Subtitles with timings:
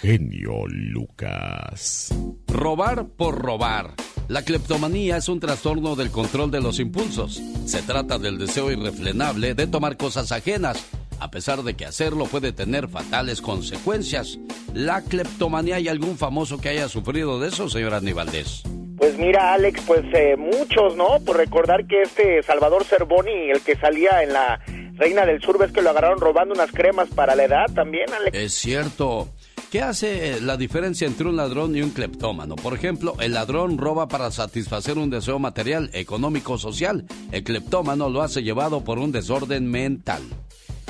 [0.00, 2.14] genio Lucas.
[2.46, 3.94] Robar por robar.
[4.28, 7.42] La cleptomanía es un trastorno del control de los impulsos.
[7.66, 10.86] Se trata del deseo irrefrenable de tomar cosas ajenas,
[11.18, 14.38] a pesar de que hacerlo puede tener fatales consecuencias.
[14.72, 18.62] ¿La cleptomanía hay algún famoso que haya sufrido de eso, señor Aníbaldez?
[18.98, 21.20] Pues mira, Alex, pues eh, muchos, ¿no?
[21.24, 24.60] Por recordar que este Salvador Cervoni, el que salía en la
[24.94, 28.36] Reina del Sur, ves que lo agarraron robando unas cremas para la edad también, Alex.
[28.36, 29.28] Es cierto.
[29.70, 32.56] ¿Qué hace la diferencia entre un ladrón y un cleptómano?
[32.56, 37.04] Por ejemplo, el ladrón roba para satisfacer un deseo material, económico, social.
[37.32, 40.22] El cleptómano lo hace llevado por un desorden mental.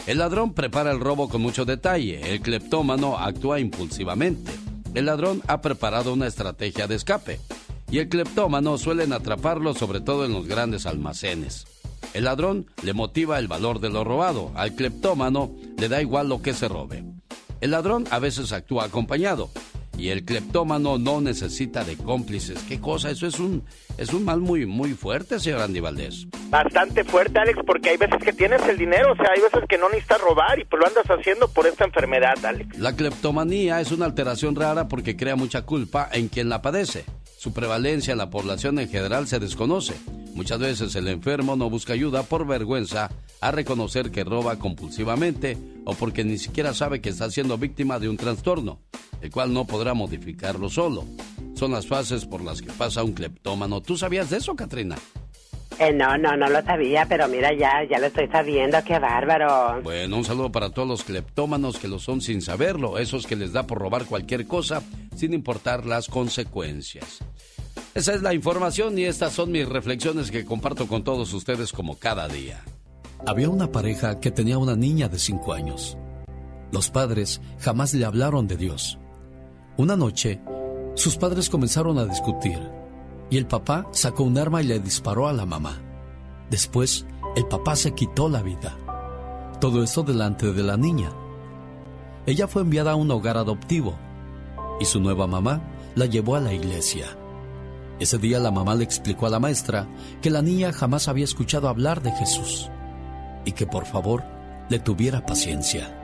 [0.06, 2.32] El ladrón prepara el robo con mucho detalle.
[2.32, 4.52] El cleptómano actúa impulsivamente.
[4.94, 7.40] El ladrón ha preparado una estrategia de escape.
[7.90, 11.66] Y el cleptómano suelen atraparlo sobre todo en los grandes almacenes.
[12.14, 14.52] El ladrón le motiva el valor de lo robado.
[14.54, 17.17] Al cleptómano le da igual lo que se robe.
[17.60, 19.50] El ladrón a veces actúa acompañado
[19.98, 22.62] y el cleptómano no necesita de cómplices.
[22.68, 23.10] ¿Qué cosa?
[23.10, 23.64] Eso es un
[23.98, 26.28] es un mal muy muy fuerte, señor Andy Valdés.
[26.50, 29.76] Bastante fuerte, Alex, porque hay veces que tienes el dinero, o sea, hay veces que
[29.76, 32.78] no necesitas robar y pues lo andas haciendo por esta enfermedad, Alex.
[32.78, 37.04] La cleptomanía es una alteración rara porque crea mucha culpa en quien la padece.
[37.38, 39.94] Su prevalencia en la población en general se desconoce.
[40.34, 45.94] Muchas veces el enfermo no busca ayuda por vergüenza a reconocer que roba compulsivamente o
[45.94, 48.80] porque ni siquiera sabe que está siendo víctima de un trastorno,
[49.20, 51.04] el cual no podrá modificarlo solo.
[51.54, 53.82] Son las fases por las que pasa un cleptómano.
[53.82, 54.96] ¿Tú sabías de eso, Katrina?
[55.78, 59.80] Eh, no, no, no lo sabía, pero mira, ya, ya lo estoy sabiendo, qué bárbaro.
[59.82, 63.52] Bueno, un saludo para todos los cleptómanos que lo son sin saberlo, esos que les
[63.52, 64.82] da por robar cualquier cosa
[65.14, 67.20] sin importar las consecuencias.
[67.94, 71.96] Esa es la información y estas son mis reflexiones que comparto con todos ustedes como
[71.96, 72.60] cada día.
[73.24, 75.96] Había una pareja que tenía una niña de 5 años.
[76.72, 78.98] Los padres jamás le hablaron de Dios.
[79.76, 80.40] Una noche,
[80.94, 82.58] sus padres comenzaron a discutir
[83.30, 85.80] y el papá sacó un arma y le disparó a la mamá.
[86.50, 88.76] Después, el papá se quitó la vida.
[89.60, 91.10] Todo eso delante de la niña.
[92.26, 93.94] Ella fue enviada a un hogar adoptivo
[94.80, 95.62] y su nueva mamá
[95.94, 97.06] la llevó a la iglesia.
[97.98, 99.88] Ese día la mamá le explicó a la maestra
[100.22, 102.70] que la niña jamás había escuchado hablar de Jesús
[103.44, 104.22] y que por favor
[104.68, 105.94] le tuviera paciencia.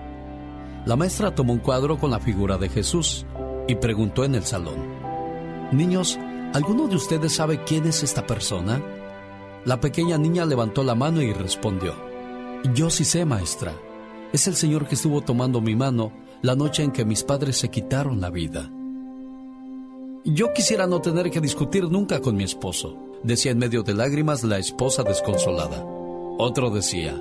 [0.86, 3.24] La maestra tomó un cuadro con la figura de Jesús
[3.68, 4.76] y preguntó en el salón,
[5.72, 6.18] Niños,
[6.54, 8.80] ¿alguno de ustedes sabe quién es esta persona?
[9.66, 11.94] La pequeña niña levantó la mano y respondió,
[12.72, 13.72] Yo sí sé, maestra.
[14.32, 16.12] Es el Señor que estuvo tomando mi mano
[16.42, 18.70] la noche en que mis padres se quitaron la vida.
[20.24, 24.44] Yo quisiera no tener que discutir nunca con mi esposo, decía en medio de lágrimas
[24.44, 25.84] la esposa desconsolada.
[26.38, 27.20] Otro decía,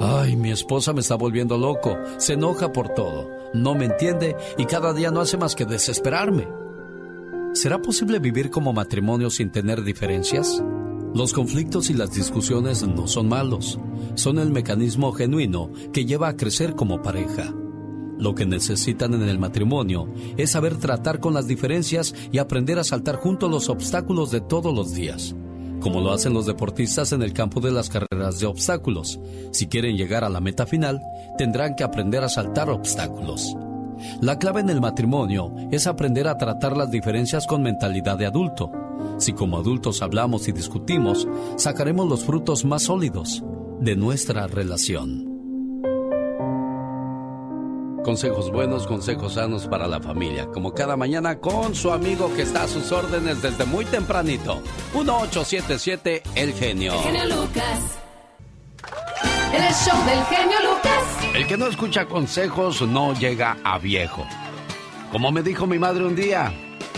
[0.00, 4.66] ay, mi esposa me está volviendo loco, se enoja por todo, no me entiende y
[4.66, 6.65] cada día no hace más que desesperarme.
[7.56, 10.62] ¿Será posible vivir como matrimonio sin tener diferencias?
[11.14, 13.80] Los conflictos y las discusiones no son malos,
[14.14, 17.54] son el mecanismo genuino que lleva a crecer como pareja.
[18.18, 22.84] Lo que necesitan en el matrimonio es saber tratar con las diferencias y aprender a
[22.84, 25.34] saltar juntos los obstáculos de todos los días,
[25.80, 29.18] como lo hacen los deportistas en el campo de las carreras de obstáculos.
[29.52, 31.00] Si quieren llegar a la meta final,
[31.38, 33.56] tendrán que aprender a saltar obstáculos.
[34.20, 38.70] La clave en el matrimonio es aprender a tratar las diferencias con mentalidad de adulto.
[39.18, 43.42] Si como adultos hablamos y discutimos, sacaremos los frutos más sólidos
[43.80, 45.36] de nuestra relación.
[48.06, 52.62] Consejos buenos, consejos sanos para la familia, como cada mañana con su amigo que está
[52.62, 54.62] a sus órdenes desde muy tempranito.
[54.94, 56.94] 1877 El Genio.
[56.94, 57.98] El genio Lucas.
[59.52, 61.34] El show del genio Lucas.
[61.34, 64.26] El que no escucha consejos no llega a viejo.
[65.12, 66.52] Como me dijo mi madre un día,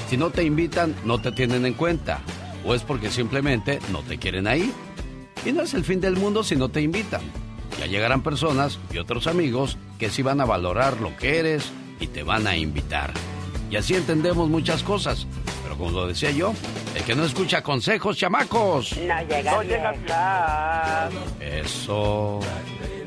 [0.09, 2.21] si no te invitan, no te tienen en cuenta.
[2.65, 4.73] O es porque simplemente no te quieren ahí.
[5.45, 7.21] Y no es el fin del mundo si no te invitan.
[7.79, 11.71] Ya llegarán personas y otros amigos que sí van a valorar lo que eres
[12.01, 13.13] y te van a invitar.
[13.71, 15.27] Y así entendemos muchas cosas.
[15.69, 16.55] Pero como lo decía yo,
[16.95, 18.97] el que no escucha consejos, chamacos.
[18.97, 21.11] No llega no llega
[21.41, 22.41] Eso.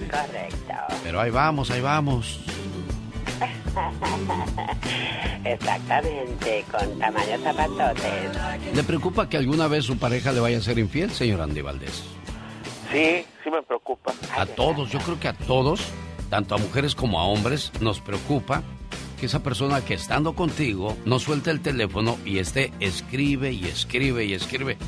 [0.01, 0.95] Correcto.
[1.03, 2.39] Pero ahí vamos, ahí vamos.
[5.43, 8.75] Exactamente, con tamaños zapatotes.
[8.75, 12.03] ¿Le preocupa que alguna vez su pareja le vaya a ser infiel, señor Andy Valdés?
[12.91, 14.13] Sí, sí me preocupa.
[14.37, 15.81] A todos, yo creo que a todos,
[16.29, 18.61] tanto a mujeres como a hombres, nos preocupa
[19.21, 24.25] que esa persona que estando contigo no suelte el teléfono y esté escribe y escribe
[24.25, 24.79] y escribe.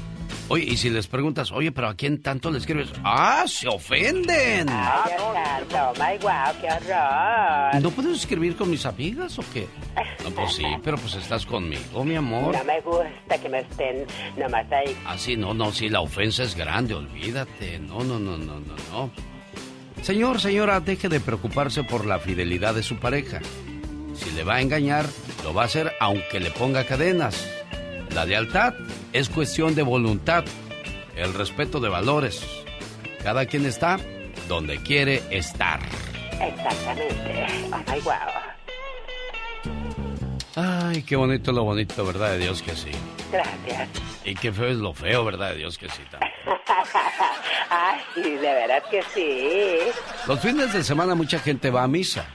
[0.50, 2.92] Oye, y si les preguntas, oye, pero ¿a quién tanto le escribes?
[3.04, 4.70] ¡Ah, se ofenden!
[4.70, 7.80] Ay, santo, my wow, qué horror.
[7.80, 9.68] ¿No puedes escribir con mis amigas o qué?
[10.24, 12.58] No, pues sí, pero pues estás conmigo, mi amor.
[12.58, 14.98] No me gusta que me estén nomás ahí.
[15.06, 17.78] Ah, sí, no, no, sí, la ofensa es grande, olvídate.
[17.78, 19.12] No, no, no, no, no, no.
[20.02, 23.40] Señor, señora, deje de preocuparse por la fidelidad de su pareja.
[24.24, 25.06] Si le va a engañar,
[25.44, 27.48] lo va a hacer aunque le ponga cadenas.
[28.14, 28.74] La lealtad
[29.12, 30.46] es cuestión de voluntad,
[31.16, 32.46] el respeto de valores.
[33.24, 34.00] Cada quien está
[34.48, 35.80] donde quiere estar.
[36.40, 37.46] Exactamente.
[37.88, 38.14] Ay, wow.
[40.56, 42.92] Ay, qué bonito lo bonito, ¿verdad de Dios que sí?
[43.32, 43.90] Gracias.
[44.24, 46.02] Y qué feo es lo feo, ¿verdad de Dios que sí?
[47.70, 49.80] Ay, de verdad que sí.
[50.28, 52.26] Los fines de semana mucha gente va a misa.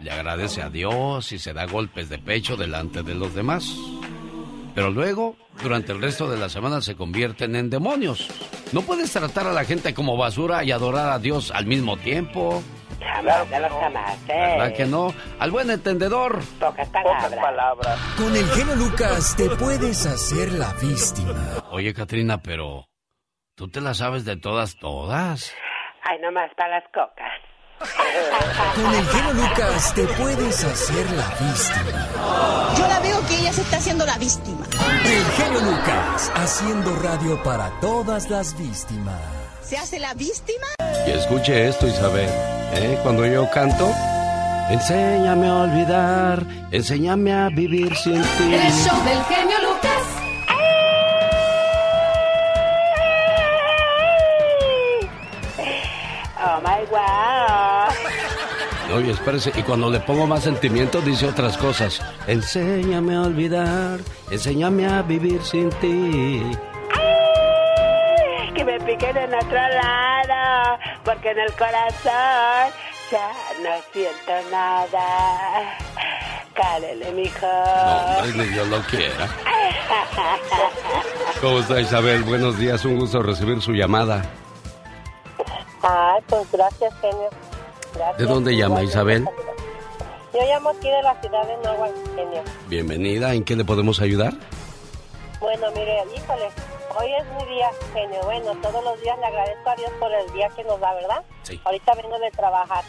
[0.00, 3.76] Le agradece a Dios y se da golpes de pecho delante de los demás.
[4.74, 8.28] Pero luego, durante el resto de la semana se convierten en demonios.
[8.72, 12.62] No puedes tratar a la gente como basura y adorar a Dios al mismo tiempo.
[13.00, 14.56] Jamás, no los jamás, ¿eh?
[14.58, 15.12] ¿Verdad que no?
[15.38, 16.40] Al buen entendedor.
[16.58, 17.98] Pocas palabras.
[18.16, 21.34] Con el genio Lucas te puedes hacer la víctima.
[21.70, 22.86] Oye, Katrina, pero...
[23.54, 25.54] ¿Tú te la sabes de todas, todas?
[26.02, 27.49] Ay, nomás para las cocas.
[27.80, 32.08] Con el genio Lucas te puedes hacer la víctima.
[32.76, 34.66] Yo la veo que ella se está haciendo la víctima.
[35.04, 39.18] El genio Lucas haciendo radio para todas las víctimas.
[39.62, 40.66] ¿Se hace la víctima?
[41.06, 42.28] Y escuche esto, Isabel.
[42.74, 42.98] ¿eh?
[43.02, 43.90] Cuando yo canto,
[44.68, 48.54] enséñame a olvidar, enséñame a vivir sin ti.
[48.54, 50.19] El show del genio Lucas.
[56.60, 57.88] Oh, my wow.
[58.96, 62.02] Oye, espérese, y cuando le pongo más sentimiento dice otras cosas.
[62.26, 66.42] Enséñame a olvidar, enséñame a vivir sin ti.
[68.54, 72.72] Que me piquen en otro lado, porque en el corazón
[73.10, 73.32] ya
[73.62, 75.78] no siento nada.
[76.54, 77.46] Cálele, mijo.
[77.46, 79.28] No, ni Dios lo quiera.
[81.40, 82.24] ¿Cómo está Isabel?
[82.24, 84.39] Buenos días, un gusto recibir su llamada.
[85.82, 87.28] Ay, pues gracias, genio.
[87.94, 88.18] Gracias.
[88.18, 89.26] ¿De dónde llama, Isabel?
[90.32, 92.42] Yo llamo aquí de la ciudad de Nahuatl, genio.
[92.68, 94.34] Bienvenida, ¿en qué le podemos ayudar?
[95.40, 96.48] Bueno, mire, híjole,
[96.98, 98.20] hoy es mi día, genio.
[98.24, 101.24] Bueno, todos los días le agradezco a Dios por el día que nos da, ¿verdad?
[101.42, 101.60] Sí.
[101.64, 102.84] Ahorita vengo de trabajar.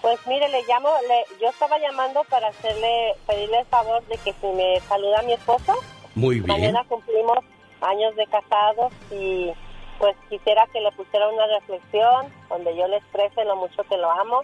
[0.00, 4.32] Pues mire, le llamo, le, yo estaba llamando para hacerle, pedirle el favor de que
[4.40, 5.74] si me saluda mi esposo.
[6.14, 6.46] Muy bien.
[6.46, 7.38] Mañana cumplimos
[7.80, 9.52] años de casados y
[9.98, 14.10] pues quisiera que le pusiera una reflexión donde yo le exprese lo mucho que lo
[14.10, 14.42] amo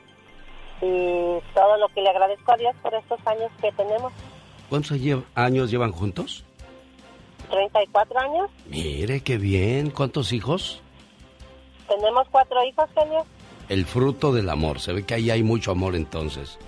[0.81, 4.13] y todo lo que le agradezco a Dios por estos años que tenemos.
[4.69, 4.99] ¿Cuántos
[5.35, 6.45] años llevan juntos?
[7.51, 9.91] 34 años, Mire, qué bien.
[9.91, 10.81] ¿Cuántos hijos?
[11.89, 13.27] tenemos cuatro hijos, genio.
[13.69, 14.81] El fruto del amor.
[14.81, 16.59] Se ve que ahí hay mucho amor entonces.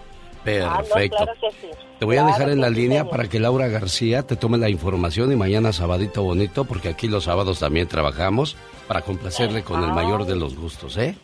[0.47, 1.17] Ah, no, Perfecto.
[1.17, 1.69] claro que sí.
[1.99, 5.33] Te voy a dejar en la línea para que Laura García te tome la información
[5.33, 8.57] y mañana sabadito bonito, porque aquí los sábados también trabajamos
[8.89, 11.17] para complacerle con el mayor de los gustos, ¿eh?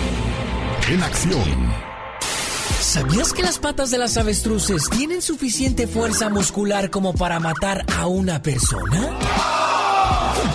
[0.89, 1.73] En acción.
[2.81, 8.07] ¿Sabías que las patas de las avestruces tienen suficiente fuerza muscular como para matar a
[8.07, 9.19] una persona?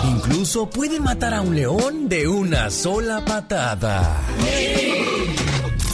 [0.03, 4.21] Incluso pueden matar a un león de una sola patada.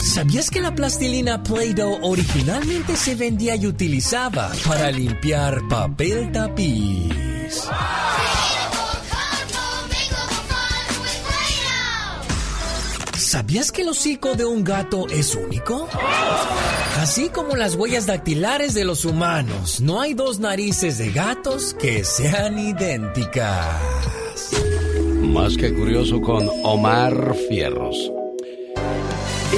[0.02, 7.12] ¿Sabías que la plastilina Play-Doh originalmente se vendía y utilizaba para limpiar papel tapiz?
[13.32, 15.88] ¿Sabías que el hocico de un gato es único?
[16.98, 22.04] Así como las huellas dactilares de los humanos, no hay dos narices de gatos que
[22.04, 23.80] sean idénticas.
[25.22, 28.12] Más que curioso con Omar Fierros.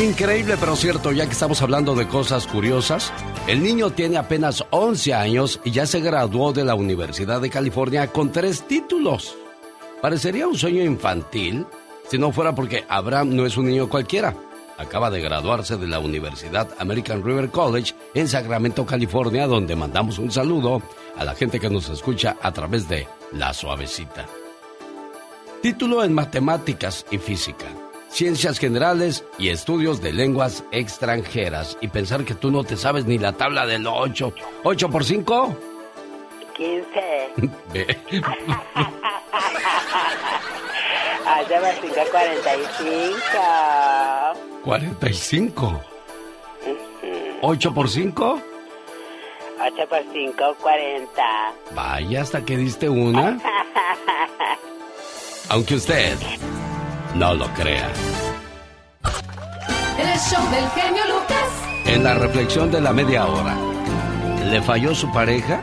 [0.00, 3.12] Increíble pero cierto, ya que estamos hablando de cosas curiosas,
[3.48, 8.06] el niño tiene apenas 11 años y ya se graduó de la Universidad de California
[8.06, 9.36] con tres títulos.
[10.00, 11.66] Parecería un sueño infantil
[12.08, 14.34] si no fuera porque Abraham no es un niño cualquiera.
[14.76, 20.32] Acaba de graduarse de la Universidad American River College en Sacramento, California, donde mandamos un
[20.32, 20.82] saludo
[21.16, 24.26] a la gente que nos escucha a través de La Suavecita.
[25.62, 27.66] Título en matemáticas y física.
[28.08, 31.76] ciencias generales y estudios de lenguas extranjeras.
[31.80, 34.32] Y pensar que tú no te sabes ni la tabla del 8.
[34.62, 35.56] ¿8 por 5?
[36.56, 36.86] 15.
[41.24, 43.18] 8 por 5, 45.
[44.64, 45.80] 45.
[47.42, 48.42] ¿8 por 5?
[49.60, 51.22] 8 por 5, 40.
[51.74, 53.38] Vaya, hasta que diste una.
[55.48, 56.16] Aunque usted
[57.14, 57.90] no lo crea.
[59.98, 61.48] El show del genio Lucas.
[61.86, 63.56] En la reflexión de la media hora,
[64.50, 65.62] ¿le falló su pareja?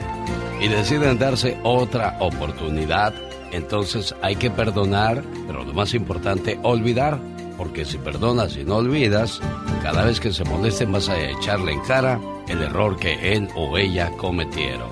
[0.59, 3.13] Y deciden darse otra oportunidad.
[3.51, 7.19] Entonces hay que perdonar, pero lo más importante, olvidar.
[7.57, 9.39] Porque si perdonas y no olvidas,
[9.83, 13.77] cada vez que se molesten vas a echarle en cara el error que él o
[13.77, 14.89] ella cometieron.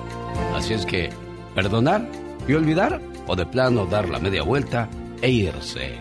[0.54, 1.10] Así es que,
[1.56, 2.08] perdonar
[2.48, 4.88] y olvidar, o de plano dar la media vuelta
[5.22, 5.98] e irse.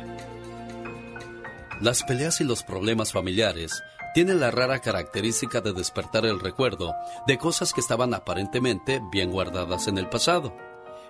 [1.81, 3.83] Las peleas y los problemas familiares
[4.15, 6.95] tienen la rara característica de despertar el recuerdo
[7.27, 10.57] de cosas que estaban aparentemente bien guardadas en el pasado,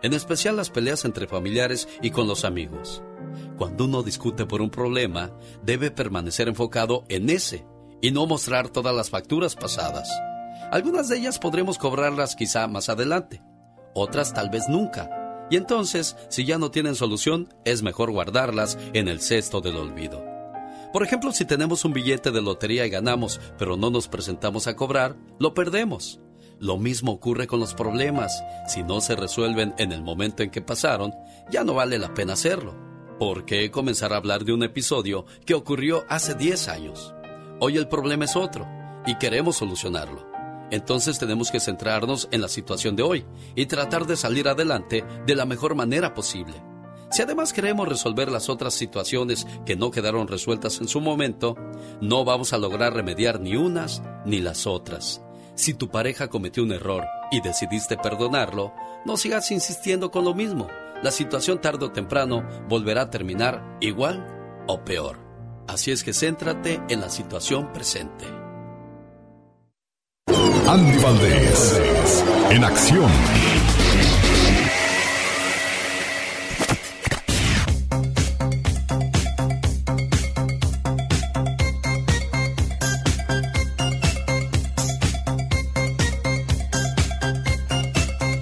[0.03, 3.03] en especial las peleas entre familiares y con los amigos.
[3.57, 7.67] Cuando uno discute por un problema, debe permanecer enfocado en ese
[8.01, 10.09] y no mostrar todas las facturas pasadas.
[10.71, 13.43] Algunas de ellas podremos cobrarlas quizá más adelante,
[13.95, 15.11] otras tal vez nunca.
[15.51, 20.23] Y entonces, si ya no tienen solución, es mejor guardarlas en el cesto del olvido.
[20.93, 24.77] Por ejemplo, si tenemos un billete de lotería y ganamos, pero no nos presentamos a
[24.77, 26.21] cobrar, lo perdemos.
[26.61, 28.43] Lo mismo ocurre con los problemas.
[28.67, 31.15] Si no se resuelven en el momento en que pasaron,
[31.51, 32.75] ya no vale la pena hacerlo.
[33.19, 37.15] ¿Por qué comenzar a hablar de un episodio que ocurrió hace 10 años?
[37.61, 38.67] Hoy el problema es otro
[39.07, 40.27] y queremos solucionarlo.
[40.71, 45.35] Entonces tenemos que centrarnos en la situación de hoy y tratar de salir adelante de
[45.35, 46.63] la mejor manera posible.
[47.11, 51.57] Si además queremos resolver las otras situaciones que no quedaron resueltas en su momento,
[52.03, 55.23] no vamos a lograr remediar ni unas ni las otras.
[55.59, 58.73] Si tu pareja cometió un error y decidiste perdonarlo,
[59.05, 60.69] no sigas insistiendo con lo mismo.
[61.03, 64.25] La situación tarde o temprano volverá a terminar igual
[64.69, 65.19] o peor.
[65.67, 68.25] Así es que céntrate en la situación presente.
[70.69, 73.11] Andy Valdés, en acción.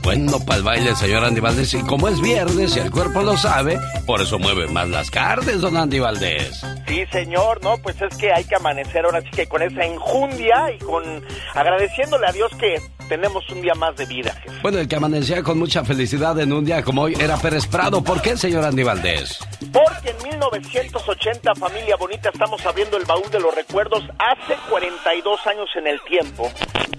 [0.07, 1.75] Bueno, para el baile, señor Andy Valdés.
[1.75, 5.61] Y como es viernes y el cuerpo lo sabe, por eso mueve más las carnes,
[5.61, 6.65] don Andy Valdés.
[6.87, 10.71] Sí, señor, no, pues es que hay que amanecer ahora sí que con esa enjundia
[10.73, 11.03] y con
[11.55, 14.41] agradeciéndole a Dios que tenemos un día más de vida.
[14.63, 18.03] Bueno, el que amanecía con mucha felicidad en un día como hoy era Pérez Prado.
[18.03, 19.39] ¿Por qué, señor Andy Valdés?
[19.73, 25.69] Porque en 1980, familia bonita, estamos abriendo el baúl de los recuerdos hace 42 años
[25.77, 26.51] en el tiempo.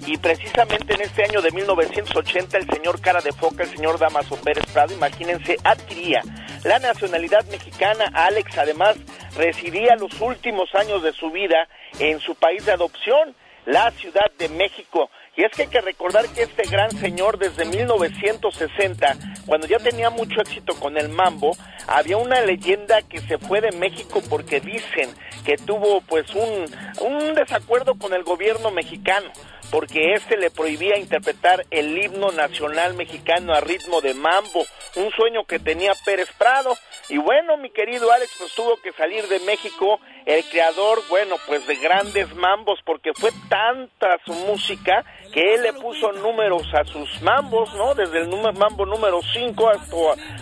[0.06, 4.36] Y precisamente en este año de 1980, el señor cara de foca, el señor Damaso
[4.38, 6.22] Pérez Prado, imagínense, adquiría
[6.64, 8.10] la nacionalidad mexicana.
[8.14, 8.96] Alex, además,
[9.36, 11.68] residía los últimos años de su vida
[12.00, 13.36] en su país de adopción,
[13.66, 15.10] la Ciudad de México.
[15.38, 19.16] Y es que hay que recordar que este gran señor desde 1960,
[19.46, 23.72] cuando ya tenía mucho éxito con el mambo, había una leyenda que se fue de
[23.74, 25.12] México porque dicen
[25.46, 26.66] que tuvo pues un,
[27.06, 29.32] un desacuerdo con el gobierno mexicano
[29.72, 35.46] porque este le prohibía interpretar el himno nacional mexicano a ritmo de mambo, un sueño
[35.46, 36.76] que tenía Pérez Prado.
[37.10, 41.66] Y bueno, mi querido Alex, pues tuvo que salir de México el creador, bueno, pues
[41.68, 47.22] de grandes mambos, porque fue tanta su música que él le puso números a sus
[47.22, 47.96] mambos, ¿no?
[47.96, 49.96] Desde el mambo número 5 hasta,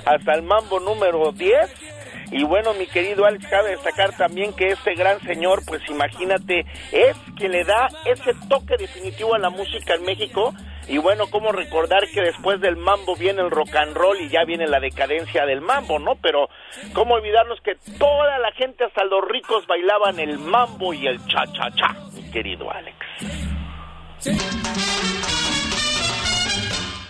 [0.06, 1.95] hasta el mambo número 10
[2.32, 7.16] y bueno, mi querido Alex, cabe destacar también que este gran señor, pues imagínate, es
[7.38, 10.54] que le da ese toque definitivo a la música en México.
[10.88, 14.44] Y bueno, cómo recordar que después del mambo viene el rock and roll y ya
[14.46, 16.16] viene la decadencia del mambo, ¿no?
[16.22, 16.48] Pero
[16.94, 21.96] cómo olvidarnos que toda la gente, hasta los ricos, bailaban el mambo y el cha-cha-cha,
[22.14, 22.98] mi querido Alex.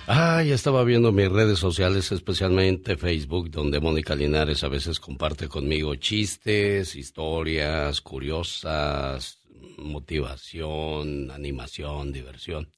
[0.08, 5.96] Ay, estaba viendo mis redes sociales, especialmente Facebook, donde Mónica Linares a veces comparte conmigo
[5.96, 9.40] chistes, historias curiosas,
[9.80, 12.70] motivación, animación, diversión.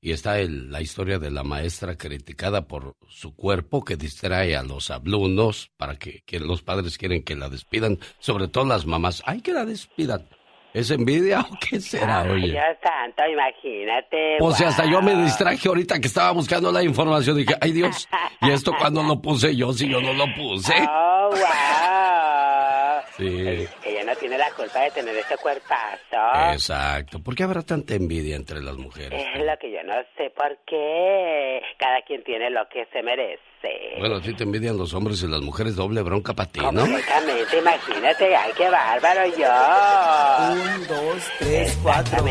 [0.00, 4.64] Y está el, la historia de la maestra criticada por su cuerpo que distrae a
[4.64, 9.22] los alumnos para que, que los padres quieren que la despidan, sobre todo las mamás.
[9.26, 10.26] ¡Ay, que la despidan!
[10.74, 12.50] ¿Es envidia o qué será, Ay, oye?
[12.50, 14.38] Dios santo, imagínate.
[14.40, 17.36] O sea, hasta yo me distraje ahorita que estaba buscando la información.
[17.36, 18.08] Dije, ay Dios,
[18.40, 20.74] ¿y esto cuándo lo puse yo si yo no lo puse?
[20.90, 23.04] Oh, wow.
[23.16, 23.68] Sí.
[23.84, 26.52] Ella no tiene la culpa de tener ese cuerpazo.
[26.52, 27.22] Exacto.
[27.22, 29.24] ¿Por qué habrá tanta envidia entre las mujeres?
[29.36, 31.62] Es lo que yo no sé por qué.
[31.78, 33.53] Cada quien tiene lo que se merece.
[33.98, 36.80] Bueno, sí te envidian los hombres y las mujeres doble bronca para ti, ¿no?
[36.82, 40.52] Completamente, imagínate, ay, qué bárbaro yo.
[40.52, 42.24] Un, dos, tres, cuatro.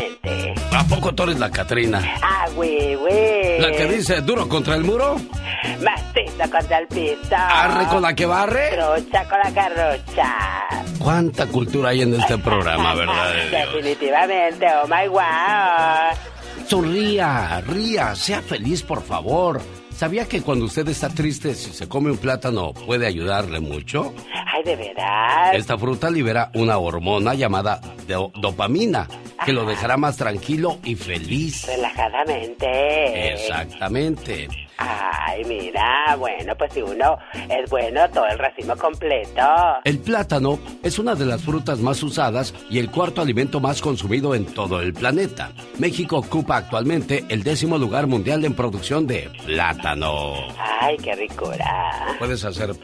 [0.72, 2.02] ¿A poco tú eres la Catrina?
[2.22, 3.60] Ah, güey, güey.
[3.60, 5.16] ¿La que dice duro contra el muro?
[5.80, 7.34] Macizo contra el piso.
[7.36, 8.70] ¿Arre con la que barre?
[8.70, 10.34] Trucha con la carrocha.
[10.98, 13.32] ¿Cuánta cultura hay en este programa, verdad?
[13.34, 13.50] de?
[13.58, 15.24] Definitivamente, oh my wow.
[16.68, 19.60] Sonría, ría, sea feliz, por favor.
[19.96, 24.12] ¿Sabía que cuando usted está triste, si se come un plátano, puede ayudarle mucho?
[24.52, 25.54] Ay, de verdad.
[25.54, 29.06] Esta fruta libera una hormona llamada do- dopamina,
[29.44, 31.66] que lo dejará más tranquilo y feliz.
[31.66, 33.34] Relajadamente.
[33.34, 34.48] Exactamente.
[34.76, 37.16] Ay, mira, bueno, pues si uno
[37.48, 39.40] es bueno, todo el racimo completo.
[39.84, 44.34] El plátano es una de las frutas más usadas y el cuarto alimento más consumido
[44.34, 45.52] en todo el planeta.
[45.78, 49.83] México ocupa actualmente el décimo lugar mundial en producción de plátano.
[50.80, 52.16] Ay, qué ricura.
[52.18, 52.74] Puedes hacer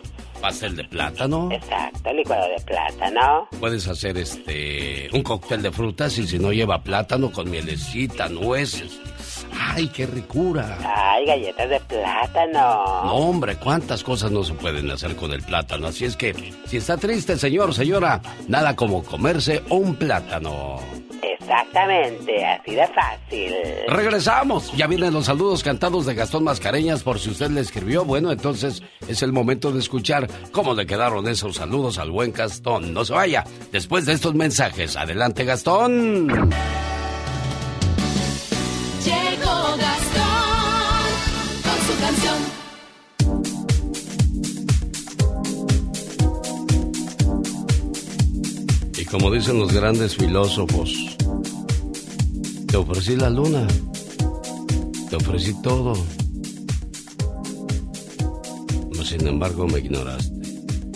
[0.40, 3.47] pastel de plátano, Exacto, licuado de plátano.
[3.59, 8.99] puedes hacer este un cóctel de frutas y si no lleva plátano con mielecita, nueces.
[9.59, 10.78] Ay, qué ricura.
[10.85, 13.04] Ay, galletas de plátano.
[13.04, 15.88] No, hombre, cuántas cosas no se pueden hacer con el plátano.
[15.88, 16.35] Así es que,
[16.66, 20.78] si está triste, señor, señora, nada como comerse un plátano.
[21.22, 23.54] Exactamente, así de fácil.
[23.88, 24.72] Regresamos.
[24.76, 28.04] Ya vienen los saludos cantados de Gastón Mascareñas por si usted le escribió.
[28.04, 32.92] Bueno, entonces es el momento de escuchar cómo le quedaron esos saludos al buen Gastón.
[32.92, 33.44] No se vaya.
[33.72, 36.50] Después de estos mensajes, adelante Gastón.
[49.11, 51.17] Como dicen los grandes filósofos,
[52.67, 53.67] te ofrecí la luna,
[55.09, 55.95] te ofrecí todo,
[58.97, 60.40] mas sin embargo me ignoraste.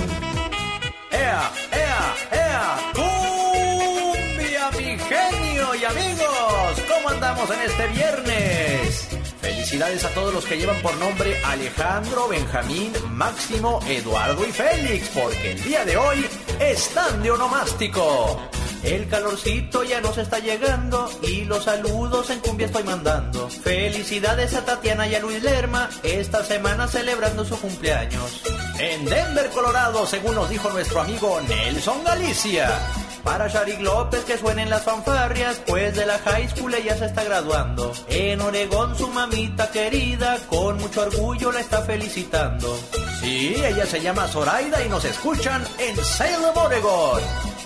[1.11, 2.77] ¡Ea, ea, ea!
[2.95, 6.83] ¡Cumbia, mi genio y amigos!
[6.89, 9.09] ¿Cómo andamos en este viernes?
[9.41, 15.53] Felicidades a todos los que llevan por nombre Alejandro, Benjamín, Máximo, Eduardo y Félix, porque
[15.53, 16.27] el día de hoy
[16.61, 18.41] están de onomástico.
[18.85, 23.49] El calorcito ya nos está llegando y los saludos en cumbia estoy mandando.
[23.49, 28.43] Felicidades a Tatiana y a Luis Lerma, esta semana celebrando su cumpleaños.
[28.79, 32.79] En Denver, Colorado, según nos dijo nuestro amigo Nelson Galicia.
[33.25, 37.25] Para Sharik López que suenen las fanfarrias, pues de la high school ella se está
[37.25, 37.91] graduando.
[38.09, 42.79] En Oregón su mamita querida, con mucho orgullo la está felicitando.
[43.21, 47.23] Sí, ella se llama Zoraida y nos escuchan en Salem, Oregón.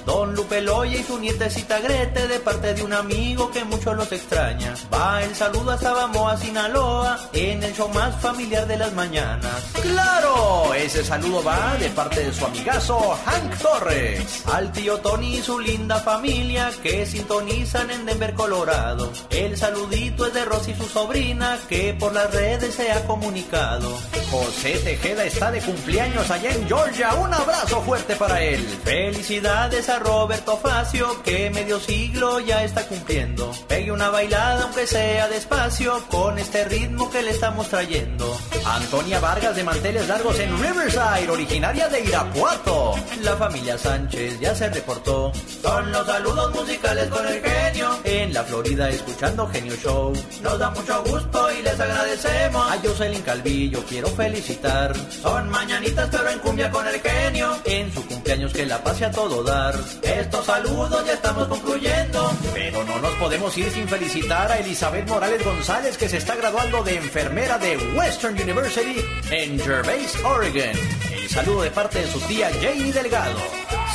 [0.08, 4.10] Don Lupe Loya y su nietecita Grete de parte de un amigo que mucho los
[4.10, 4.72] extraña.
[4.90, 9.64] Va el saludo hasta Bamoa, Sinaloa, en el show más familiar de las mañanas.
[9.82, 10.72] ¡Claro!
[10.72, 14.44] Ese saludo va de parte de su amigazo Hank Torres.
[14.50, 19.12] Al tío Tony y su linda familia que sintonizan en Denver, Colorado.
[19.28, 23.94] El saludito es de Rosy y su sobrina que por las redes se ha comunicado.
[24.30, 27.12] José Tejeda está de cumpleaños allá en Georgia.
[27.14, 28.60] Un abrazo fuerte para él.
[28.84, 33.50] Felicidades a Roberto Facio que medio siglo ya está cumpliendo.
[33.68, 38.36] Pegue una bailada aunque sea despacio con este ritmo que le estamos trayendo.
[38.64, 42.94] Antonia Vargas de manteles largos en Riverside, originaria de Irapuato.
[43.22, 45.32] La familia Sánchez ya se reportó.
[45.62, 47.98] Son los saludos musicales con el genio.
[48.04, 50.12] En la Florida escuchando Genio Show.
[50.42, 52.70] Nos da mucho gusto y les agradecemos.
[52.70, 54.94] A Jocelyn Calvillo quiero felicitar.
[55.22, 57.56] Son mañanitas pero en cumbia con el genio.
[57.64, 59.74] En su cumpleaños que la pase a todo dar.
[60.02, 62.32] Estos saludos ya estamos concluyendo.
[62.54, 66.82] Pero no nos podemos ir sin felicitar a Elizabeth Morales González que se está graduando
[66.82, 70.76] de enfermera de Western University en Gervais, Oregon.
[71.12, 73.40] El saludo de parte de su tía Jamie Delgado.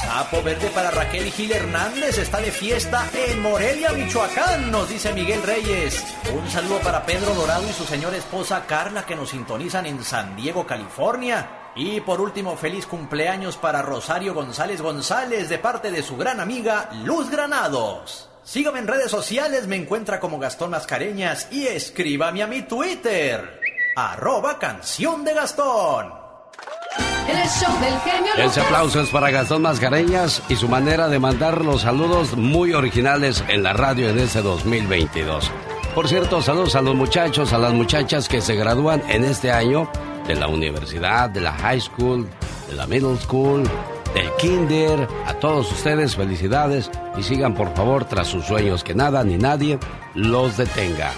[0.02, 5.42] Sapo verde para Raquel Gil Hernández está de fiesta en Morelia, Michoacán, nos dice Miguel
[5.44, 6.04] Reyes.
[6.34, 10.36] Un saludo para Pedro Dorado y su señora esposa Carla que nos sintonizan en San
[10.36, 11.63] Diego, California.
[11.76, 16.90] Y por último, feliz cumpleaños para Rosario González González de parte de su gran amiga
[17.04, 18.30] Luz Granados.
[18.44, 23.60] Sígame en redes sociales, me encuentra como Gastón Mascareñas y escríbame a mi Twitter,
[23.96, 26.14] arroba canción de Gastón.
[27.28, 31.64] El show del genio Ese aplauso es para Gastón Mascareñas y su manera de mandar
[31.64, 35.50] los saludos muy originales en la radio en ese 2022.
[35.96, 39.90] Por cierto, saludos a los muchachos, a las muchachas que se gradúan en este año
[40.28, 42.28] de la universidad, de la high school,
[42.70, 43.64] de la middle school,
[44.14, 45.08] del kinder.
[45.26, 49.80] A todos ustedes felicidades y sigan por favor tras sus sueños, que nada ni nadie
[50.14, 51.12] los detenga.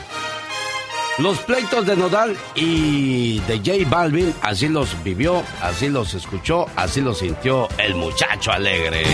[1.17, 6.99] Los pleitos de Nodal y de J Balvin, así los vivió, así los escuchó, así
[6.99, 9.05] los sintió el muchacho alegre.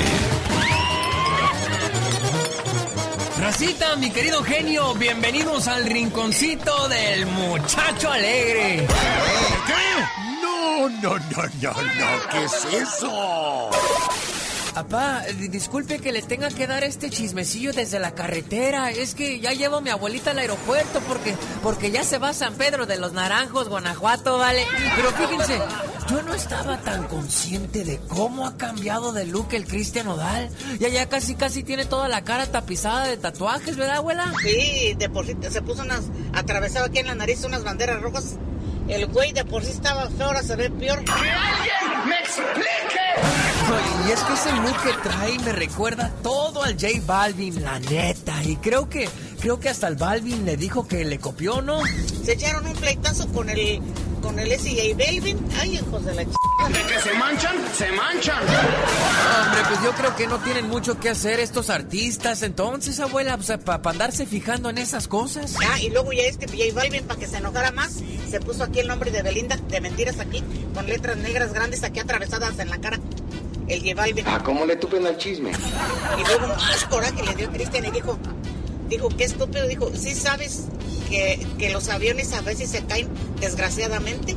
[3.97, 8.87] Mi querido genio, bienvenidos al rinconcito del muchacho alegre.
[10.41, 13.69] No, no, no, no, no, ¿qué es eso?
[14.73, 18.89] Papá, disculpe que le tenga que dar este chismecillo desde la carretera.
[18.89, 22.33] Es que ya llevo a mi abuelita al aeropuerto porque, porque ya se va a
[22.33, 24.65] San Pedro de los Naranjos, Guanajuato, ¿vale?
[24.95, 25.59] Pero fíjense,
[26.09, 30.49] yo no estaba tan consciente de cómo ha cambiado de look el Cristian Odal.
[30.79, 34.33] Ya ya casi casi tiene toda la cara tapizada de tatuajes, ¿verdad, abuela?
[34.41, 36.03] Sí, de por sí se puso unas,
[36.33, 38.37] atravesado aquí en la nariz unas banderas rojas.
[38.87, 41.03] El güey de por sí estaba feo, ahora se ve peor.
[41.03, 43.01] ¡Que alguien me explique!
[44.07, 48.43] Y es que ese look que trae me recuerda todo al J Balvin, la neta.
[48.43, 49.07] Y creo que,
[49.39, 51.81] creo que hasta el Balvin le dijo que le copió, ¿no?
[52.25, 53.81] Se echaron un pleitazo con el,
[54.21, 54.97] con el S.J.
[54.97, 55.39] Balvin.
[55.59, 56.50] Ay, hijos de la ch...
[56.67, 57.55] ¿De que se manchan?
[57.73, 58.39] ¡Se manchan!
[58.41, 62.43] Hombre, pues yo creo que no tienen mucho que hacer estos artistas.
[62.43, 65.55] Entonces, abuela, pues, para andarse fijando en esas cosas.
[65.69, 68.79] Ah, y luego ya este J Balvin, para que se enojara más, se puso aquí
[68.79, 70.43] el nombre de Belinda, de mentiras aquí,
[70.73, 72.99] con letras negras grandes aquí atravesadas en la cara
[73.71, 75.51] el llevar Ah, ¿cómo le tupen al chisme?
[75.51, 78.17] Y luego más coraje le dio a Cristian y dijo,
[78.91, 80.65] dijo, qué estúpido, dijo, ¿sí sabes
[81.09, 84.35] que, que, los aviones a veces se caen desgraciadamente?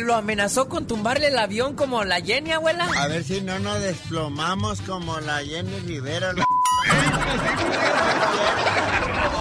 [0.00, 2.88] ¿Lo amenazó con tumbarle el avión como la Jenny, abuela?
[2.96, 6.34] A ver si no nos desplomamos como la Jenny Rivera.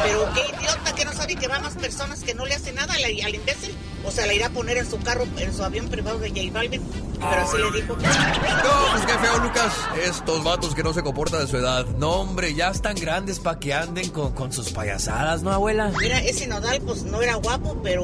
[0.03, 2.93] Pero qué idiota que no sabe que va más personas que no le hace nada
[2.93, 3.75] al, al imbécil.
[4.03, 6.41] O sea, le irá a poner en su carro, en su avión privado de J
[6.51, 6.81] Balvin.
[7.19, 7.95] Pero así le dijo.
[7.95, 9.73] No, pues qué feo, Lucas.
[10.03, 11.85] Estos vatos que no se comportan de su edad.
[11.97, 15.91] No, hombre, ya están grandes para que anden con, con, sus payasadas, ¿no, abuela?
[15.99, 18.03] Mira, ese nodal, pues no era guapo, pero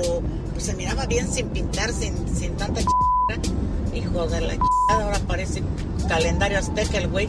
[0.54, 2.86] pues, se miraba bien sin pintar, sin, sin tanta ch...
[3.98, 4.60] Hijo de la ch...
[4.90, 5.64] ahora parece
[6.08, 7.28] calendario azteca el güey.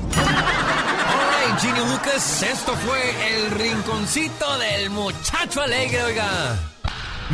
[1.60, 3.00] Ginny Lucas, esto fue
[3.34, 6.56] el rinconcito del muchacho alegre, oiga.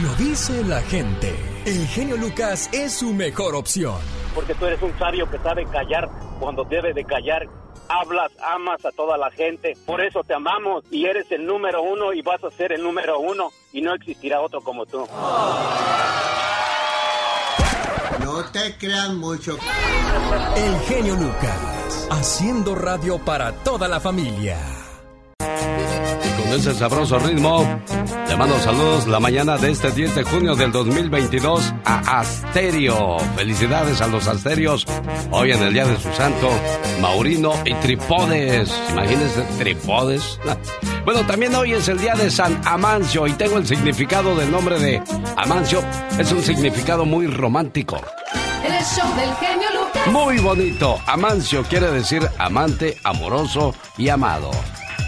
[0.02, 1.34] Lo dice la gente.
[1.66, 3.96] El genio Lucas es su mejor opción.
[4.34, 7.48] Porque tú eres un sabio que sabe callar cuando debe de callar.
[7.88, 9.76] Hablas, amas a toda la gente.
[9.84, 13.18] Por eso te amamos y eres el número uno y vas a ser el número
[13.18, 15.06] uno y no existirá otro como tú.
[18.34, 19.56] No te creas mucho.
[20.56, 24.83] El genio Lucas, haciendo radio para toda la familia
[25.38, 27.66] con ese sabroso ritmo,
[28.28, 33.18] le mando saludos la mañana de este 10 de junio del 2022 a Asterio.
[33.36, 34.86] Felicidades a los Asterios
[35.30, 36.50] hoy en el día de su santo,
[37.00, 38.72] Maurino y Tripodes.
[38.90, 40.38] Imagínense, Tripodes.
[41.04, 44.78] Bueno, también hoy es el día de San Amancio y tengo el significado del nombre
[44.78, 45.02] de
[45.36, 45.84] Amancio.
[46.18, 48.00] Es un significado muy romántico.
[48.64, 50.06] El show del genio Lucas.
[50.06, 50.98] Muy bonito.
[51.06, 54.50] Amancio quiere decir amante, amoroso y amado.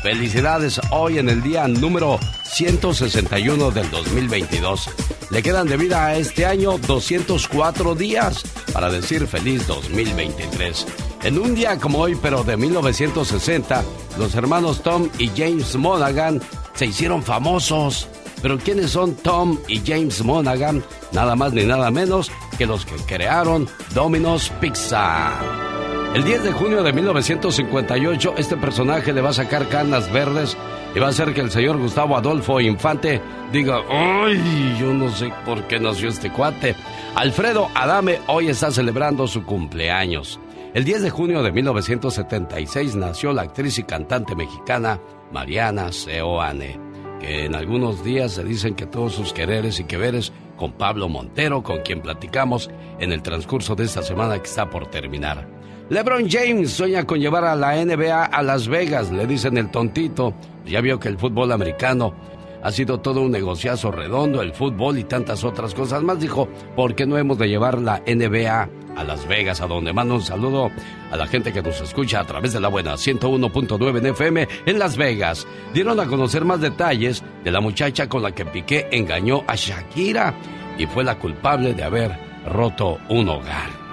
[0.07, 4.89] Felicidades hoy en el día número 161 del 2022.
[5.31, 10.87] Le quedan de vida a este año 204 días para decir feliz 2023.
[11.25, 13.83] En un día como hoy, pero de 1960,
[14.17, 16.41] los hermanos Tom y James Monaghan
[16.75, 18.09] se hicieron famosos.
[18.41, 20.85] Pero ¿quiénes son Tom y James Monaghan?
[21.11, 25.76] Nada más ni nada menos que los que crearon Domino's Pizza.
[26.15, 30.57] El 10 de junio de 1958, este personaje le va a sacar canas verdes
[30.95, 33.21] y va a hacer que el señor Gustavo Adolfo Infante
[33.53, 34.77] diga, ¡ay!
[34.81, 36.75] Yo no sé por qué nació este cuate.
[37.15, 40.41] Alfredo Adame hoy está celebrando su cumpleaños.
[40.73, 45.01] El 10 de junio de 1976 nació la actriz y cantante mexicana
[45.33, 46.81] Mariana Seoane,
[47.21, 51.09] que en algunos días se dicen que todos sus quereres y que veres con Pablo
[51.09, 55.56] Montero, con quien platicamos en el transcurso de esta semana que está por terminar.
[55.89, 60.35] LeBron James sueña con llevar a la NBA a Las Vegas, le dicen el tontito.
[60.65, 62.13] Ya vio que el fútbol americano
[62.61, 66.19] ha sido todo un negociazo redondo, el fútbol y tantas otras cosas más.
[66.19, 70.17] Dijo, ¿por qué no hemos de llevar la NBA a Las Vegas, a donde mando
[70.17, 70.73] un saludo
[71.13, 74.79] a la gente que nos escucha a través de la buena 101.9 en FM en
[74.81, 75.47] Las Vegas?
[75.73, 80.35] Dieron a conocer más detalles de la muchacha con la que Piqué engañó a Shakira
[80.79, 83.86] y fue la culpable de haber roto un hogar.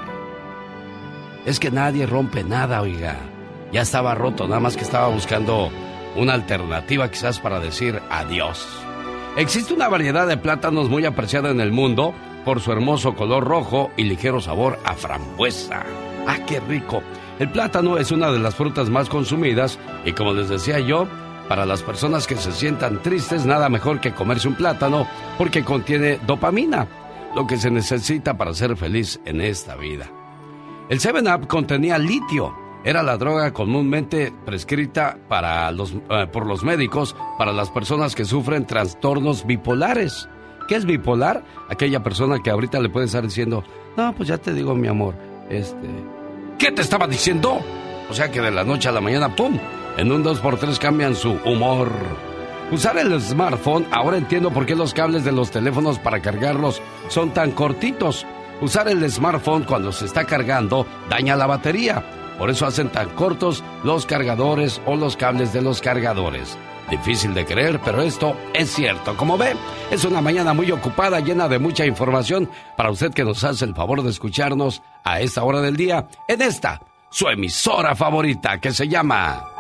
[1.46, 3.18] Es que nadie rompe nada, oiga.
[3.72, 5.70] Ya estaba roto, nada más que estaba buscando
[6.16, 8.66] una alternativa quizás para decir adiós.
[9.36, 12.14] Existe una variedad de plátanos muy apreciada en el mundo
[12.46, 15.84] por su hermoso color rojo y ligero sabor a frambuesa.
[16.28, 17.02] ¡Ah, qué rico!
[17.40, 21.08] El plátano es una de las frutas más consumidas y como les decía yo,
[21.50, 26.20] para las personas que se sientan tristes, nada mejor que comerse un plátano porque contiene
[26.26, 26.88] dopamina,
[27.36, 30.06] lo que se necesita para ser feliz en esta vida.
[30.90, 32.54] El 7-Up contenía litio.
[32.84, 38.26] Era la droga comúnmente prescrita para los, eh, por los médicos para las personas que
[38.26, 40.28] sufren trastornos bipolares.
[40.68, 41.44] ¿Qué es bipolar?
[41.70, 43.64] Aquella persona que ahorita le puede estar diciendo,
[43.96, 45.16] no, pues ya te digo, mi amor,
[45.50, 45.88] este...
[46.58, 47.62] ¿Qué te estaba diciendo?
[48.10, 49.58] O sea que de la noche a la mañana, ¡pum!
[49.98, 51.90] En un 2x3 cambian su humor.
[52.72, 57.32] Usar el smartphone, ahora entiendo por qué los cables de los teléfonos para cargarlos son
[57.32, 58.26] tan cortitos.
[58.64, 62.02] Usar el smartphone cuando se está cargando daña la batería.
[62.38, 66.58] Por eso hacen tan cortos los cargadores o los cables de los cargadores.
[66.90, 69.18] Difícil de creer, pero esto es cierto.
[69.18, 69.58] Como ve,
[69.92, 73.76] es una mañana muy ocupada, llena de mucha información para usted que nos hace el
[73.76, 78.88] favor de escucharnos a esta hora del día en esta, su emisora favorita que se
[78.88, 79.53] llama...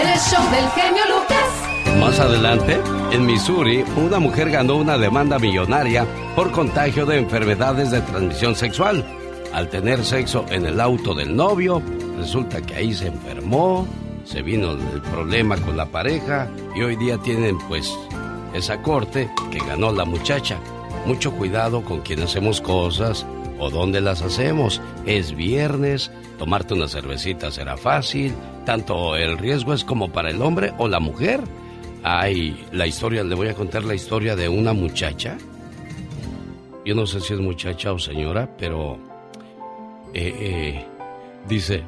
[0.00, 1.98] Del genio Lucas.
[1.98, 2.80] Más adelante,
[3.12, 9.04] en Missouri, una mujer ganó una demanda millonaria por contagio de enfermedades de transmisión sexual.
[9.52, 11.82] Al tener sexo en el auto del novio,
[12.16, 13.86] resulta que ahí se enfermó,
[14.24, 17.94] se vino el problema con la pareja y hoy día tienen pues
[18.54, 20.58] esa corte que ganó la muchacha.
[21.04, 23.26] Mucho cuidado con quien hacemos cosas
[23.60, 24.80] o dónde las hacemos.
[25.06, 30.72] Es viernes, tomarte una cervecita será fácil, tanto el riesgo es como para el hombre
[30.78, 31.40] o la mujer.
[32.02, 35.36] Ay, la historia, le voy a contar la historia de una muchacha.
[36.84, 38.98] Yo no sé si es muchacha o señora, pero
[40.14, 40.86] eh, eh,
[41.46, 41.82] dice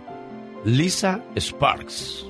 [0.65, 2.27] Lisa Sparks,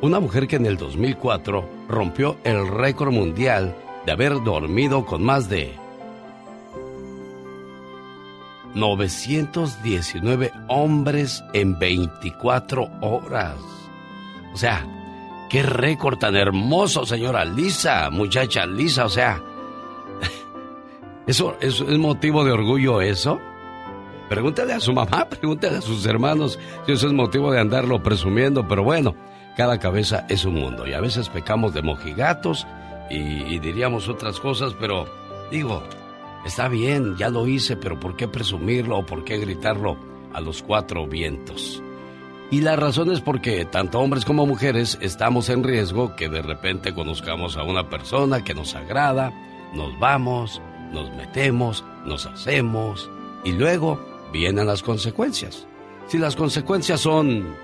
[0.00, 3.74] una mujer que en el 2004 rompió el récord mundial
[4.06, 5.74] de haber dormido con más de
[8.76, 13.56] 919 hombres en 24 horas.
[14.52, 14.86] O sea,
[15.48, 19.42] qué récord tan hermoso, señora Lisa, muchacha Lisa, o sea,
[21.26, 23.40] ¿eso, es motivo de orgullo eso?
[24.28, 28.68] Pregúntale a su mamá, pregúntale a sus hermanos si eso es motivo de andarlo presumiendo,
[28.68, 29.14] pero bueno,
[29.56, 32.66] cada cabeza es un mundo y a veces pecamos de mojigatos
[33.08, 35.06] y, y diríamos otras cosas, pero
[35.50, 35.82] digo,
[36.46, 39.96] está bien, ya lo hice, pero ¿por qué presumirlo o por qué gritarlo
[40.32, 41.82] a los cuatro vientos?
[42.50, 46.94] Y la razón es porque tanto hombres como mujeres estamos en riesgo que de repente
[46.94, 49.32] conozcamos a una persona que nos agrada,
[49.74, 53.10] nos vamos, nos metemos, nos hacemos
[53.44, 54.00] y luego
[54.32, 55.66] vienen las consecuencias.
[56.06, 57.56] Si las consecuencias son...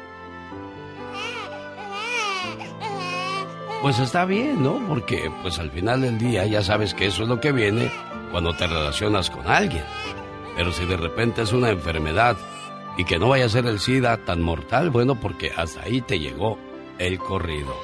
[3.80, 4.80] Pues está bien, ¿no?
[4.88, 7.90] Porque pues al final del día ya sabes que eso es lo que viene
[8.32, 9.84] cuando te relacionas con alguien.
[10.56, 12.36] Pero si de repente es una enfermedad
[12.96, 16.18] y que no vaya a ser el SIDA tan mortal, bueno, porque hasta ahí te
[16.18, 16.58] llegó
[16.98, 17.74] el corrido.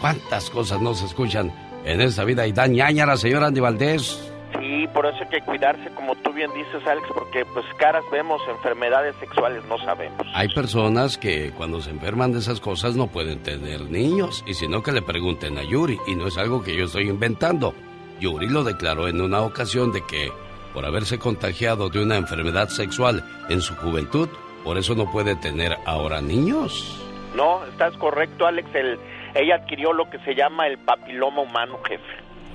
[0.00, 1.52] ¿Cuántas cosas no se escuchan
[1.84, 2.46] en esta vida?
[2.46, 4.26] Y dan ñaña a la señora Andy Valdés.
[4.58, 8.40] Sí, por eso hay que cuidarse, como tú bien dices, Alex, porque pues caras vemos,
[8.48, 10.26] enfermedades sexuales no sabemos.
[10.34, 14.66] Hay personas que cuando se enferman de esas cosas no pueden tener niños, y si
[14.66, 17.74] no que le pregunten a Yuri, y no es algo que yo estoy inventando.
[18.20, 20.30] Yuri lo declaró en una ocasión de que
[20.72, 24.28] por haberse contagiado de una enfermedad sexual en su juventud,
[24.62, 27.00] por eso no puede tener ahora niños.
[27.34, 28.68] No, estás correcto, Alex.
[28.74, 28.98] El,
[29.34, 32.04] ella adquirió lo que se llama el papiloma humano, jefe.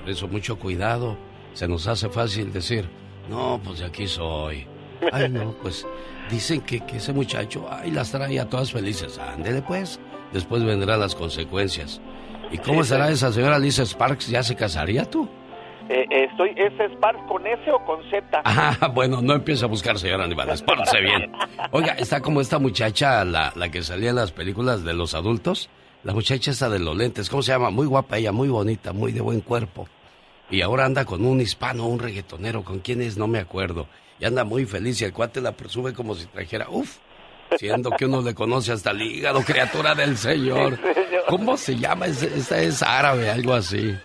[0.01, 1.17] Por eso mucho cuidado.
[1.53, 2.87] Se nos hace fácil decir,
[3.29, 4.67] no, pues de aquí soy.
[5.11, 5.85] Ay, no, pues
[6.29, 9.19] dicen que, que ese muchacho, ay, las trae a todas felices.
[9.19, 9.99] Ándele pues,
[10.31, 12.01] después vendrán las consecuencias.
[12.51, 14.27] ¿Y cómo será esa señora Lisa Sparks?
[14.27, 15.29] ¿Ya se casaría tú?
[15.89, 18.41] Eh, estoy, ¿Es Sparks con S o con Z?
[18.45, 21.31] Ah, bueno, no empieza a buscar, señora Aníbal, espárese bien.
[21.71, 25.69] Oiga, está como esta muchacha, la, la que salía en las películas de los adultos.
[26.03, 27.69] La muchacha esta de los lentes, ¿cómo se llama?
[27.69, 29.87] Muy guapa ella, muy bonita, muy de buen cuerpo.
[30.49, 33.17] Y ahora anda con un hispano, un reggaetonero, ¿con quién es?
[33.17, 33.87] No me acuerdo.
[34.19, 36.97] Y anda muy feliz y el cuate la presume como si trajera, uff,
[37.57, 40.79] siendo que uno le conoce hasta el hígado, criatura del Señor.
[41.27, 42.05] ¿Cómo se llama?
[42.05, 43.95] Esta es árabe, algo así.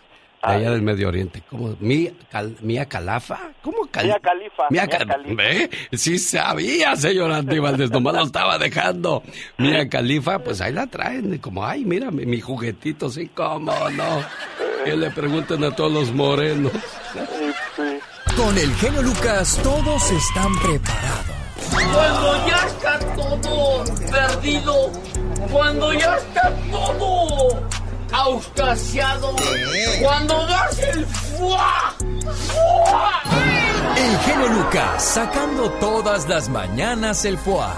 [0.42, 1.42] De allá del Medio Oriente.
[1.50, 1.76] ¿Cómo?
[1.80, 3.50] ¿Mía, Calafa?
[3.62, 4.62] ¿Cómo Mía Califa.
[4.70, 5.34] Mía, Califa.
[5.34, 5.70] ¿Ve?
[5.92, 9.22] Sí sabía, señor Antíbal, nomás lo estaba dejando.
[9.58, 11.36] Mía Califa, pues ahí la traen.
[11.38, 14.24] Como, ay, mira, mi, juguetito, sí, cómo no.
[14.84, 16.72] Que le pregunten a todos los morenos.
[18.34, 21.40] Con el genio Lucas, todos están preparados.
[21.70, 24.92] Cuando ya está todo perdido,
[25.50, 27.79] cuando ya está todo
[28.12, 29.34] auscasiado
[30.00, 31.94] cuando das el fuá.
[33.96, 37.74] El genio Lucas sacando todas las mañanas el fuá.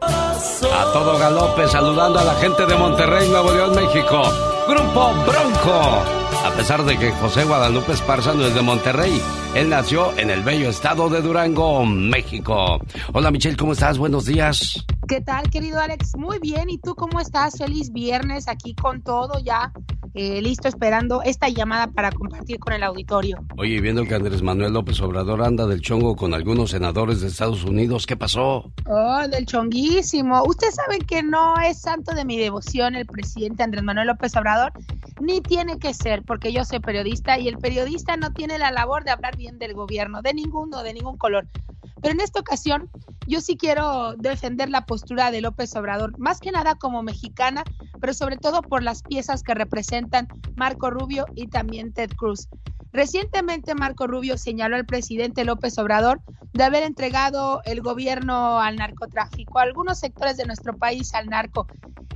[0.00, 4.22] A todo galope saludando a la gente de Monterrey, Nuevo León, México.
[4.68, 6.02] Grupo Bronco.
[6.44, 9.22] A pesar de que José Guadalupe Esparza no es de Monterrey,
[9.54, 12.80] él nació en el bello estado de Durango, México.
[13.12, 13.98] Hola Michelle, ¿cómo estás?
[13.98, 14.84] Buenos días.
[15.08, 16.16] ¿Qué tal, querido Alex?
[16.16, 17.58] Muy bien, ¿y tú cómo estás?
[17.58, 19.72] Feliz viernes aquí con todo ya.
[20.14, 23.38] Eh, listo esperando esta llamada para compartir con el auditorio.
[23.56, 27.64] Oye, viendo que Andrés Manuel López Obrador anda del chongo con algunos senadores de Estados
[27.64, 28.70] Unidos, ¿qué pasó?
[28.86, 30.42] Oh, del chonguísimo.
[30.44, 34.72] Usted sabe que no es santo de mi devoción el presidente Andrés Manuel López Obrador,
[35.18, 39.04] ni tiene que ser, porque yo soy periodista y el periodista no tiene la labor
[39.04, 41.46] de hablar del gobierno, de ninguno, de ningún color.
[42.02, 42.90] Pero en esta ocasión
[43.26, 47.62] yo sí quiero defender la postura de López Obrador, más que nada como mexicana,
[48.00, 52.48] pero sobre todo por las piezas que representan Marco Rubio y también Ted Cruz.
[52.92, 56.20] Recientemente Marco Rubio señaló al presidente López Obrador
[56.52, 61.66] de haber entregado el gobierno al narcotráfico, a algunos sectores de nuestro país al narco.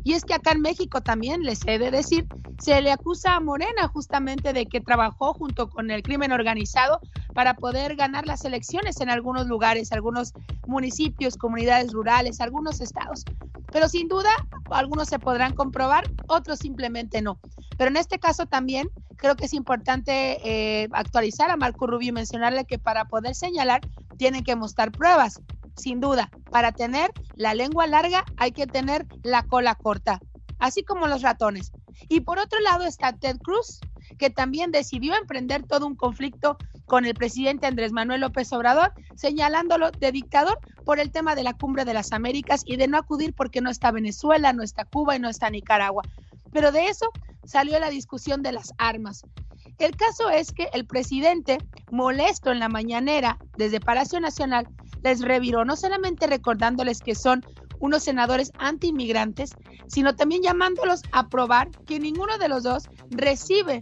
[0.04, 2.26] Y es que acá en México también, les he de decir,
[2.60, 7.00] se le acusa a Morena justamente de que trabajó junto con el crimen organizado
[7.34, 10.32] para poder ganar las elecciones en algunos lugares, algunos
[10.66, 13.24] municipios, comunidades rurales, algunos estados.
[13.72, 14.30] Pero sin duda,
[14.70, 17.38] algunos se podrán comprobar, otros simplemente no.
[17.76, 22.12] Pero en este caso también creo que es importante eh, actualizar a Marco Rubio y
[22.12, 23.80] mencionarle que para poder señalar
[24.16, 25.40] tienen que mostrar pruebas.
[25.76, 30.20] Sin duda, para tener la lengua larga hay que tener la cola corta,
[30.58, 31.72] así como los ratones.
[32.08, 33.80] Y por otro lado está Ted Cruz,
[34.18, 39.90] que también decidió emprender todo un conflicto con el presidente Andrés Manuel López Obrador, señalándolo
[39.90, 43.34] de dictador por el tema de la cumbre de las Américas y de no acudir
[43.34, 46.02] porque no está Venezuela, no está Cuba y no está Nicaragua.
[46.52, 47.10] Pero de eso
[47.44, 49.22] salió la discusión de las armas.
[49.78, 51.58] El caso es que el presidente,
[51.90, 54.68] molesto en la mañanera desde Palacio Nacional,
[55.02, 57.44] les reviró, no solamente recordándoles que son
[57.80, 59.54] unos senadores anti-inmigrantes,
[59.86, 63.80] sino también llamándolos a probar que ninguno de los dos recibe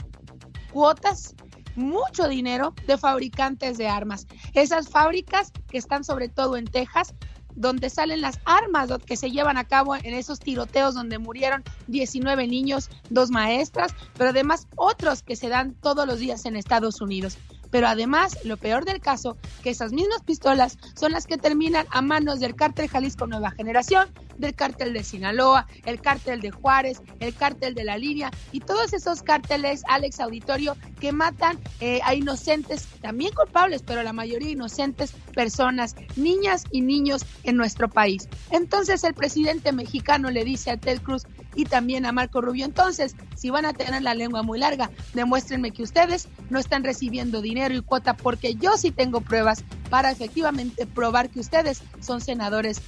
[0.72, 1.34] cuotas,
[1.76, 4.26] mucho dinero de fabricantes de armas.
[4.52, 7.14] Esas fábricas que están sobre todo en Texas,
[7.54, 12.46] donde salen las armas que se llevan a cabo en esos tiroteos donde murieron 19
[12.48, 17.38] niños, dos maestras, pero además otros que se dan todos los días en Estados Unidos.
[17.74, 22.02] Pero además, lo peor del caso, que esas mismas pistolas son las que terminan a
[22.02, 27.34] manos del cártel Jalisco Nueva Generación, del cártel de Sinaloa, el cártel de Juárez, el
[27.34, 32.86] cártel de la línea y todos esos cárteles, Alex Auditorio, que matan eh, a inocentes,
[33.00, 38.28] también culpables, pero la mayoría inocentes personas, niñas y niños en nuestro país.
[38.50, 43.16] Entonces el presidente mexicano le dice a Ted Cruz y también a Marco Rubio, entonces,
[43.36, 47.74] si van a tener la lengua muy larga, demuéstrenme que ustedes no están recibiendo dinero
[47.74, 52.80] y cuota porque yo sí tengo pruebas para efectivamente probar que ustedes son senadores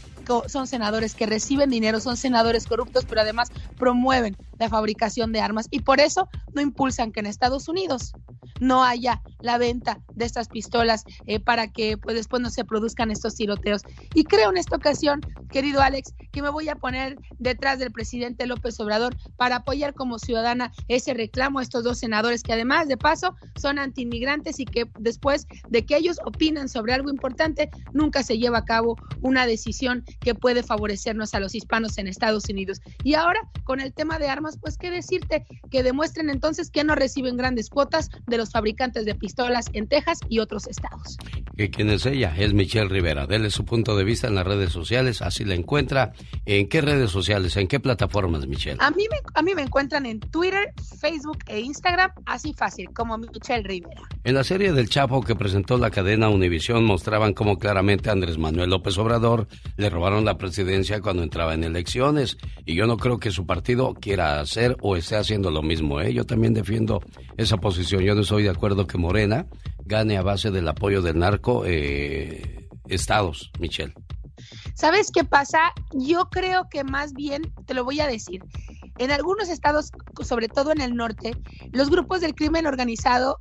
[0.48, 5.68] son senadores que reciben dinero, son senadores corruptos, pero además promueven la fabricación de armas
[5.70, 8.12] y por eso no impulsan que en Estados Unidos
[8.60, 13.10] no haya la venta de estas pistolas eh, para que pues, después no se produzcan
[13.10, 13.82] estos tiroteos.
[14.14, 18.46] Y creo en esta ocasión, querido Alex, que me voy a poner detrás del presidente
[18.46, 22.96] López Obrador para apoyar como ciudadana ese reclamo a estos dos senadores que además de
[22.96, 28.38] paso son antiinmigrantes y que después de que ellos opinan sobre algo importante, nunca se
[28.38, 32.81] lleva a cabo una decisión que puede favorecernos a los hispanos en Estados Unidos.
[33.05, 36.95] Y ahora, con el tema de armas, pues qué decirte, que demuestren entonces que no
[36.95, 41.16] reciben grandes cuotas de los fabricantes de pistolas en Texas y otros estados.
[41.57, 42.34] ¿Y quién es ella?
[42.36, 43.26] Es Michelle Rivera.
[43.26, 46.12] Dele su punto de vista en las redes sociales, así la encuentra.
[46.45, 47.57] ¿En qué redes sociales?
[47.57, 48.76] ¿En qué plataformas, Michelle?
[48.80, 53.16] A mí me, a mí me encuentran en Twitter, Facebook e Instagram, así fácil, como
[53.16, 54.03] Michelle Rivera.
[54.24, 58.70] En la serie del Chapo que presentó la cadena Univisión mostraban cómo claramente Andrés Manuel
[58.70, 62.36] López Obrador le robaron la presidencia cuando entraba en elecciones.
[62.64, 66.00] Y yo no creo que su partido quiera hacer o esté haciendo lo mismo.
[66.00, 66.14] ¿eh?
[66.14, 67.02] Yo también defiendo
[67.36, 68.04] esa posición.
[68.04, 69.46] Yo no estoy de acuerdo que Morena
[69.84, 73.94] gane a base del apoyo del narco eh, estados, Michelle.
[74.74, 75.59] ¿Sabes qué pasa?
[75.92, 78.44] Yo creo que más bien, te lo voy a decir,
[78.98, 79.90] en algunos estados,
[80.22, 81.32] sobre todo en el norte,
[81.72, 83.38] los grupos del crimen organizado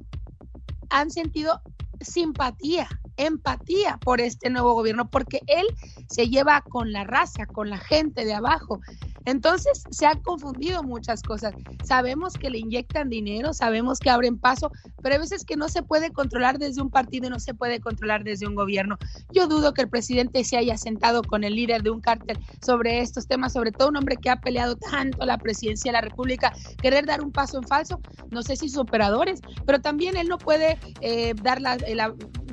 [0.89, 1.61] han sentido
[2.01, 2.87] simpatía,
[3.17, 5.65] empatía por este nuevo gobierno, porque él
[6.09, 8.79] se lleva con la raza, con la gente de abajo.
[9.25, 11.53] Entonces se han confundido muchas cosas.
[11.83, 14.71] Sabemos que le inyectan dinero, sabemos que abren paso,
[15.01, 17.79] pero hay veces que no se puede controlar desde un partido y no se puede
[17.79, 18.97] controlar desde un gobierno.
[19.33, 23.01] Yo dudo que el presidente se haya sentado con el líder de un cártel sobre
[23.01, 26.53] estos temas, sobre todo un hombre que ha peleado tanto la presidencia de la República,
[26.81, 30.37] querer dar un paso en falso, no sé si sus operadores, pero también él no
[30.37, 31.77] puede eh, dar la,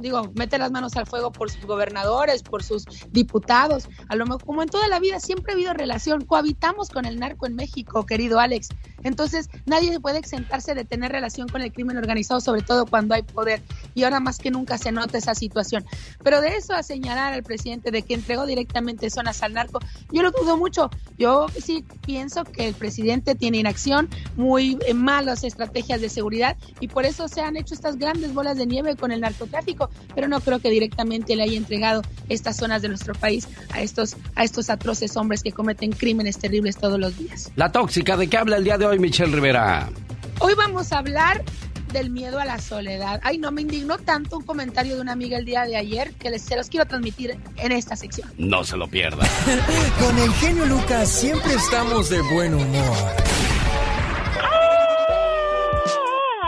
[0.00, 4.44] digo, mete las manos al fuego por sus gobernadores, por sus diputados, a lo mejor,
[4.44, 8.04] como en toda la vida, siempre ha habido relación, cohabitamos con el narco en México,
[8.06, 8.68] querido Alex.
[9.04, 13.22] Entonces, nadie puede exentarse de tener relación con el crimen organizado, sobre todo cuando hay
[13.22, 13.62] poder.
[13.94, 15.84] Y ahora más que nunca se nota esa situación.
[16.22, 19.80] Pero de eso a señalar al presidente de que entregó directamente zonas al narco,
[20.10, 20.90] yo lo dudo mucho.
[21.18, 26.88] Yo sí pienso que el presidente tiene inacción, muy eh, malas estrategias de seguridad y
[26.88, 30.40] por eso se han hecho estas grandes bolas de nieve con el narcotráfico, pero no
[30.40, 34.70] creo que directamente le haya entregado estas zonas de nuestro país a estos, a estos
[34.70, 37.50] atroces hombres que cometen crímenes terribles todos los días.
[37.56, 39.88] La tóxica, ¿de qué habla el día de hoy Michelle Rivera?
[40.40, 41.42] Hoy vamos a hablar
[41.92, 43.20] del miedo a la soledad.
[43.22, 46.30] Ay, no me indignó tanto un comentario de una amiga el día de ayer que
[46.30, 48.32] les, se los quiero transmitir en esta sección.
[48.38, 49.26] No se lo pierda.
[50.00, 52.96] Con el genio Lucas siempre estamos de buen humor.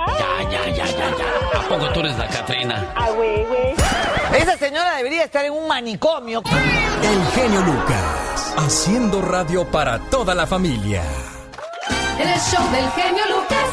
[0.07, 1.61] Ya, ya, ya, ya, ya.
[1.61, 2.93] ¿A poco tú eres la Catrina?
[2.95, 3.75] Ah, güey, güey.
[4.41, 6.43] Esa señora debería estar en un manicomio.
[7.03, 11.03] El genio Lucas, haciendo radio para toda la familia.
[12.19, 13.69] En el show del genio Lucas.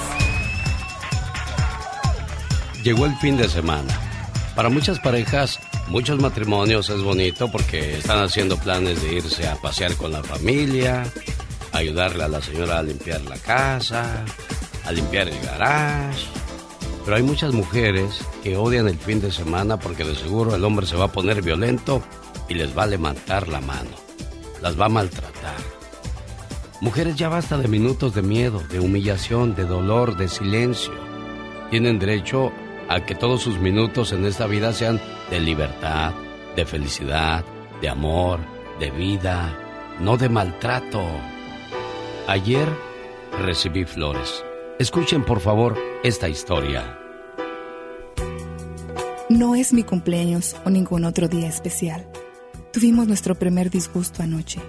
[2.83, 3.93] Llegó el fin de semana.
[4.55, 9.95] Para muchas parejas, muchos matrimonios es bonito porque están haciendo planes de irse a pasear
[9.95, 11.03] con la familia,
[11.71, 14.25] ayudarle a la señora a limpiar la casa,
[14.85, 16.27] a limpiar el garage.
[17.03, 20.85] Pero hay muchas mujeres que odian el fin de semana porque de seguro el hombre
[20.85, 22.01] se va a poner violento
[22.47, 23.89] y les va a levantar la mano.
[24.61, 25.57] Las va a maltratar.
[26.81, 30.93] Mujeres ya basta de minutos de miedo, de humillación, de dolor, de silencio.
[31.69, 32.51] Tienen derecho
[32.89, 36.13] a que todos sus minutos en esta vida sean de libertad,
[36.55, 37.45] de felicidad,
[37.81, 38.39] de amor,
[38.79, 39.57] de vida,
[39.99, 41.03] no de maltrato.
[42.27, 42.67] Ayer
[43.39, 44.43] recibí flores.
[44.81, 46.97] Escuchen por favor esta historia.
[49.29, 52.09] No es mi cumpleaños o ningún otro día especial.
[52.73, 54.59] Tuvimos nuestro primer disgusto anoche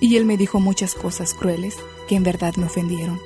[0.00, 1.76] y él me dijo muchas cosas crueles
[2.08, 3.20] que en verdad me ofendieron.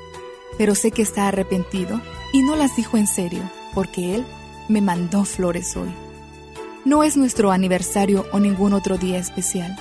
[0.59, 2.01] Pero sé que está arrepentido
[2.32, 4.24] y no las dijo en serio porque él
[4.68, 5.95] me mandó flores hoy.
[6.85, 9.76] No es nuestro aniversario o ningún otro día especial.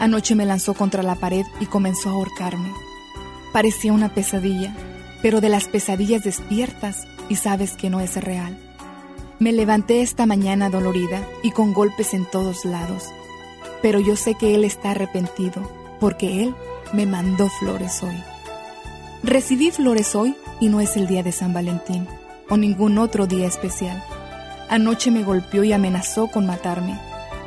[0.00, 2.72] Anoche me lanzó contra la pared y comenzó a ahorcarme.
[3.52, 4.74] Parecía una pesadilla,
[5.22, 8.56] pero de las pesadillas despiertas y sabes que no es real.
[9.38, 13.04] Me levanté esta mañana dolorida y con golpes en todos lados,
[13.82, 15.62] pero yo sé que él está arrepentido
[15.98, 16.54] porque él
[16.92, 18.16] me mandó flores hoy.
[19.22, 22.06] Recibí flores hoy y no es el día de San Valentín
[22.48, 24.02] o ningún otro día especial.
[24.68, 26.98] Anoche me golpeó y amenazó con matarme.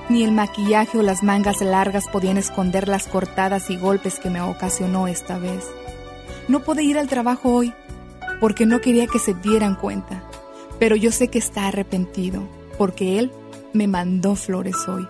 [0.10, 4.42] Ni el maquillaje o las mangas largas podían esconder las cortadas y golpes que me
[4.42, 5.66] ocasionó esta vez.
[6.48, 7.74] No pude ir al trabajo hoy
[8.40, 10.24] porque no quería que se dieran cuenta,
[10.78, 12.44] pero yo sé que está arrepentido
[12.78, 13.32] porque él
[13.72, 15.08] me mandó flores hoy.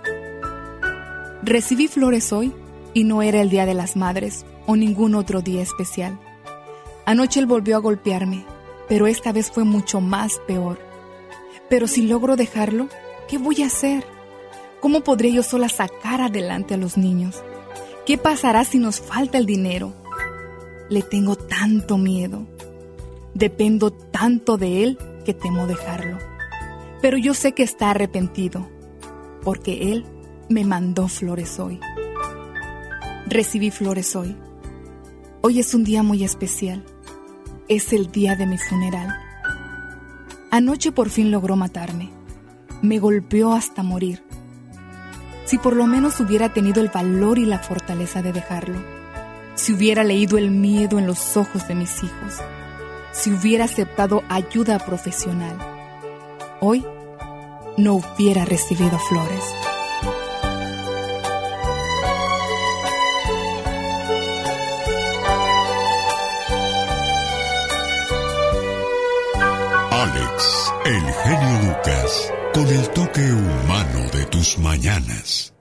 [1.41, 2.53] Recibí flores hoy
[2.93, 6.19] y no era el Día de las Madres o ningún otro día especial.
[7.05, 8.45] Anoche él volvió a golpearme,
[8.87, 10.79] pero esta vez fue mucho más peor.
[11.69, 12.87] Pero si logro dejarlo,
[13.27, 14.05] ¿qué voy a hacer?
[14.79, 17.41] ¿Cómo podré yo sola sacar adelante a los niños?
[18.05, 19.93] ¿Qué pasará si nos falta el dinero?
[20.93, 22.45] Le tengo tanto miedo.
[23.33, 26.19] Dependo tanto de él que temo dejarlo.
[27.01, 28.69] Pero yo sé que está arrepentido,
[29.41, 30.05] porque él
[30.49, 31.79] me mandó flores hoy.
[33.25, 34.37] Recibí flores hoy.
[35.41, 36.85] Hoy es un día muy especial.
[37.67, 39.17] Es el día de mi funeral.
[40.51, 42.11] Anoche por fin logró matarme.
[42.83, 44.21] Me golpeó hasta morir.
[45.45, 49.02] Si por lo menos hubiera tenido el valor y la fortaleza de dejarlo.
[49.55, 52.41] Si hubiera leído el miedo en los ojos de mis hijos.
[53.11, 55.57] Si hubiera aceptado ayuda profesional.
[56.59, 56.85] Hoy
[57.77, 59.43] no hubiera recibido flores.
[69.91, 75.52] Alex, el genio Lucas, con el toque humano de tus mañanas.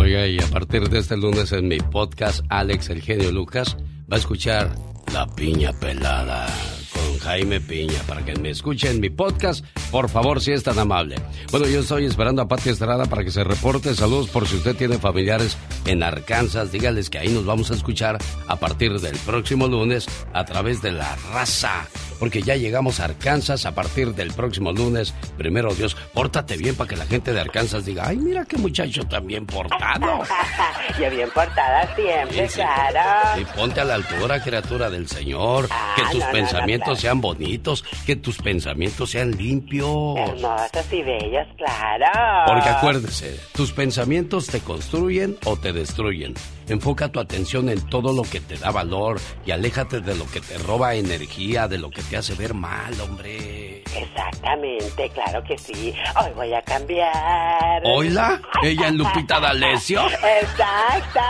[0.00, 3.76] Oiga, y a partir de este lunes en mi podcast, Alex, el genio Lucas,
[4.10, 4.74] va a escuchar
[5.12, 6.46] La Piña Pelada
[6.94, 11.16] con Jaime Piña para que me escuchen mi podcast, por favor, si es tan amable.
[11.50, 13.94] Bueno, yo estoy esperando a Pati Estrada para que se reporte.
[13.94, 16.72] Saludos por si usted tiene familiares en Arkansas.
[16.72, 18.16] Dígales que ahí nos vamos a escuchar
[18.48, 21.86] a partir del próximo lunes a través de la raza.
[22.20, 25.12] Porque ya llegamos a Arkansas a partir del próximo lunes.
[25.36, 29.02] Primero Dios, pórtate bien para que la gente de Arkansas diga, ay, mira qué muchacho
[29.04, 30.22] tan bien portado.
[31.00, 32.60] Yo bien portada siempre, Sí, sí.
[32.60, 33.40] claro.
[33.40, 35.68] Y ponte a la altura, criatura del Señor.
[35.96, 37.00] que tus no, no, pensamientos no, claro.
[37.00, 40.16] sean bonitos, que tus pensamientos sean limpios.
[40.18, 42.44] Hermosos y bellos, claro.
[42.46, 46.34] Porque acuérdese, tus pensamientos te construyen o te destruyen.
[46.70, 50.40] Enfoca tu atención en todo lo que te da valor y aléjate de lo que
[50.40, 53.82] te roba energía, de lo que te hace ver mal, hombre.
[53.92, 55.92] Exactamente, claro que sí.
[56.22, 57.82] Hoy voy a cambiar.
[57.84, 58.40] ¿Oila?
[58.62, 60.06] ¿Ella en Lupita D'Alessio?
[60.42, 61.20] Exacto.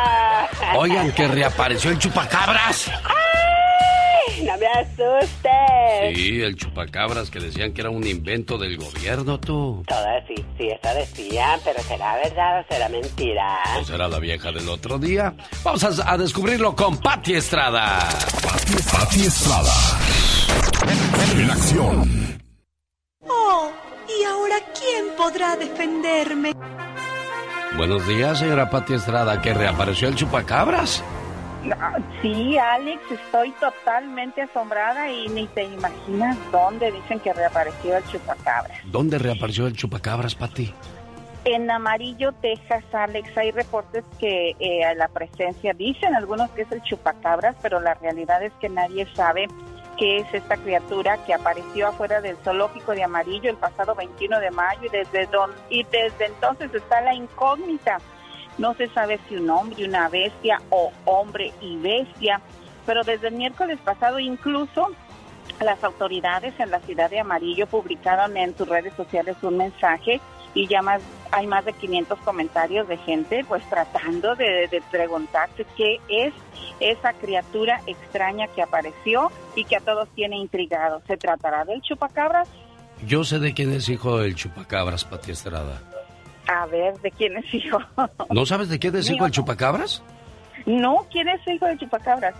[0.76, 2.90] Oigan, que reapareció el chupacabras.
[4.28, 4.44] ¡Ay!
[4.46, 6.16] No me asustes.
[6.16, 9.82] Sí, el chupacabras que decían que era un invento del gobierno, tú.
[9.86, 13.58] Todas sí, sí, eso decían, pero ¿será verdad o será mentira?
[13.80, 15.34] ¿O será la vieja del otro día?
[15.62, 18.08] Vamos a, a descubrirlo con Patti Estrada.
[18.92, 19.72] Pati Estrada.
[21.36, 22.40] En acción.
[23.28, 23.70] Oh,
[24.08, 26.52] ¿y ahora quién podrá defenderme?
[27.76, 31.04] Buenos días, señora Patti Estrada, que reapareció el chupacabras.
[32.22, 38.74] Sí, Alex, estoy totalmente asombrada y ni te imaginas dónde dicen que reapareció el chupacabra.
[38.84, 40.74] ¿Dónde reapareció el chupacabras, Patti?
[41.44, 46.82] En Amarillo, Texas, Alex, hay reportes que eh, la presencia, dicen algunos que es el
[46.82, 49.48] chupacabras, pero la realidad es que nadie sabe
[49.96, 54.50] qué es esta criatura que apareció afuera del zoológico de Amarillo el pasado 21 de
[54.50, 57.98] mayo y desde, don, y desde entonces está la incógnita.
[58.60, 62.42] No se sabe si un hombre, una bestia o hombre y bestia,
[62.84, 64.88] pero desde el miércoles pasado incluso
[65.64, 70.20] las autoridades en la ciudad de Amarillo publicaron en sus redes sociales un mensaje
[70.52, 71.00] y ya más
[71.30, 76.34] hay más de 500 comentarios de gente pues tratando de, preguntarse qué es
[76.80, 81.02] esa criatura extraña que apareció y que a todos tiene intrigados.
[81.06, 82.46] ¿Se tratará del chupacabras?
[83.06, 85.89] Yo sé de quién es hijo del chupacabras, Pati Estrada.
[86.52, 87.78] A ver, ¿de quién es hijo?
[88.30, 90.02] ¿No sabes de quién es hijo el chupacabras?
[90.66, 92.34] no, ¿quién es hijo de chupacabras?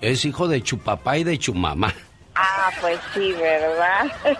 [0.00, 1.92] Es hijo de chupapá y de chumamá.
[2.34, 4.12] Ah, pues sí, ¿verdad?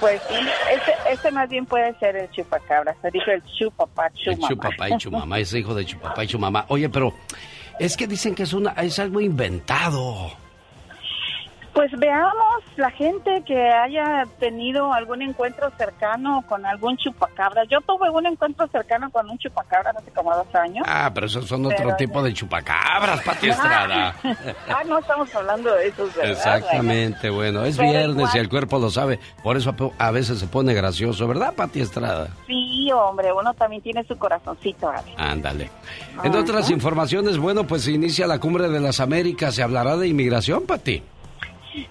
[0.00, 0.34] pues sí,
[0.72, 2.96] ese, ese más bien puede ser el chupacabras.
[3.02, 4.48] Se dijo el chupapá, El chumamá.
[4.48, 6.64] chupapá y chumamá, es hijo de chupapá y chumamá.
[6.68, 7.12] Oye, pero
[7.80, 10.30] es que dicen que es, una, es algo inventado.
[11.72, 17.64] Pues veamos la gente que haya tenido algún encuentro cercano con algún chupacabra.
[17.64, 20.84] Yo tuve un encuentro cercano con un chupacabra hace como dos años.
[20.86, 24.14] Ah, pero esos son otro tipo de chupacabras, Pati Estrada.
[24.68, 26.32] ah, no estamos hablando de esos, ¿verdad?
[26.32, 29.18] Exactamente, bueno, es Pero viernes y el cuerpo lo sabe.
[29.42, 32.28] Por eso a- veces se pone gracioso, ¿verdad, Pati Estrada?
[32.46, 35.14] Sí, hombre, uno también tiene su corazoncito, Ale.
[35.16, 35.70] Ándale.
[36.22, 39.54] En otras informaciones, bueno, pues se inicia la cumbre de las Américas.
[39.54, 41.02] ¿Se hablará de inmigración, Pati?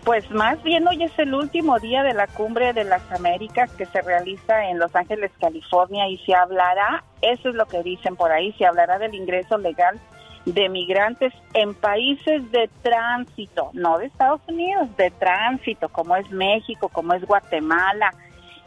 [0.04, 3.86] Pues más bien hoy es el último día de la cumbre de las Américas que
[3.86, 8.32] se realiza en Los Ángeles, California, y se hablará, eso es lo que dicen por
[8.32, 10.00] ahí, se hablará del ingreso legal
[10.46, 16.90] de migrantes en países de tránsito, no de Estados Unidos, de tránsito, como es México,
[16.90, 18.14] como es Guatemala.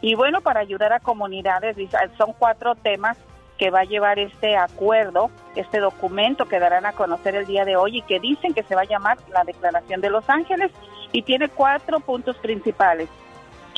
[0.01, 1.77] Y bueno, para ayudar a comunidades,
[2.17, 3.17] son cuatro temas
[3.59, 7.77] que va a llevar este acuerdo, este documento que darán a conocer el día de
[7.77, 10.73] hoy y que dicen que se va a llamar la Declaración de Los Ángeles
[11.13, 13.09] y tiene cuatro puntos principales.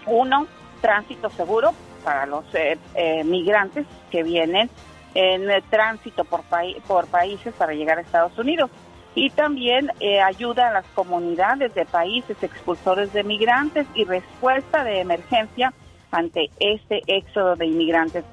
[0.06, 0.46] Uno,
[0.80, 1.72] tránsito seguro
[2.04, 4.70] para los eh, eh, migrantes que vienen
[5.14, 8.70] en eh, tránsito por, paí- por países para llegar a Estados Unidos.
[9.14, 15.00] Y también eh, ayuda a las comunidades de países expulsores de migrantes y respuesta de
[15.00, 15.72] emergencia
[16.10, 18.24] ante este éxodo de inmigrantes.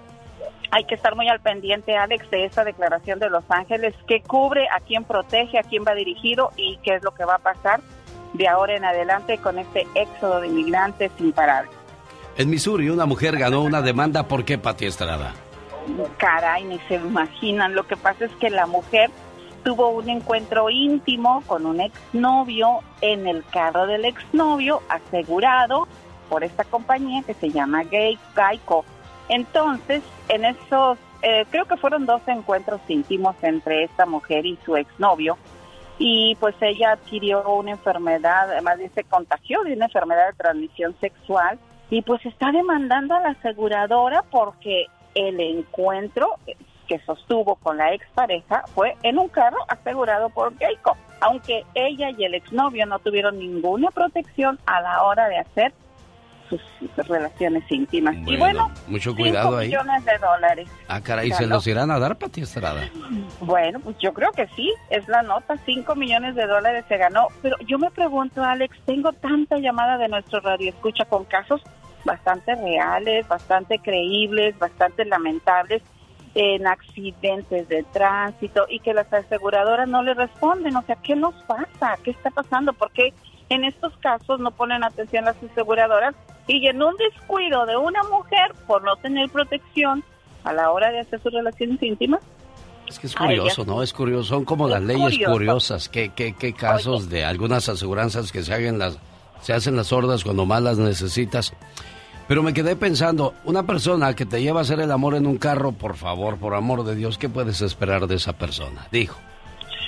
[0.75, 4.67] Hay que estar muy al pendiente, Alex, de esta declaración de Los Ángeles que cubre
[4.75, 7.79] a quién protege, a quién va dirigido y qué es lo que va a pasar
[8.33, 11.69] de ahora en adelante con este éxodo de inmigrantes imparable.
[12.37, 14.27] En Missouri, una mujer ganó una demanda.
[14.27, 15.35] ¿Por qué, Pati Estrada?
[16.17, 17.75] Caray, ni se imaginan.
[17.75, 19.11] Lo que pasa es que la mujer
[19.63, 25.87] tuvo un encuentro íntimo con un exnovio en el carro del exnovio asegurado
[26.29, 28.85] por esta compañía que se llama Gay Geico.
[29.29, 34.75] Entonces, en esos, eh, creo que fueron dos encuentros íntimos entre esta mujer y su
[34.75, 35.37] exnovio,
[35.97, 41.59] y pues ella adquirió una enfermedad, además se contagió de una enfermedad de transmisión sexual
[41.89, 46.35] y pues está demandando a la aseguradora porque el encuentro
[46.87, 52.25] que sostuvo con la expareja fue en un carro asegurado por Geico, aunque ella y
[52.25, 55.73] el exnovio no tuvieron ninguna protección a la hora de hacer
[56.57, 58.15] sus, relaciones íntimas.
[58.25, 59.67] y bueno, mucho cuidado ahí.
[59.67, 60.69] millones de dólares.
[60.87, 62.89] Ah, caray, ¿se los irán a dar, Pati Estrada?
[63.39, 67.27] Bueno, pues yo creo que sí, es la nota, 5 millones de dólares se ganó.
[67.41, 71.61] Pero yo me pregunto, Alex, tengo tanta llamada de nuestro radio escucha con casos
[72.05, 75.81] bastante reales, bastante creíbles, bastante lamentables
[76.35, 80.75] en accidentes de tránsito y que las aseguradoras no le responden.
[80.75, 81.97] O sea, ¿qué nos pasa?
[82.03, 82.73] ¿Qué está pasando?
[82.73, 83.13] ¿Por qué
[83.49, 86.15] en estos casos no ponen atención las aseguradoras
[86.47, 90.03] y en un descuido de una mujer por no tener protección
[90.43, 92.21] a la hora de hacer sus relaciones íntimas?
[92.87, 93.81] Es que es curioso, ¿no?
[93.81, 95.89] Es curioso, son como las leyes curiosas.
[95.89, 98.99] ¿Qué, qué, qué casos de algunas aseguranzas que se, hagan las,
[99.41, 101.53] se hacen las sordas cuando más las necesitas?
[102.27, 105.37] Pero me quedé pensando, una persona que te lleva a hacer el amor en un
[105.37, 108.87] carro, por favor, por amor de Dios, ¿qué puedes esperar de esa persona?
[108.91, 109.19] Dijo.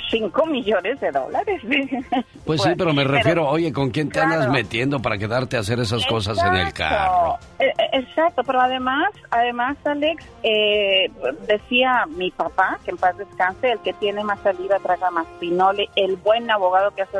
[0.09, 1.61] 5 millones de dólares.
[2.45, 5.79] Pues sí, pero me refiero, oye, ¿con quién te andas metiendo para quedarte a hacer
[5.79, 7.39] esas cosas en el carro?
[7.57, 11.09] Eh, eh, exacto, pero además, además, Alex, eh,
[11.47, 15.89] decía mi papá, que en paz descanse, el que tiene más saliva traga más pinole,
[15.95, 17.17] el buen abogado que hace,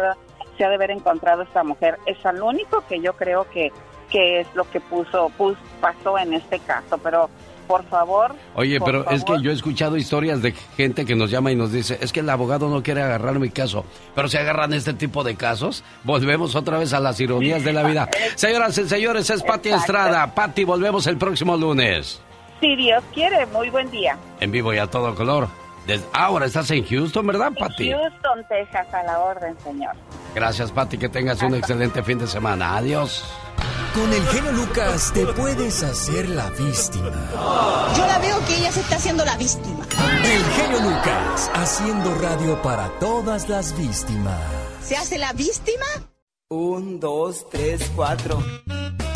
[0.60, 1.98] se ha de haber encontrado esta mujer.
[2.06, 3.72] Es al único que yo creo que
[4.12, 5.32] qué es lo que puso,
[5.82, 7.30] pasó en este caso, pero
[7.68, 8.36] por favor.
[8.56, 11.72] Oye, pero es que yo he escuchado historias de gente que nos llama y nos
[11.72, 15.24] dice, es que el abogado no quiere agarrar mi caso, pero si agarran este tipo
[15.24, 18.10] de casos, volvemos otra vez a las ironías de la vida.
[18.36, 20.34] Señoras y señores, es Pati Estrada.
[20.34, 22.22] Pati, volvemos el próximo lunes.
[22.62, 24.18] Si Dios quiere, muy buen día.
[24.40, 25.48] En vivo y a todo color.
[25.86, 27.92] Desde ahora estás en Houston, ¿verdad, Pati?
[27.92, 29.94] Houston, Texas, a la orden, señor.
[30.34, 32.78] Gracias, Pati, que tengas un excelente fin de semana.
[32.78, 33.24] Adiós.
[33.96, 37.12] Con el genio Lucas te puedes hacer la víctima.
[37.96, 39.88] Yo la veo que ella se está haciendo la víctima.
[40.22, 44.38] El genio Lucas, haciendo radio para todas las víctimas.
[44.84, 45.86] ¿Se hace la víctima?
[46.50, 48.44] Un, dos, tres, cuatro.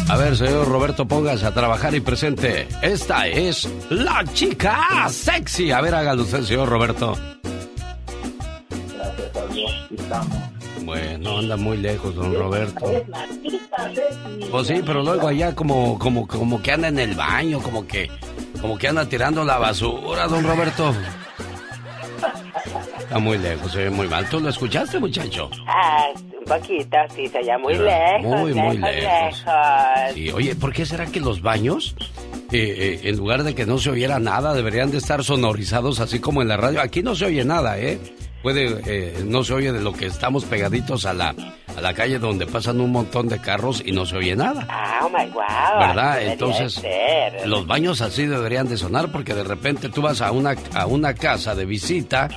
[0.07, 2.69] A ver, señor Roberto, póngase a trabajar y presente.
[2.81, 5.71] Esta es la chica sexy.
[5.73, 7.17] A ver, hágalo usted, señor Roberto.
[8.95, 10.58] Gracias a Dios, estamos.
[10.89, 12.91] Bueno, anda muy lejos, don Roberto.
[14.49, 18.09] Pues sí, pero luego allá como, como, como que anda en el baño, como que,
[18.59, 20.91] como que anda tirando la basura, don Roberto.
[22.97, 24.27] Está muy lejos, se ve muy mal.
[24.29, 25.51] ¿Tú lo escuchaste, muchacho?
[25.67, 26.07] Ah,
[26.39, 28.39] un poquito, sí, se oye muy lejos.
[28.39, 29.45] Muy, muy lejos.
[30.15, 31.95] Sí, oye, ¿por qué será que los baños,
[32.51, 36.19] eh, eh, en lugar de que no se oyera nada, deberían de estar sonorizados así
[36.19, 36.81] como en la radio?
[36.81, 37.99] Aquí no se oye nada, ¿eh?
[38.41, 41.35] Puede, eh, no se oye de lo que estamos pegaditos a la,
[41.75, 44.65] a la calle donde pasan un montón de carros y no se oye nada.
[44.69, 45.79] Ah, oh my wow.
[45.79, 46.21] ¿Verdad?
[46.23, 46.81] Entonces,
[47.45, 51.13] los baños así deberían de sonar porque de repente tú vas a una, a una
[51.13, 52.29] casa de visita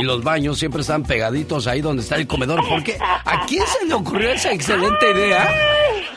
[0.00, 2.60] y los baños siempre están pegaditos ahí donde está el comedor.
[2.68, 5.48] Porque ¿a quién se le ocurrió esa excelente idea?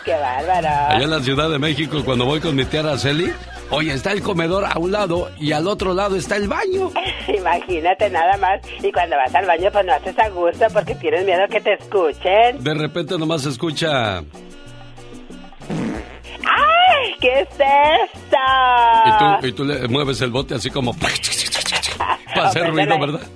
[0.04, 0.68] ¡Qué bárbaro!
[0.68, 3.32] Allá en la Ciudad de México, cuando voy con mi tía Araceli,
[3.72, 6.92] Oye, está el comedor a un lado y al otro lado está el baño.
[7.28, 8.60] Imagínate nada más.
[8.84, 11.74] Y cuando vas al baño, pues no haces a gusto porque tienes miedo que te
[11.74, 12.62] escuchen.
[12.62, 14.18] De repente nomás se escucha.
[16.44, 17.16] ¡Ay!
[17.22, 18.38] ¿Qué es esto?
[19.48, 20.94] Y tú, le mueves el bote así como.
[22.36, 23.22] Para hacer ruido, ¿verdad?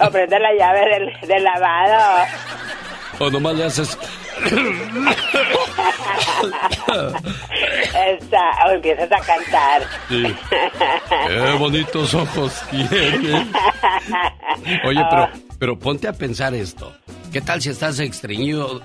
[0.00, 2.26] O prende la llave del, del lavado.
[3.18, 3.98] O nomás le haces.
[8.66, 9.82] o empiezas a cantar.
[10.08, 10.34] Sí.
[11.28, 13.46] Qué bonitos ojos tiene.
[14.84, 16.92] Oye, pero, pero ponte a pensar esto.
[17.32, 18.82] ¿Qué tal si estás estreñido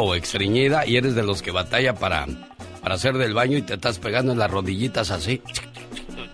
[0.00, 2.26] o estreñida y eres de los que batalla para,
[2.82, 5.42] para hacer del baño y te estás pegando en las rodillitas así?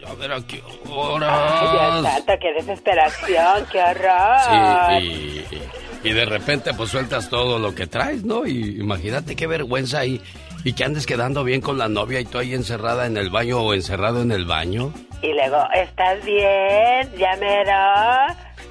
[0.06, 2.22] A ver a qué horas.
[2.40, 5.00] qué desesperación, qué horror.
[5.00, 8.46] Sí, y, y, de repente pues sueltas todo lo que traes, ¿no?
[8.46, 10.20] Y imagínate qué vergüenza ahí.
[10.64, 13.60] Y que andes quedando bien con la novia y tú ahí encerrada en el baño
[13.60, 14.92] o encerrado en el baño.
[15.20, 17.18] Y luego, ¿estás bien?
[17.18, 17.36] ¿Ya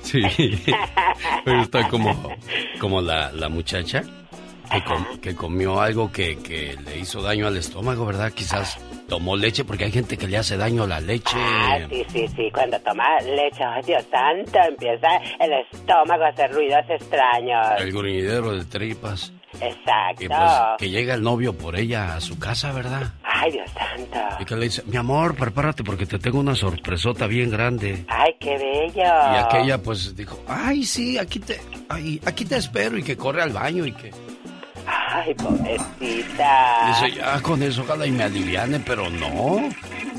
[0.02, 0.22] Sí,
[1.46, 2.36] pero está como,
[2.80, 4.04] como la, la muchacha
[4.72, 8.32] que, com- que comió algo que, que le hizo daño al estómago, ¿verdad?
[8.32, 11.36] Quizás tomó leche, porque hay gente que le hace daño a la leche.
[11.36, 12.50] Ah, sí, sí, sí.
[12.54, 15.08] Cuando toma leche, ay Dios santo, empieza
[15.40, 17.68] el estómago a hacer ruidos extraños.
[17.80, 19.34] El gruñidero de tripas.
[19.60, 20.24] Exacto.
[20.24, 20.40] Y pues
[20.78, 23.12] que llega el novio por ella a su casa, ¿verdad?
[23.22, 24.20] Ay, Dios santo.
[24.40, 28.06] Y que le dice, mi amor, prepárate porque te tengo una sorpresota bien grande.
[28.08, 29.04] Ay, qué bello.
[29.04, 31.60] Y aquella pues dijo, ay, sí, aquí te,
[31.90, 34.12] ay, aquí te espero y que corre al baño y que...
[35.14, 36.88] Ay, pobrecita.
[36.88, 39.70] Dice, ya con eso ojalá y me aliviane, pero no.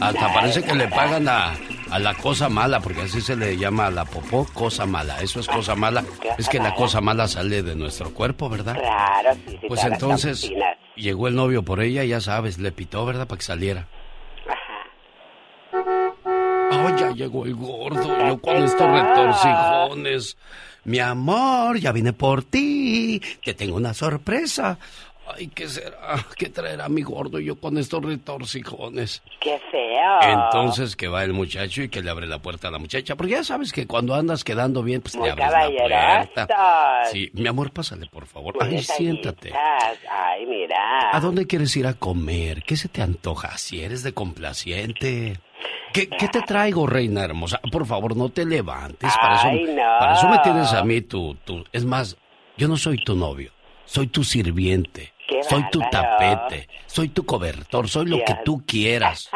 [0.00, 1.54] Hasta parece que le pagan a,
[1.90, 5.20] a la cosa mala, porque así se le llama a la popó, cosa mala.
[5.20, 6.04] Eso es cosa mala.
[6.36, 8.74] Es que la cosa mala sale de nuestro cuerpo, ¿verdad?
[8.74, 9.66] Claro, sí, sí.
[9.68, 10.52] Pues entonces
[10.96, 13.26] llegó el novio por ella, ya sabes, le pitó, ¿verdad?
[13.26, 13.88] Para que saliera.
[16.70, 20.36] Ay, ya llegó el gordo, yo con estos retorcijones.
[20.84, 24.78] Mi amor, ya vine por ti, te tengo una sorpresa.
[25.34, 26.26] Ay, ¿qué será?
[26.36, 29.22] ¿Qué traerá mi gordo yo con estos retorcijones?
[29.40, 30.20] Qué feo.
[30.20, 33.34] Entonces que va el muchacho y que le abre la puerta a la muchacha, porque
[33.34, 35.48] ya sabes que cuando andas quedando bien, pues Muy le abres
[35.88, 37.04] la puerta.
[37.12, 38.54] Sí, mi amor, pásale, por favor.
[38.60, 39.52] Ay, siéntate.
[40.10, 41.10] Ay, mira.
[41.12, 42.64] ¿A dónde quieres ir a comer?
[42.64, 43.56] ¿Qué se te antoja?
[43.58, 45.38] Si eres de complaciente.
[45.92, 47.60] ¿Qué, qué te traigo, reina hermosa?
[47.70, 49.12] Por favor, no te levantes.
[49.20, 49.82] Para eso, Ay, no.
[49.98, 51.64] para eso me tienes a mí, tú, tú.
[51.72, 52.16] Es más,
[52.56, 53.52] yo no soy tu novio.
[53.84, 55.12] Soy tu sirviente.
[55.28, 56.68] Qué soy tu tapete.
[56.86, 57.88] Soy tu cobertor.
[57.88, 59.28] Soy lo que tú quieras.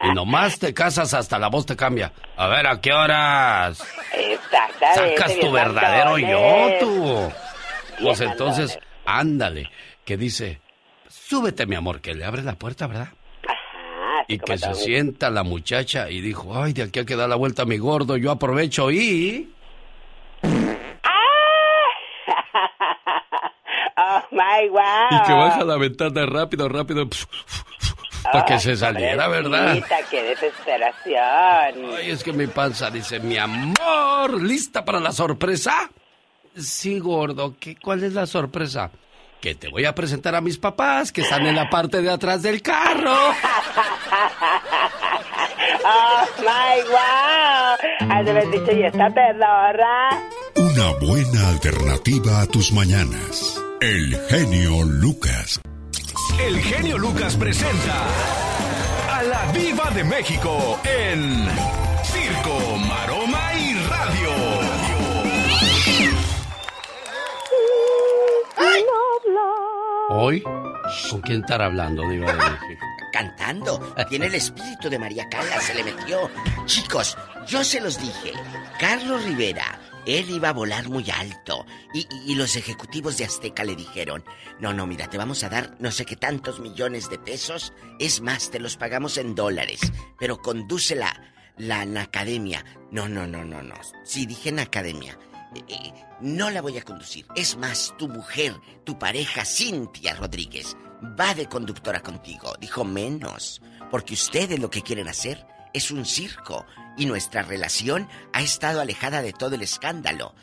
[0.00, 2.12] Y nomás te casas hasta la voz te cambia.
[2.36, 3.82] A ver, ¿a qué horas?
[4.12, 5.16] Exactamente.
[5.16, 7.32] Sacas tu verdadero yo, tú.
[8.00, 9.70] Pues entonces, ándale.
[10.04, 10.60] Que dice,
[11.08, 13.08] súbete, mi amor, que le abre la puerta, ¿verdad?
[14.32, 17.36] Y que se sienta la muchacha y dijo, ay, de aquí a que da la
[17.36, 19.50] vuelta mi gordo, yo aprovecho y...
[23.94, 24.80] Oh, my wow.
[25.10, 27.06] Y que baja la ventana rápido, rápido,
[28.24, 29.78] para que se saliera, ¿verdad?
[30.10, 31.94] Qué desesperación.
[31.96, 35.90] Ay, es que mi panza dice, mi amor, ¿lista para la sorpresa?
[36.56, 38.90] Sí, gordo, ¿qué, ¿cuál es la sorpresa?
[39.42, 42.42] Que te voy a presentar a mis papás, que están en la parte de atrás
[42.42, 43.12] del carro.
[45.84, 48.08] Oh, my wow.
[48.08, 50.10] Has de haber dicho, y esta pedorra.
[50.54, 53.60] Una buena alternativa a tus mañanas.
[53.80, 55.60] El genio Lucas.
[56.40, 58.06] El genio Lucas presenta
[59.10, 61.48] a la Viva de México en
[62.04, 62.78] Circo,
[70.08, 70.42] Hoy,
[71.10, 72.86] ¿con quién estar hablando, Diva de México?
[73.12, 73.94] Cantando.
[74.08, 76.30] Tiene el espíritu de María Callas, se le metió.
[76.66, 78.32] Chicos, yo se los dije.
[78.80, 81.64] Carlos Rivera, él iba a volar muy alto.
[81.94, 84.24] Y, y- y los ejecutivos de Azteca le dijeron,
[84.60, 87.72] no, no, mira, te vamos a dar no sé qué tantos millones de pesos.
[87.98, 89.80] Es más, te los pagamos en dólares.
[90.18, 91.14] Pero conduce la,
[91.58, 92.64] la, la academia.
[92.90, 93.74] No, no, no, no, no.
[94.04, 95.18] Sí, dije en academia.
[95.54, 97.26] Eh, eh, no la voy a conducir.
[97.34, 100.76] Es más, tu mujer, tu pareja, Cintia Rodríguez,
[101.18, 102.54] va de conductora contigo.
[102.60, 108.42] Dijo menos, porque ustedes lo que quieren hacer es un circo y nuestra relación ha
[108.42, 110.34] estado alejada de todo el escándalo.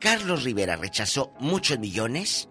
[0.00, 2.48] Carlos Rivera rechazó muchos millones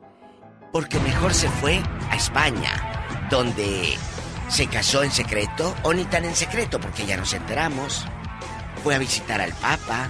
[0.73, 3.97] porque mejor se fue a España, donde
[4.49, 8.05] se casó en secreto, o ni tan en secreto porque ya nos enteramos.
[8.83, 10.09] Fue a visitar al Papa,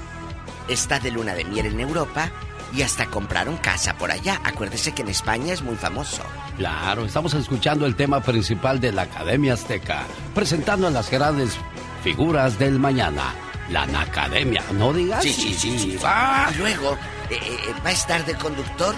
[0.68, 2.32] está de luna de miel en Europa
[2.74, 4.42] y hasta compraron casa por allá.
[4.44, 6.24] Acuérdese que en España es muy famoso.
[6.58, 11.58] Claro, estamos escuchando el tema principal de la Academia Azteca, presentando a las grandes
[12.04, 13.34] figuras del mañana.
[13.70, 15.24] La Academia, no digas.
[15.24, 15.98] Sí, sí, sí, sí.
[15.98, 16.94] Y luego
[17.30, 18.96] eh, eh, va a estar de conductor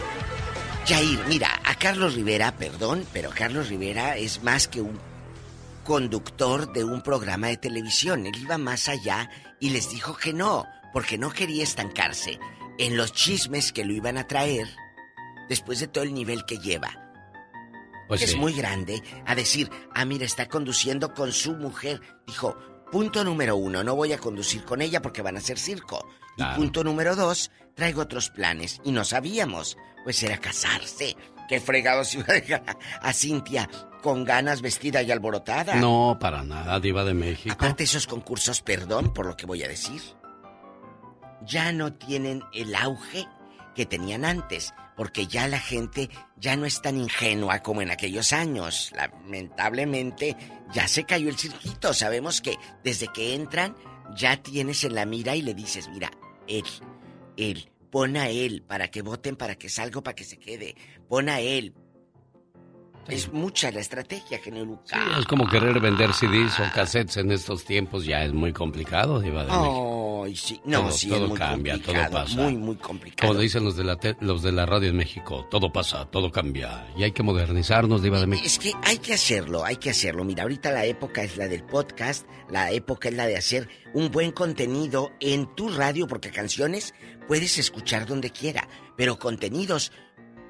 [0.85, 1.19] Jair.
[1.27, 4.99] Mira, a Carlos Rivera, perdón, pero Carlos Rivera es más que un
[5.83, 8.27] conductor de un programa de televisión.
[8.27, 12.39] Él iba más allá y les dijo que no, porque no quería estancarse
[12.77, 14.67] en los chismes que lo iban a traer
[15.49, 17.09] después de todo el nivel que lleva.
[18.07, 18.37] Pues es sí.
[18.37, 22.01] muy grande a decir, ah, mira, está conduciendo con su mujer.
[22.25, 22.57] Dijo,
[22.91, 26.07] punto número uno, no voy a conducir con ella porque van a hacer circo.
[26.35, 26.53] Claro.
[26.53, 28.81] Y punto número dos, traigo otros planes.
[28.83, 31.15] Y no sabíamos, pues era casarse.
[31.47, 33.69] Qué fregados iba a dejar a, a Cintia
[34.01, 35.75] con ganas vestida y alborotada.
[35.75, 37.53] No, para nada, Diva de México.
[37.53, 40.01] Aparte esos concursos, perdón por lo que voy a decir,
[41.45, 43.27] ya no tienen el auge
[43.75, 48.33] que tenían antes, porque ya la gente ya no es tan ingenua como en aquellos
[48.33, 48.91] años.
[48.95, 50.35] Lamentablemente
[50.73, 51.93] ya se cayó el cirquito.
[51.93, 53.75] Sabemos que desde que entran
[54.15, 56.11] ya tienes en la mira y le dices, mira,
[56.47, 56.65] él,
[57.37, 60.75] él pon a él para que voten, para que salga, para que se quede.
[61.07, 61.73] Pon a él.
[63.09, 64.99] Es mucha la estrategia, genio Lucas.
[65.19, 69.43] Es como querer vender CDs o cassettes en estos tiempos, ya es muy complicado, Diva
[69.45, 69.95] de México.
[70.35, 70.61] Sí.
[70.65, 72.35] No, todo, sí, todo es muy cambia, todo pasa.
[72.35, 73.29] Muy, muy complicado.
[73.29, 76.29] Como dicen los de, la te- los de la radio en México, todo pasa, todo
[76.31, 76.85] cambia.
[76.95, 78.45] Y hay que modernizarnos, Diva de México.
[78.45, 80.23] Es que hay que hacerlo, hay que hacerlo.
[80.25, 84.11] Mira, ahorita la época es la del podcast, la época es la de hacer un
[84.11, 86.93] buen contenido en tu radio, porque canciones
[87.27, 89.91] puedes escuchar donde quiera, pero contenidos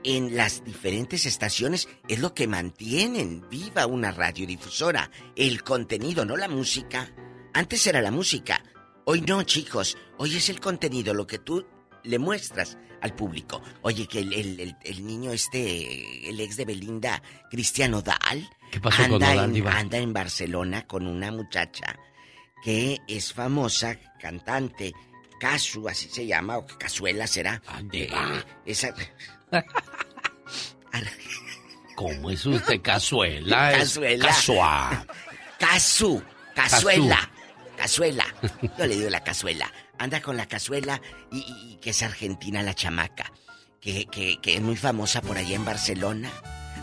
[0.04, 5.12] en las diferentes estaciones es lo que mantienen viva una radiodifusora.
[5.36, 7.12] El contenido, no la música.
[7.54, 8.64] Antes era la música,
[9.06, 9.98] hoy no, chicos.
[10.18, 11.66] Hoy es el contenido, lo que tú
[12.04, 13.62] le muestras al público.
[13.82, 18.80] Oye, que el, el- el- el niño este, el ex de Belinda, Cristiano Dal, ¿Qué
[18.80, 19.72] pasó con anda, Nodal, en, Diva?
[19.78, 21.98] anda en Barcelona con una muchacha
[22.64, 24.94] que es famosa, cantante,
[25.40, 27.62] Casu, así se llama, o Cazuela será.
[27.94, 28.10] Eh,
[28.66, 28.94] esa...
[31.96, 33.72] ¿Cómo es usted cazuela?
[33.78, 34.26] Cazuela.
[34.28, 35.06] Casua.
[35.60, 36.24] Casu,
[36.56, 37.30] cazuela,
[37.78, 38.26] cazuela.
[38.78, 39.70] Yo le digo la cazuela.
[39.98, 43.32] Anda con la cazuela y, y- y que es argentina la chamaca.
[43.82, 46.30] Que, que, que es muy famosa por allá en Barcelona.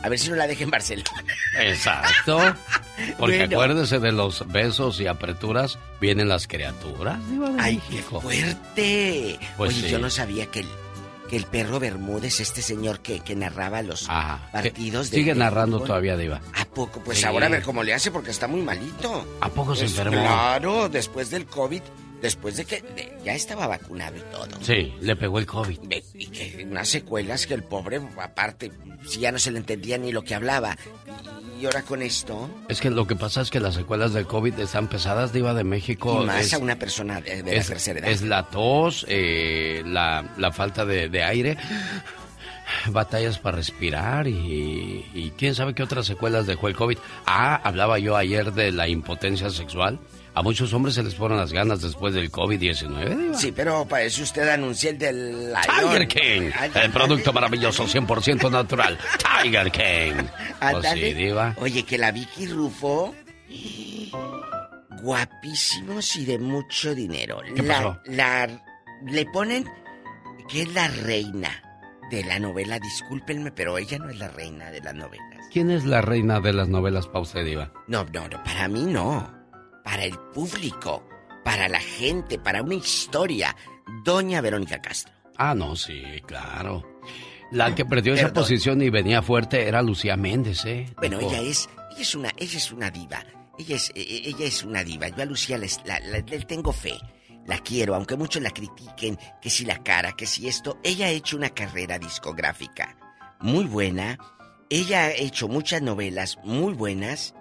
[0.03, 1.25] A ver si no la deja en Barcelona.
[1.61, 2.39] Exacto.
[3.19, 3.57] Porque Bueno.
[3.57, 7.19] acuérdese de los besos y apreturas, vienen las criaturas,
[7.59, 8.21] ¡Ay, México.
[8.21, 9.39] qué fuerte!
[9.57, 9.89] Pues Oye, sí.
[9.91, 10.69] yo no sabía que el,
[11.29, 14.09] que el perro Bermúdez, este señor que, que narraba los
[14.53, 15.16] partidos de.
[15.18, 16.41] Sigue narrando fútbol, todavía, Diva.
[16.55, 17.01] ¿A poco?
[17.05, 17.24] Pues Sí.
[17.24, 19.27] ahora a ver cómo le hace porque está muy malito.
[19.41, 20.20] ¿A poco se Pues, enfermó?
[20.22, 21.83] Claro, después del COVID,
[22.22, 24.59] después de que de- ya estaba vacunado y todo.
[24.62, 25.79] Sí, le pegó el COVID.
[26.14, 28.72] Y que unas secuelas que el pobre, aparte,
[29.07, 30.77] si ya no se le entendía ni lo que hablaba.
[31.61, 34.59] Y ahora con esto, Es que lo que pasa es que las secuelas del COVID
[34.61, 36.23] están pesadas, Diva de México.
[36.23, 38.11] y más Es- a una persona de, de la es, tercera edad.
[38.11, 41.57] es la tos, eh, la, la falta de, de aire,
[42.89, 46.99] batallas para respirar y, y quién sabe qué otras secuelas dejó el COVID.
[47.27, 49.99] Ah, hablaba yo ayer de la impotencia sexual.
[50.39, 53.34] A muchos hombres se les fueron las ganas después del COVID-19, Diva.
[53.39, 56.07] Sí, pero para eso usted anuncia el del Tiger.
[56.09, 58.99] King, el producto maravilloso 100% natural.
[59.43, 60.24] Tiger King.
[60.93, 61.55] Sí, Diva.
[61.59, 63.14] Oye, que la Vicky Rufo.
[65.03, 67.41] Guapísimos y de mucho dinero.
[67.55, 68.01] ¿Qué la, pasó?
[68.05, 68.62] la-
[69.07, 69.64] le ponen
[70.49, 71.51] que es la reina
[72.11, 72.78] de la novela.
[72.78, 75.47] Discúlpenme, pero ella no es la reina de las novelas.
[75.53, 77.72] ¿Quién es la reina de las novelas usted, Diva?
[77.89, 79.36] No, no, no, para mí no.
[79.87, 81.09] Para el público,
[81.45, 83.57] para la gente, para una historia.
[84.05, 85.14] Doña Verónica Castro.
[85.39, 86.84] Ah, no, sí, claro.
[87.53, 90.87] La que perdió esa posición y venía fuerte era Lucía Méndez, ¿eh?
[90.99, 93.24] Bueno, ella es, ella es una, ella es una diva.
[93.59, 95.09] Ella es, eh, ella es una diva.
[95.09, 96.95] Yo a Lucía les- la- la- le tengo fe.
[97.47, 100.78] La quiero, aunque muchos la critiquen, que si la cara, que si esto.
[100.82, 102.97] Ella ha hecho una carrera discográfica
[103.41, 104.18] muy buena.
[104.68, 107.34] Ella ha hecho muchas novelas muy buenas.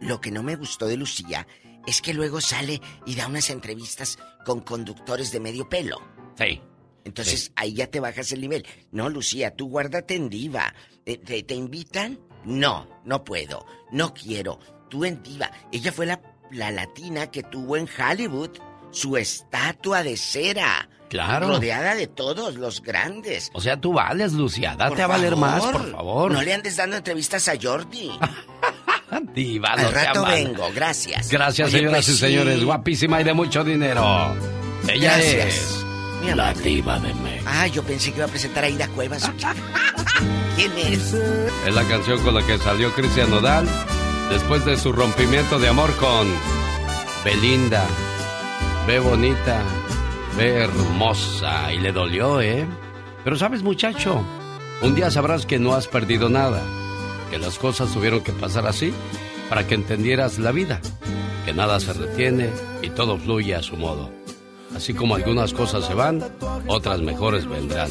[0.00, 1.46] Lo que no me gustó de Lucía
[1.86, 6.00] es que luego sale y da unas entrevistas con conductores de medio pelo.
[6.36, 6.60] Sí.
[7.04, 8.66] Entonces ahí ya te bajas el nivel.
[8.92, 10.74] No, Lucía, tú guárdate en diva.
[11.04, 12.18] ¿Te, te- te invitan?
[12.44, 13.64] No, no puedo.
[13.90, 14.58] No quiero.
[14.90, 15.50] Tú en diva.
[15.72, 16.20] Ella fue la,
[16.50, 18.50] la latina que tuvo en Hollywood
[18.90, 20.88] su estatua de cera.
[21.08, 21.48] Claro.
[21.48, 23.50] Rodeada de todos los grandes.
[23.54, 24.76] O sea, tú vales, Lucía.
[24.76, 26.30] Date Por a valer más, por favor.
[26.30, 28.10] No le andes dando entrevistas a Jordi.
[29.34, 31.30] Diva, Al rato vengo, gracias.
[31.30, 32.18] Gracias, Oye, señoras pues y sí.
[32.18, 32.64] señores.
[32.64, 34.34] Guapísima y de mucho dinero.
[34.88, 35.46] Ella Gracias.
[35.46, 35.84] es
[36.22, 37.44] Muy la diva de México.
[37.46, 39.30] Ah, yo pensé que iba a presentar a Ida Cuevas.
[40.56, 41.14] ¿Quién es?
[41.66, 43.66] Es la canción con la que salió Cristian Nodal
[44.30, 46.28] después de su rompimiento de amor con
[47.24, 47.84] Belinda.
[48.86, 49.62] Ve bonita,
[50.36, 52.66] ve hermosa y le dolió, ¿eh?
[53.22, 54.24] Pero sabes, muchacho,
[54.80, 56.62] un día sabrás que no has perdido nada,
[57.30, 58.92] que las cosas tuvieron que pasar así
[59.48, 60.80] para que entendieras la vida,
[61.44, 62.50] que nada se retiene
[62.82, 64.10] y todo fluye a su modo.
[64.74, 66.22] Así como algunas cosas se van,
[66.66, 67.90] otras mejores vendrán.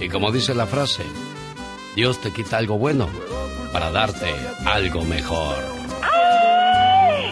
[0.00, 1.02] Y como dice la frase,
[1.94, 3.08] Dios te quita algo bueno
[3.72, 4.34] para darte
[4.64, 5.79] algo mejor.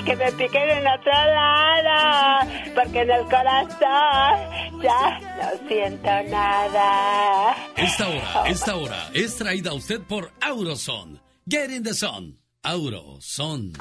[0.08, 7.54] Que me piquen en otro lado, porque en el corazón ya no siento nada.
[7.76, 11.20] Esta hora, esta hora es traída a usted por Auroson.
[11.46, 12.38] Get in the sun.
[12.62, 13.72] Auroson.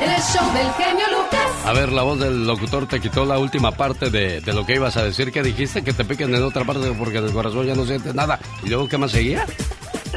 [0.00, 1.66] El show del genio Lucas.
[1.66, 4.76] A ver, la voz del locutor te quitó la última parte de, de lo que
[4.76, 5.30] ibas a decir.
[5.30, 5.84] que dijiste?
[5.84, 8.40] Que te piquen en otra parte porque en el corazón ya no sientes nada.
[8.64, 9.44] ¿Y luego qué más seguía?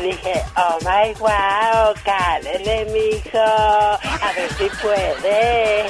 [0.04, 5.86] Dije, oh my wow, cálele, mijo, a ver si puede.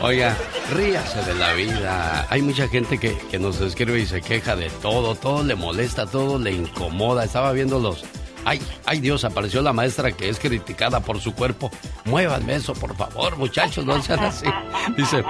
[0.00, 0.34] Oiga,
[0.74, 2.26] ríase de la vida.
[2.30, 6.06] Hay mucha gente que, que nos escribe y se queja de todo, todo le molesta,
[6.06, 7.24] todo le incomoda.
[7.24, 8.04] Estaba viendo los...
[8.44, 11.70] Ay, ay Dios, apareció la maestra que es criticada por su cuerpo.
[12.06, 14.46] Muévanme eso, por favor, muchachos, no sean así.
[14.96, 15.22] Dice,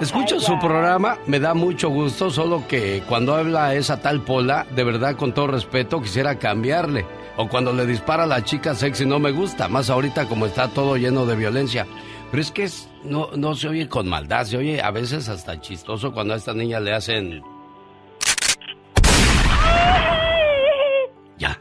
[0.00, 4.82] Escucho su programa, me da mucho gusto, solo que cuando habla esa tal Pola, de
[4.82, 7.06] verdad con todo respeto quisiera cambiarle.
[7.36, 10.68] O cuando le dispara a la chica sexy no me gusta, más ahorita como está
[10.68, 11.86] todo lleno de violencia.
[12.30, 15.60] Pero es que es, no, no se oye con maldad, se oye a veces hasta
[15.60, 17.42] chistoso cuando a esta niña le hacen...
[21.38, 21.58] Ya.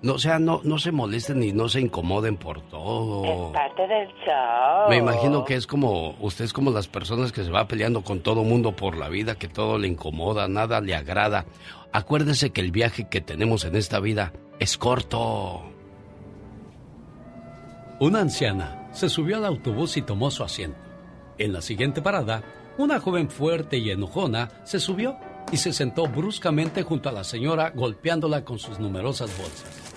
[0.00, 3.24] No, o sea, no, no se molesten ni no se incomoden por todo.
[3.24, 4.88] Es parte del show.
[4.88, 8.20] Me imagino que es como, usted es como las personas que se va peleando con
[8.20, 11.46] todo mundo por la vida, que todo le incomoda, nada le agrada.
[11.92, 15.62] Acuérdese que el viaje que tenemos en esta vida es corto.
[17.98, 20.78] Una anciana se subió al autobús y tomó su asiento.
[21.38, 22.42] En la siguiente parada,
[22.78, 25.16] una joven fuerte y enojona se subió
[25.50, 29.87] y se sentó bruscamente junto a la señora golpeándola con sus numerosas bolsas.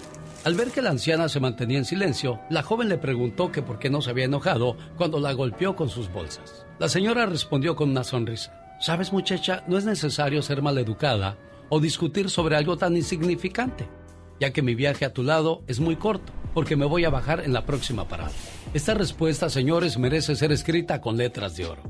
[0.43, 3.77] Al ver que la anciana se mantenía en silencio, la joven le preguntó que por
[3.77, 6.65] qué no se había enojado cuando la golpeó con sus bolsas.
[6.79, 8.51] La señora respondió con una sonrisa.
[8.79, 11.37] Sabes muchacha, no es necesario ser maleducada
[11.69, 13.87] o discutir sobre algo tan insignificante,
[14.39, 17.41] ya que mi viaje a tu lado es muy corto, porque me voy a bajar
[17.41, 18.31] en la próxima parada.
[18.73, 21.83] Esta respuesta, señores, merece ser escrita con letras de oro.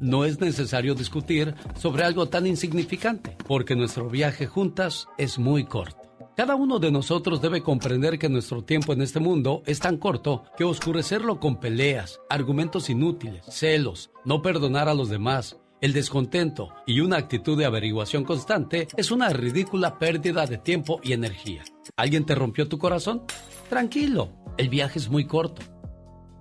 [0.00, 6.03] No es necesario discutir sobre algo tan insignificante, porque nuestro viaje juntas es muy corto.
[6.36, 10.42] Cada uno de nosotros debe comprender que nuestro tiempo en este mundo es tan corto
[10.56, 17.00] que oscurecerlo con peleas, argumentos inútiles, celos, no perdonar a los demás, el descontento y
[17.00, 21.62] una actitud de averiguación constante es una ridícula pérdida de tiempo y energía.
[21.94, 23.22] ¿Alguien te rompió tu corazón?
[23.68, 25.62] Tranquilo, el viaje es muy corto.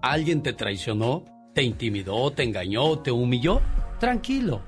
[0.02, 1.24] ¿Alguien te traicionó?
[1.54, 2.32] ¿Te intimidó?
[2.32, 2.98] ¿Te engañó?
[2.98, 3.62] ¿Te humilló?
[4.00, 4.64] Tranquilo,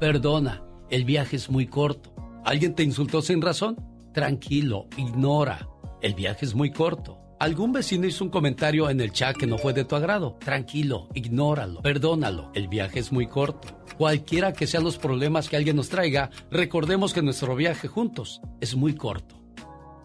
[0.00, 2.12] perdona, el viaje es muy corto.
[2.44, 3.95] ¿Alguien te insultó sin razón?
[4.16, 5.68] Tranquilo, ignora.
[6.00, 7.18] El viaje es muy corto.
[7.38, 10.38] ¿Algún vecino hizo un comentario en el chat que no fue de tu agrado?
[10.40, 12.50] Tranquilo, ignóralo, perdónalo.
[12.54, 13.68] El viaje es muy corto.
[13.98, 18.74] Cualquiera que sean los problemas que alguien nos traiga, recordemos que nuestro viaje juntos es
[18.74, 19.36] muy corto.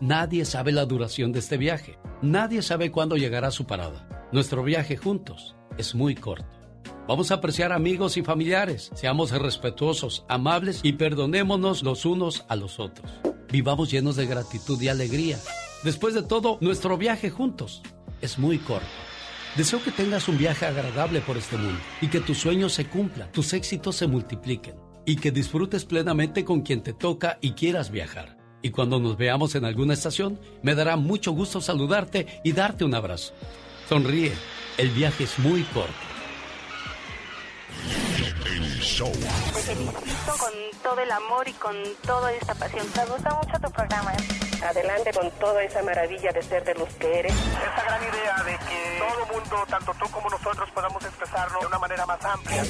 [0.01, 1.97] Nadie sabe la duración de este viaje.
[2.21, 4.27] Nadie sabe cuándo llegará su parada.
[4.33, 6.51] Nuestro viaje juntos es muy corto.
[7.07, 8.91] Vamos a apreciar amigos y familiares.
[8.93, 13.09] Seamos respetuosos, amables y perdonémonos los unos a los otros.
[13.51, 15.37] Vivamos llenos de gratitud y alegría.
[15.83, 17.81] Después de todo, nuestro viaje juntos
[18.21, 18.87] es muy corto.
[19.57, 23.29] Deseo que tengas un viaje agradable por este mundo y que tus sueños se cumplan,
[23.33, 24.75] tus éxitos se multipliquen
[25.05, 28.37] y que disfrutes plenamente con quien te toca y quieras viajar.
[28.61, 32.95] Y cuando nos veamos en alguna estación, me dará mucho gusto saludarte y darte un
[32.95, 33.33] abrazo.
[33.89, 34.31] Sonríe,
[34.77, 36.10] el viaje es muy corto.
[38.91, 40.51] Te felicito con
[40.83, 41.73] todo el amor y con
[42.05, 42.85] toda esta pasión.
[42.97, 44.11] Me gusta mucho tu programa.
[44.67, 47.31] Adelante con toda esa maravilla de ser de los que eres.
[47.31, 51.79] Esta gran idea de que todo mundo, tanto tú como nosotros, podamos expresarlo de una
[51.79, 52.63] manera más amplia.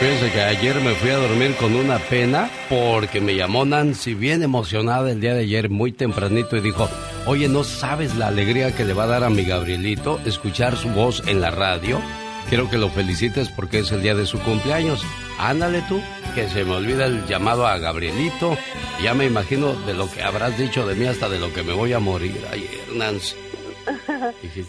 [0.00, 4.42] Fíjense que ayer me fui a dormir con una pena porque me llamó Nancy bien
[4.42, 6.90] emocionada el día de ayer muy tempranito y dijo,
[7.26, 10.90] oye, ¿no sabes la alegría que le va a dar a mi Gabrielito escuchar su
[10.90, 12.00] voz en la radio?
[12.48, 15.04] Quiero que lo felicites porque es el día de su cumpleaños.
[15.38, 16.00] Ándale tú,
[16.34, 18.56] que se me olvida el llamado a Gabrielito.
[19.02, 21.72] Ya me imagino de lo que habrás dicho de mí hasta de lo que me
[21.72, 23.36] voy a morir ayer, Nancy.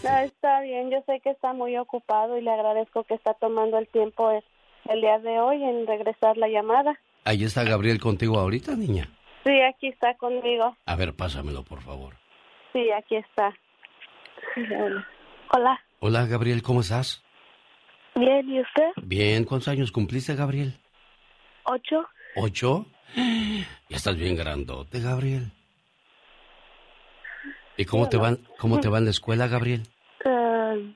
[0.02, 3.78] No, está bien, yo sé que está muy ocupado y le agradezco que está tomando
[3.78, 4.42] el tiempo el,
[4.88, 6.98] el día de hoy en regresar la llamada.
[7.24, 9.08] Ahí está Gabriel contigo ahorita, niña.
[9.44, 10.76] Sí, aquí está conmigo.
[10.86, 12.14] A ver, pásamelo, por favor.
[12.72, 13.54] Sí, aquí está.
[15.54, 15.80] Hola.
[16.00, 17.22] Hola, Gabriel, ¿cómo estás?
[18.14, 18.90] Bien, ¿y usted?
[19.02, 20.74] Bien, ¿cuántos años cumpliste, Gabriel?
[21.64, 22.06] ¿Ocho?
[22.36, 22.86] ¿Ocho?
[23.16, 25.50] Ya estás bien grandote, Gabriel.
[27.76, 29.82] ¿Y cómo te van, cómo te va en la escuela, Gabriel?
[30.24, 30.94] Eh,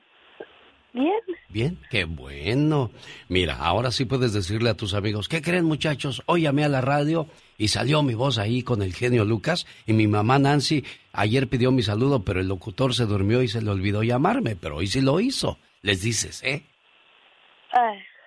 [0.93, 1.19] bien.
[1.49, 2.91] Bien, qué bueno.
[3.29, 6.21] Mira, ahora sí puedes decirle a tus amigos, ¿qué creen muchachos?
[6.27, 9.93] Hoy llamé a la radio y salió mi voz ahí con el genio Lucas y
[9.93, 13.71] mi mamá Nancy ayer pidió mi saludo, pero el locutor se durmió y se le
[13.71, 15.57] olvidó llamarme, pero hoy sí lo hizo.
[15.81, 16.63] Les dices, ¿eh?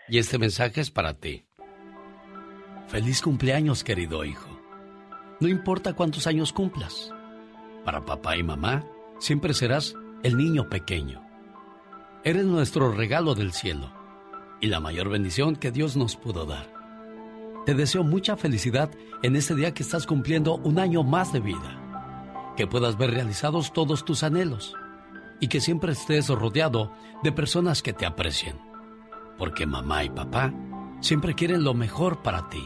[0.09, 1.45] Y este mensaje es para ti.
[2.89, 4.61] Feliz cumpleaños, querido hijo.
[5.39, 7.13] No importa cuántos años cumplas.
[7.85, 8.85] Para papá y mamá,
[9.19, 11.25] siempre serás el niño pequeño.
[12.25, 13.93] Eres nuestro regalo del cielo
[14.61, 16.71] y la mayor bendición que Dios nos pudo dar.
[17.65, 18.91] Te deseo mucha felicidad
[19.23, 22.53] en este día que estás cumpliendo un año más de vida.
[22.57, 24.75] Que puedas ver realizados todos tus anhelos.
[25.41, 28.70] y que siempre estés rodeado de personas que te aprecien.
[29.41, 30.53] Porque mamá y papá
[31.01, 32.63] siempre quieren lo mejor para ti.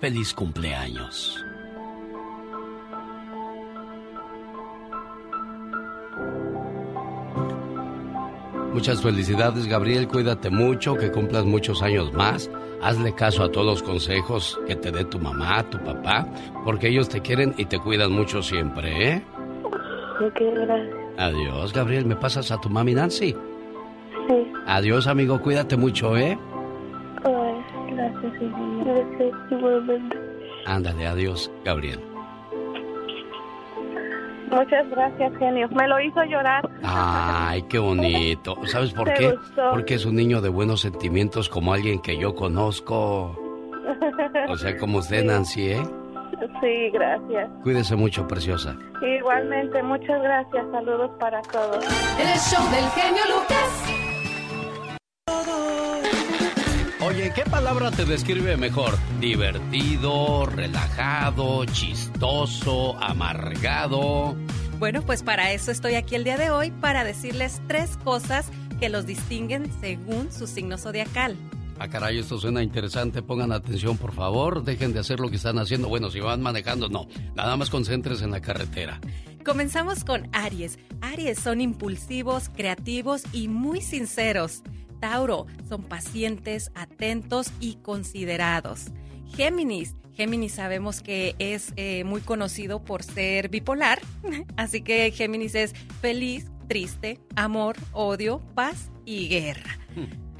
[0.00, 1.44] Feliz cumpleaños.
[8.72, 10.08] Muchas felicidades, Gabriel.
[10.08, 12.50] Cuídate mucho, que cumplas muchos años más.
[12.80, 16.26] Hazle caso a todos los consejos que te dé tu mamá, tu papá,
[16.64, 19.22] porque ellos te quieren y te cuidan mucho siempre, ¿eh?
[20.24, 20.96] Ok, gracias.
[21.18, 22.06] Adiós, Gabriel.
[22.06, 23.36] ¿Me pasas a tu mami Nancy?
[24.28, 24.52] Sí.
[24.66, 25.40] Adiós, amigo.
[25.40, 26.38] Cuídate mucho, ¿eh?
[27.24, 28.84] Ay, gracias, hijo.
[28.84, 30.18] Gracias, igualmente.
[30.66, 32.00] Ándale, adiós, Gabriel.
[34.50, 35.68] Muchas gracias, genio.
[35.68, 36.68] Me lo hizo llorar.
[36.82, 38.56] Ay, qué bonito.
[38.66, 39.30] ¿Sabes por qué?
[39.32, 39.70] gustó.
[39.70, 43.36] Porque es un niño de buenos sentimientos como alguien que yo conozco.
[44.48, 45.82] O sea, como usted, Nancy, ¿eh?
[46.60, 47.48] Sí, gracias.
[47.62, 48.76] Cuídese mucho, preciosa.
[49.18, 50.66] Igualmente, muchas gracias.
[50.72, 51.84] Saludos para todos.
[52.18, 54.09] El show del genio Lucas.
[57.02, 58.96] Oye, ¿qué palabra te describe mejor?
[59.20, 64.36] ¿Divertido, relajado, chistoso, amargado?
[64.78, 68.88] Bueno, pues para eso estoy aquí el día de hoy, para decirles tres cosas que
[68.88, 71.36] los distinguen según su signo zodiacal.
[71.78, 73.22] Ah, caray, esto suena interesante.
[73.22, 74.62] Pongan atención, por favor.
[74.62, 75.88] Dejen de hacer lo que están haciendo.
[75.88, 77.08] Bueno, si van manejando, no.
[77.34, 79.00] Nada más concéntrese en la carretera.
[79.44, 80.78] Comenzamos con Aries.
[81.00, 84.62] Aries son impulsivos, creativos y muy sinceros.
[85.00, 88.86] Tauro son pacientes, atentos y considerados.
[89.34, 89.96] Géminis.
[90.12, 94.00] Géminis sabemos que es eh, muy conocido por ser bipolar,
[94.56, 99.78] así que Géminis es feliz, triste, amor, odio, paz y guerra.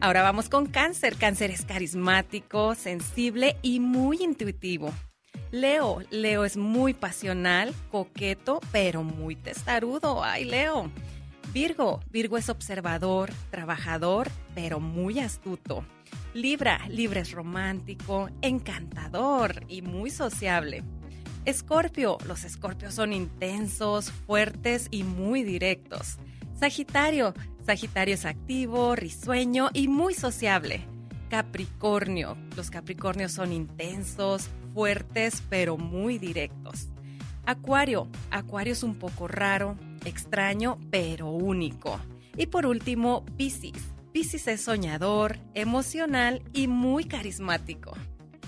[0.00, 1.16] Ahora vamos con cáncer.
[1.16, 4.92] Cáncer es carismático, sensible y muy intuitivo.
[5.50, 10.22] Leo, Leo es muy pasional, coqueto, pero muy testarudo.
[10.22, 10.90] Ay, Leo.
[11.52, 15.84] Virgo, Virgo es observador, trabajador, pero muy astuto.
[16.32, 20.84] Libra, Libra es romántico, encantador y muy sociable.
[21.44, 26.18] Escorpio, los escorpios son intensos, fuertes y muy directos.
[26.54, 27.34] Sagitario,
[27.66, 30.86] Sagitario es activo, risueño y muy sociable.
[31.30, 36.90] Capricornio, los Capricornios son intensos, fuertes pero muy directos.
[37.44, 42.00] Acuario, Acuario es un poco raro, extraño pero único.
[42.36, 43.92] Y por último, Piscis.
[44.12, 47.92] Piscis es soñador, emocional y muy carismático.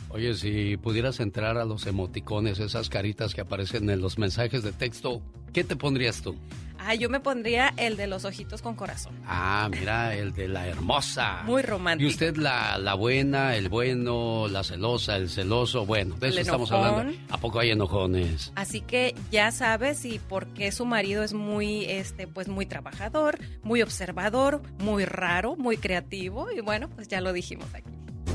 [0.08, 4.72] Oye, si pudieras entrar a los emoticones, esas caritas que aparecen en los mensajes de
[4.72, 5.22] texto,
[5.52, 6.36] ¿qué te pondrías tú?
[6.84, 9.14] Ah, yo me pondría el de los ojitos con corazón.
[9.26, 11.42] Ah, mira, el de la hermosa.
[11.44, 12.08] Muy romántico.
[12.08, 15.86] Y usted la, la buena, el bueno, la celosa, el celoso.
[15.86, 17.12] Bueno, de El eso estamos hablando.
[17.30, 18.52] ¿A poco hay enojones?
[18.56, 23.38] Así que ya sabes y por qué su marido es muy, este, pues muy trabajador,
[23.62, 27.90] muy observador, muy raro, muy creativo y bueno, pues ya lo dijimos aquí.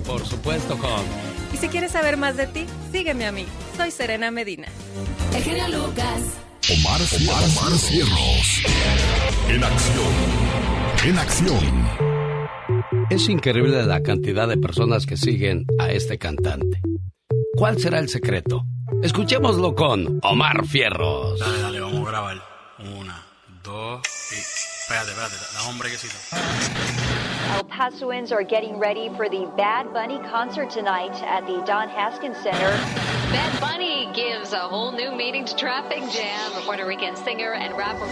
[0.05, 1.01] Por supuesto, con...
[1.53, 3.45] Y si quieres saber más de ti, sígueme a mí.
[3.75, 4.67] Soy Serena Medina.
[5.35, 6.21] El genio Lucas.
[6.69, 8.61] Omar, Omar, Omar Cierros.
[9.47, 10.13] En acción.
[11.05, 11.87] En acción.
[13.09, 16.81] Es increíble la cantidad de personas que siguen a este cantante.
[17.55, 18.65] ¿Cuál será el secreto?
[19.01, 21.39] Escuchémoslo con Omar Fierros.
[21.39, 22.43] Dale, dale, vamos a grabar.
[22.79, 23.25] Una,
[23.63, 24.01] dos
[24.33, 24.56] y.
[24.89, 26.15] Espérate, espérate, da un brequecito.
[27.57, 32.37] El Pasoans are getting ready for the Bad Bunny concert tonight at the Don Haskins
[32.37, 32.71] Center.
[33.29, 36.51] Bad Bunny gives a whole new meaning to Traffic Jam.
[36.63, 38.07] Puerto Rican singer and rapper.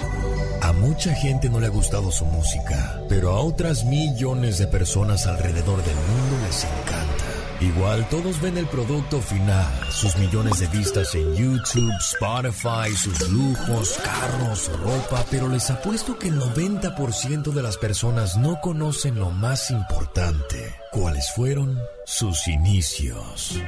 [0.63, 5.27] A mucha gente no le ha gustado su música, pero a otras millones de personas
[5.27, 7.34] alrededor del mundo les encanta.
[7.65, 13.97] Igual todos ven el producto final, sus millones de vistas en YouTube, Spotify, sus lujos,
[14.03, 19.71] carros, ropa, pero les apuesto que el 90% de las personas no conocen lo más
[19.71, 23.59] importante, cuáles fueron sus inicios.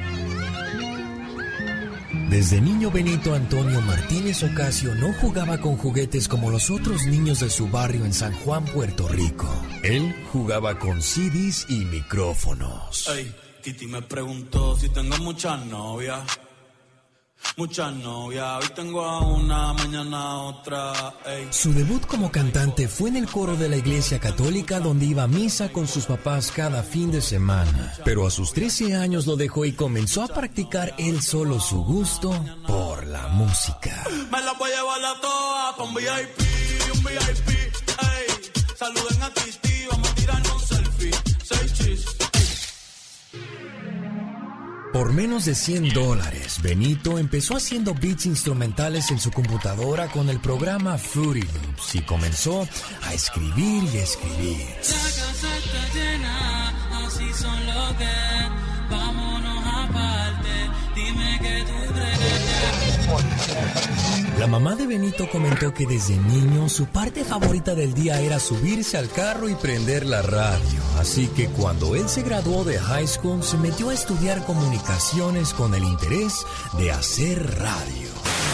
[2.29, 7.49] Desde niño Benito Antonio Martínez Ocasio no jugaba con juguetes como los otros niños de
[7.49, 9.49] su barrio en San Juan, Puerto Rico.
[9.81, 13.07] Él jugaba con CDs y micrófonos.
[13.09, 13.33] Ey,
[13.67, 16.21] Titi me preguntó si tengo muchas novias.
[17.57, 21.13] Muchas novias, hoy tengo a una, mañana a otra.
[21.25, 21.49] Ey.
[21.51, 25.27] Su debut como cantante fue en el coro de la iglesia católica donde iba a
[25.27, 27.93] misa con sus papás cada fin de semana.
[28.05, 32.31] Pero a sus 13 años lo dejó y comenzó a practicar él solo su gusto
[32.65, 34.05] por la música.
[34.31, 36.39] Me la voy a llevar a todas un VIP,
[36.95, 37.49] un VIP.
[37.49, 41.11] Ey, saluden a Titi, vamos a tirarnos un selfie.
[41.43, 42.26] Seis chis.
[44.97, 50.39] Por menos de 100 dólares, Benito empezó haciendo beats instrumentales en su computadora con el
[50.39, 52.67] programa Fruity Loops y comenzó
[53.03, 54.65] a escribir y escribir.
[58.89, 60.71] vámonos aparte.
[60.95, 61.77] Dime que tú.
[64.39, 68.95] La mamá de Benito comentó que desde niño su parte favorita del día era subirse
[68.95, 70.79] al carro y prender la radio.
[70.99, 75.73] Así que cuando él se graduó de high school se metió a estudiar comunicaciones con
[75.73, 76.45] el interés
[76.77, 78.06] de hacer radio.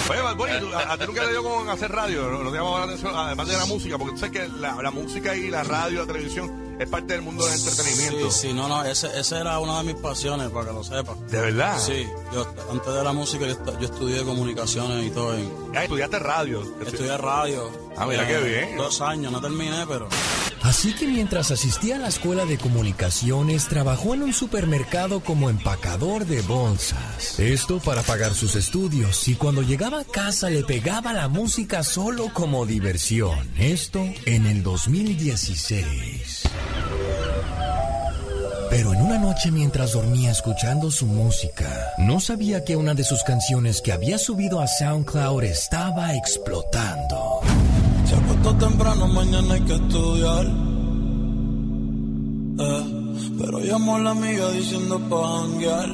[0.09, 2.51] Oye, Bad Bunny, ¿tú- a, a ti nunca le dio con hacer radio, lo, lo
[2.51, 5.35] que llama la atención, además de la música, porque tú sabes que la, la música
[5.35, 8.31] y la radio, la televisión, es parte del mundo del entretenimiento.
[8.31, 11.15] Sí, sí, no, no, ese, ese era una de mis pasiones, para que lo sepas.
[11.31, 11.80] ¿De verdad?
[11.80, 13.53] Sí, yo antes de la música yo,
[13.85, 15.38] estudié comunicaciones y todo.
[15.39, 16.61] y- Ah, estudiaste radio.
[16.85, 17.71] Estudié radio.
[17.95, 18.77] Ah, mira Eh, qué bien.
[18.77, 20.07] Dos años, no terminé, pero...
[20.64, 26.26] Así que mientras asistía a la escuela de comunicaciones, trabajó en un supermercado como empacador
[26.26, 27.38] de bolsas.
[27.38, 32.34] Esto para pagar sus estudios y cuando llegaba a casa le pegaba la música solo
[32.34, 33.38] como diversión.
[33.57, 36.44] Esto en el 2016.
[38.69, 43.22] Pero en una noche mientras dormía escuchando su música, no sabía que una de sus
[43.23, 47.32] canciones que había subido a SoundCloud estaba explotando.
[48.05, 50.45] Se acostó temprano, mañana hay que estudiar.
[52.59, 52.84] Eh,
[53.39, 55.89] pero llamó a la amiga diciendo pa' janguear.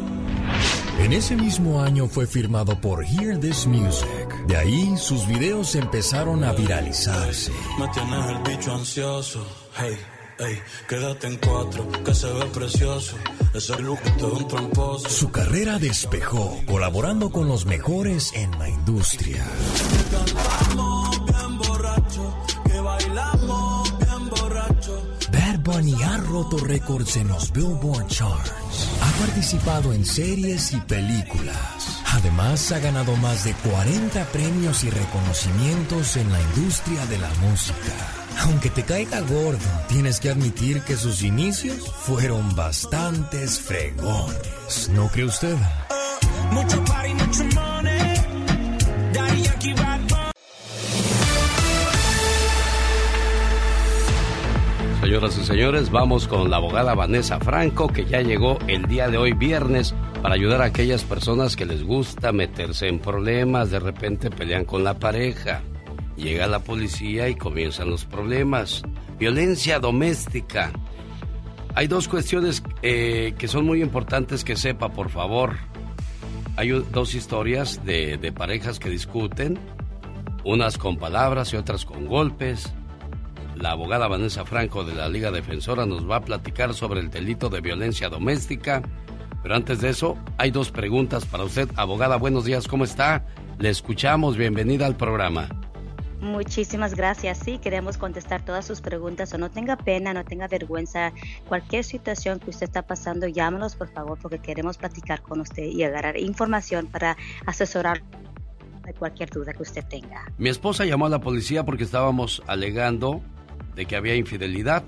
[1.00, 4.08] En ese mismo año fue firmado por Hear This Music.
[4.48, 7.54] De ahí sus videos empezaron a viralizarse.
[7.80, 9.48] Me tienes el bicho ansioso.
[9.78, 9.98] Hey,
[10.40, 10.60] hey,
[10.90, 13.16] quédate en cuatro, que se ve precioso.
[13.54, 15.10] Ese look todo un tramposo.
[15.10, 19.46] Su carrera despejó, colaborando con los mejores en la industria.
[20.12, 20.89] Cantamos
[25.90, 28.52] Bunny ha roto récords en los Billboard Charts.
[29.02, 32.02] Ha participado en series y películas.
[32.14, 37.94] Además, ha ganado más de 40 premios y reconocimientos en la industria de la música.
[38.42, 44.90] Aunque te caiga gordo, tienes que admitir que sus inicios fueron bastantes fregones.
[44.94, 45.56] ¿No cree usted?
[46.52, 46.84] Mucho.
[55.02, 59.18] Señoras y señores, vamos con la abogada Vanessa Franco, que ya llegó el día de
[59.18, 64.30] hoy viernes para ayudar a aquellas personas que les gusta meterse en problemas, de repente
[64.30, 65.62] pelean con la pareja,
[66.18, 68.84] llega la policía y comienzan los problemas.
[69.18, 70.74] Violencia doméstica.
[71.76, 75.56] Hay dos cuestiones eh, que son muy importantes que sepa, por favor.
[76.58, 79.58] Hay dos historias de parejas que discuten,
[80.44, 82.74] unas con palabras y otras con golpes.
[83.60, 87.50] La abogada Vanessa Franco de la Liga Defensora nos va a platicar sobre el delito
[87.50, 88.82] de violencia doméstica.
[89.44, 91.70] Pero antes de eso, hay dos preguntas para usted.
[91.76, 93.26] Abogada, buenos días, ¿cómo está?
[93.58, 95.50] Le escuchamos, bienvenida al programa.
[96.22, 97.40] Muchísimas gracias.
[97.40, 99.34] Sí, queremos contestar todas sus preguntas.
[99.34, 101.12] O no tenga pena, no tenga vergüenza.
[101.50, 105.84] Cualquier situación que usted está pasando, llámenos por favor, porque queremos platicar con usted y
[105.84, 108.02] agarrar información para asesorar
[108.98, 110.26] cualquier duda que usted tenga.
[110.38, 113.22] Mi esposa llamó a la policía porque estábamos alegando
[113.80, 114.84] de que había infidelidad.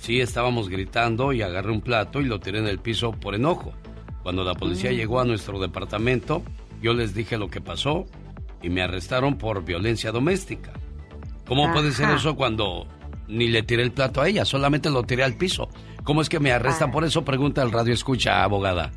[0.00, 3.74] Sí, estábamos gritando y agarré un plato y lo tiré en el piso por enojo.
[4.22, 4.94] Cuando la policía Mm.
[4.94, 6.42] llegó a nuestro departamento,
[6.80, 8.06] yo les dije lo que pasó
[8.62, 10.72] y me arrestaron por violencia doméstica.
[11.46, 12.86] ¿Cómo puede ser eso cuando
[13.26, 15.68] ni le tiré el plato a ella, solamente lo tiré al piso?
[16.02, 17.26] ¿Cómo es que me arrestan por eso?
[17.26, 18.90] Pregunta el radio escucha, abogada.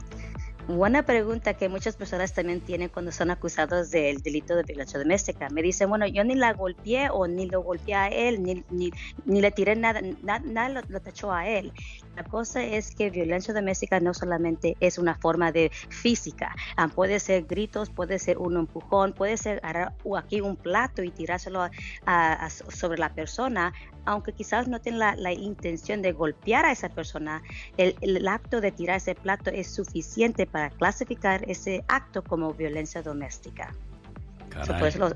[0.67, 5.49] Buena pregunta que muchas personas también tienen cuando son acusados del delito de violencia doméstica.
[5.49, 8.91] Me dicen, bueno, yo ni la golpeé o ni lo golpeé a él, ni, ni,
[9.25, 11.73] ni le tiré nada, na- nada, lo, lo tachó a él.
[12.15, 17.19] La cosa es que violencia doméstica no solamente es una forma de física, Ah, puede
[17.19, 21.71] ser gritos, puede ser un empujón, puede ser agarrar aquí un plato y tirárselo a-
[22.05, 23.73] a- a- sobre la persona,
[24.05, 27.41] aunque quizás no tenga la, la intención de golpear a esa persona,
[27.77, 33.01] el, el acto de tirar ese plato es suficiente para clasificar ese acto como violencia
[33.01, 33.73] doméstica.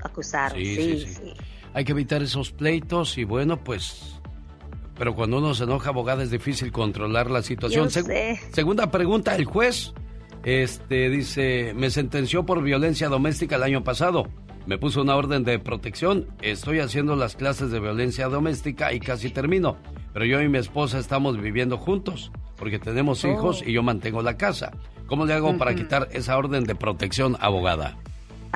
[0.02, 0.58] Acusaron.
[0.58, 1.14] Sí, Sí, sí, sí.
[1.14, 1.34] sí.
[1.74, 4.20] Hay que evitar esos pleitos y bueno, pues...
[4.98, 7.84] Pero cuando uno se enoja, abogada, es difícil controlar la situación.
[7.88, 8.40] Yo sé.
[8.52, 9.92] Segunda pregunta, el juez
[10.42, 14.28] este, dice, me sentenció por violencia doméstica el año pasado.
[14.66, 16.26] Me puso una orden de protección.
[16.42, 19.76] Estoy haciendo las clases de violencia doméstica y casi termino.
[20.12, 23.68] Pero yo y mi esposa estamos viviendo juntos porque tenemos hijos Oh.
[23.68, 24.72] y yo mantengo la casa.
[25.06, 27.96] ¿Cómo le hago para quitar esa orden de protección, abogada?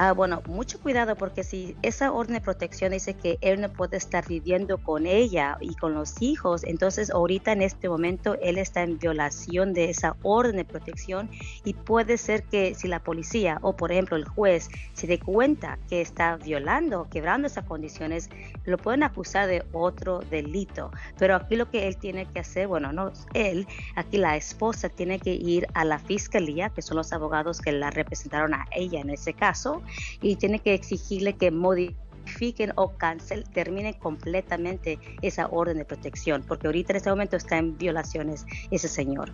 [0.03, 3.99] Ah, bueno, mucho cuidado porque si esa orden de protección dice que él no puede
[3.99, 8.83] estar viviendo con ella y con los hijos, entonces ahorita en este momento él está
[8.83, 11.29] en violación de esa orden de protección
[11.65, 15.79] y puede ser que si la policía o por ejemplo el juez se dé cuenta
[15.91, 18.31] que está violando, quebrando esas condiciones,
[18.65, 20.93] lo pueden acusar de otro delito.
[21.19, 23.67] Pero aquí lo que él tiene que hacer, bueno, no él,
[23.97, 27.91] aquí la esposa tiene que ir a la fiscalía, que son los abogados que la
[27.91, 29.83] representaron a ella en ese caso,
[30.23, 36.67] y tiene que exigirle que modifiquen o cancel, terminen completamente esa orden de protección, porque
[36.67, 39.33] ahorita en este momento está en violaciones ese señor.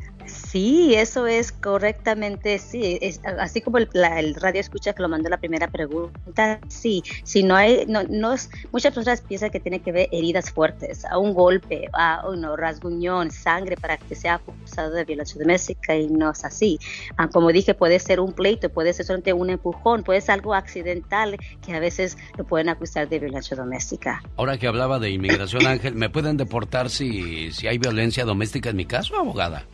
[0.56, 2.98] Sí, eso es correctamente, sí,
[3.38, 7.84] así como el, radio escucha que lo mandó la primera pregunta, sí, si no hay,
[7.90, 11.90] no, no es, muchas personas piensan que tiene que ver heridas fuertes, a un golpe,
[11.92, 16.80] a un rasguñón, sangre para que sea acusado de violación doméstica y no es así.
[17.18, 20.54] Ah, como dije, puede ser un pleito, puede ser solamente un empujón, puede ser algo
[20.54, 24.24] accidental que a veces lo pueden acusar de violación doméstica.
[24.38, 28.78] Ahora que hablaba de inmigración, Ángel, ¿me pueden deportar si, si hay violencia doméstica en
[28.78, 29.66] mi caso, abogada?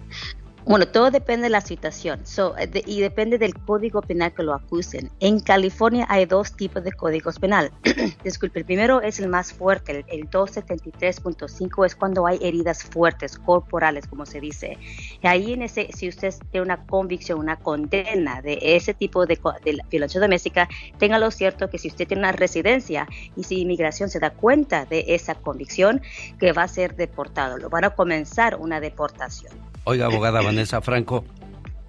[0.63, 2.21] Bueno, todo depende de la situación
[2.57, 5.09] eh, y depende del código penal que lo acusen.
[5.19, 7.71] En California hay dos tipos de códigos penal.
[8.23, 14.05] Disculpe, el primero es el más fuerte, el, 273.5 es cuando hay heridas fuertes, corporales,
[14.05, 14.77] como se dice.
[15.21, 19.39] Y ahí en ese, si usted tiene una convicción, una condena de ese tipo de,
[19.65, 20.69] de violencia doméstica,
[20.99, 25.05] téngalo cierto que si usted tiene una residencia y si inmigración se da cuenta de
[25.07, 26.01] esa convicción,
[26.39, 29.70] que va a ser deportado, lo van a comenzar una deportación.
[29.83, 31.25] Oiga, abogada Vanessa Franco,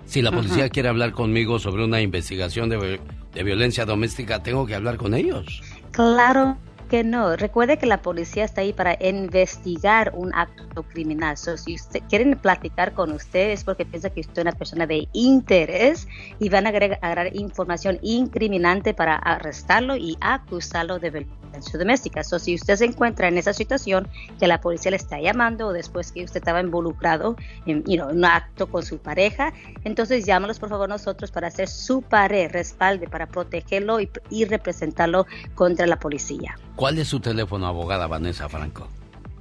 [0.06, 3.00] si la policía quiere hablar conmigo sobre una investigación de,
[3.34, 5.62] de, violencia doméstica, ¿tengo que hablar con ellos?
[5.90, 6.56] Claro
[6.88, 7.36] que no.
[7.36, 11.36] Recuerde que la policía está ahí para investigar un acto criminal.
[11.36, 15.08] si usted, quieren platicar con usted es porque piensa que usted es una persona de
[15.12, 16.06] interés
[16.38, 21.41] y van a agarrar información incriminante para arrestarlo y acusarlo de violencia
[21.78, 22.24] doméstica.
[22.24, 24.08] So, si usted se encuentra en esa situación
[24.38, 28.66] que la policía le está llamando o después que usted estaba involucrado en un acto
[28.66, 29.52] con su pareja,
[29.84, 35.26] entonces llámalos por favor nosotros para hacer su pared, respalde, para protegerlo y, y representarlo
[35.54, 36.56] contra la policía.
[36.76, 38.88] ¿Cuál es su teléfono, abogada Vanessa Franco?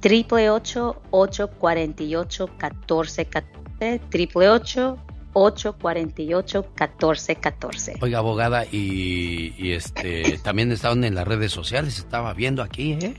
[0.00, 3.62] Triple 848 1414
[4.10, 4.48] triple
[5.34, 7.98] 848-1414.
[8.00, 13.14] Oiga, abogada, y, y este también estaban en las redes sociales, estaba viendo aquí, ¿eh?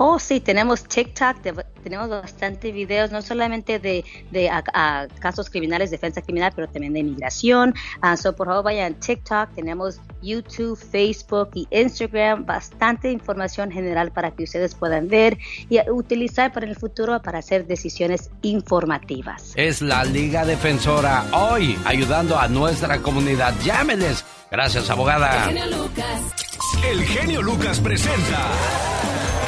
[0.00, 1.38] Oh, sí, tenemos TikTok,
[1.82, 4.48] tenemos bastante videos, no solamente de, de
[5.18, 7.74] casos criminales, defensa criminal, pero también de inmigración.
[8.00, 14.12] Ah, so, por favor, vayan a TikTok, tenemos YouTube, Facebook y Instagram, bastante información general
[14.12, 15.36] para que ustedes puedan ver
[15.68, 19.52] y utilizar para el futuro para hacer decisiones informativas.
[19.56, 23.52] Es la Liga Defensora, hoy ayudando a nuestra comunidad.
[23.64, 24.24] Llámenes.
[24.50, 25.50] Gracias, abogada.
[26.88, 28.50] El genio Lucas presenta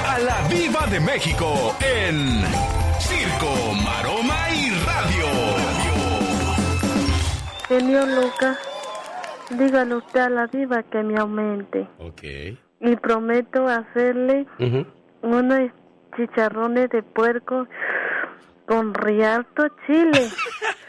[0.07, 2.43] a la Viva de México en
[2.99, 5.27] Circo, Maroma y Radio.
[7.69, 8.59] Genio Lucas,
[9.51, 11.89] dígale usted a la diva que me aumente.
[11.99, 12.23] Ok.
[12.81, 14.47] Y prometo hacerle
[15.23, 15.71] unos
[16.17, 17.67] chicharrones de puerco
[18.71, 20.31] con rialto chile.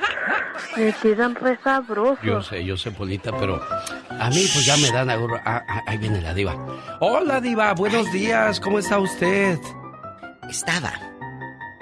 [0.77, 2.23] Me quedan re sabrosos.
[2.23, 5.37] Yo sé, yo sé, Polita, pero a mí pues ya me dan agurro.
[5.43, 6.55] Ah, ah, ahí viene la diva.
[6.99, 8.59] Hola, diva, buenos días.
[8.59, 9.57] ¿Cómo está usted?
[10.47, 10.93] Estaba.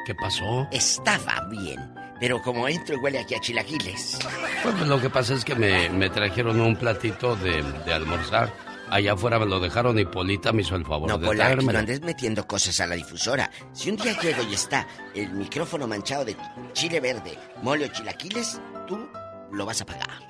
[0.06, 0.68] ¿Qué pasó?
[0.72, 1.94] Estaba bien.
[2.20, 4.20] Pero como entro y huele aquí a chilaquiles.
[4.64, 8.50] Pues lo que pasa es que me, me trajeron un platito de, de almorzar.
[8.90, 11.78] Allá afuera me lo dejaron y Polita me hizo el favor No, de Pola, no
[11.78, 13.49] andes metiendo cosas a la difusora.
[13.72, 16.36] Si un día llego y está el micrófono manchado de
[16.74, 19.10] chile verde, mole o chilaquiles, tú
[19.52, 20.28] lo vas a pagar.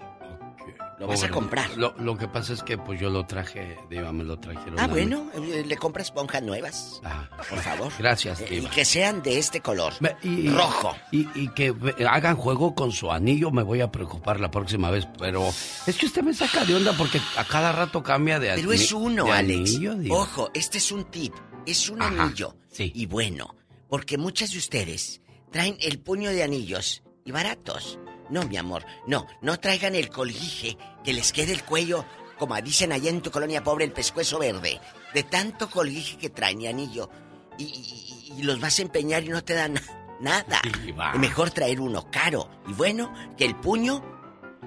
[0.99, 1.69] Lo vas a comprar.
[1.77, 4.77] Lo, lo que pasa es que pues yo lo traje, diva, me lo trajeron.
[4.79, 4.93] Ah, mí.
[4.93, 7.01] bueno, eh, le compras esponjas nuevas.
[7.49, 7.91] Por favor.
[7.97, 9.93] Gracias, Eh, y que sean de este color.
[10.23, 10.95] Y- Rojo.
[11.11, 11.73] Y, y que
[12.07, 15.07] hagan juego con su anillo, me voy a preocupar la próxima vez.
[15.17, 15.47] Pero
[15.87, 18.81] es que usted me saca de onda porque a cada rato cambia de Pero ani-
[18.83, 19.75] es uno, de Alex.
[19.75, 19.95] anillo.
[20.15, 21.33] Ojo, este es un tip.
[21.65, 22.55] Es un Ajá, anillo.
[22.77, 23.55] Y bueno,
[23.87, 25.21] porque muchas de ustedes
[25.51, 27.99] traen el puño de anillos y baratos.
[28.29, 32.05] No, mi amor, no, no traigan el colguije que les quede el cuello,
[32.37, 34.79] como dicen allá en tu colonia pobre, el pescuezo verde.
[35.13, 37.09] De tanto colguije que traen y anillo.
[37.57, 39.73] Y, y- y los vas a empeñar y no te dan
[40.21, 40.61] nada.
[40.85, 41.13] Diva.
[41.15, 44.01] Mejor traer uno caro y bueno que el puño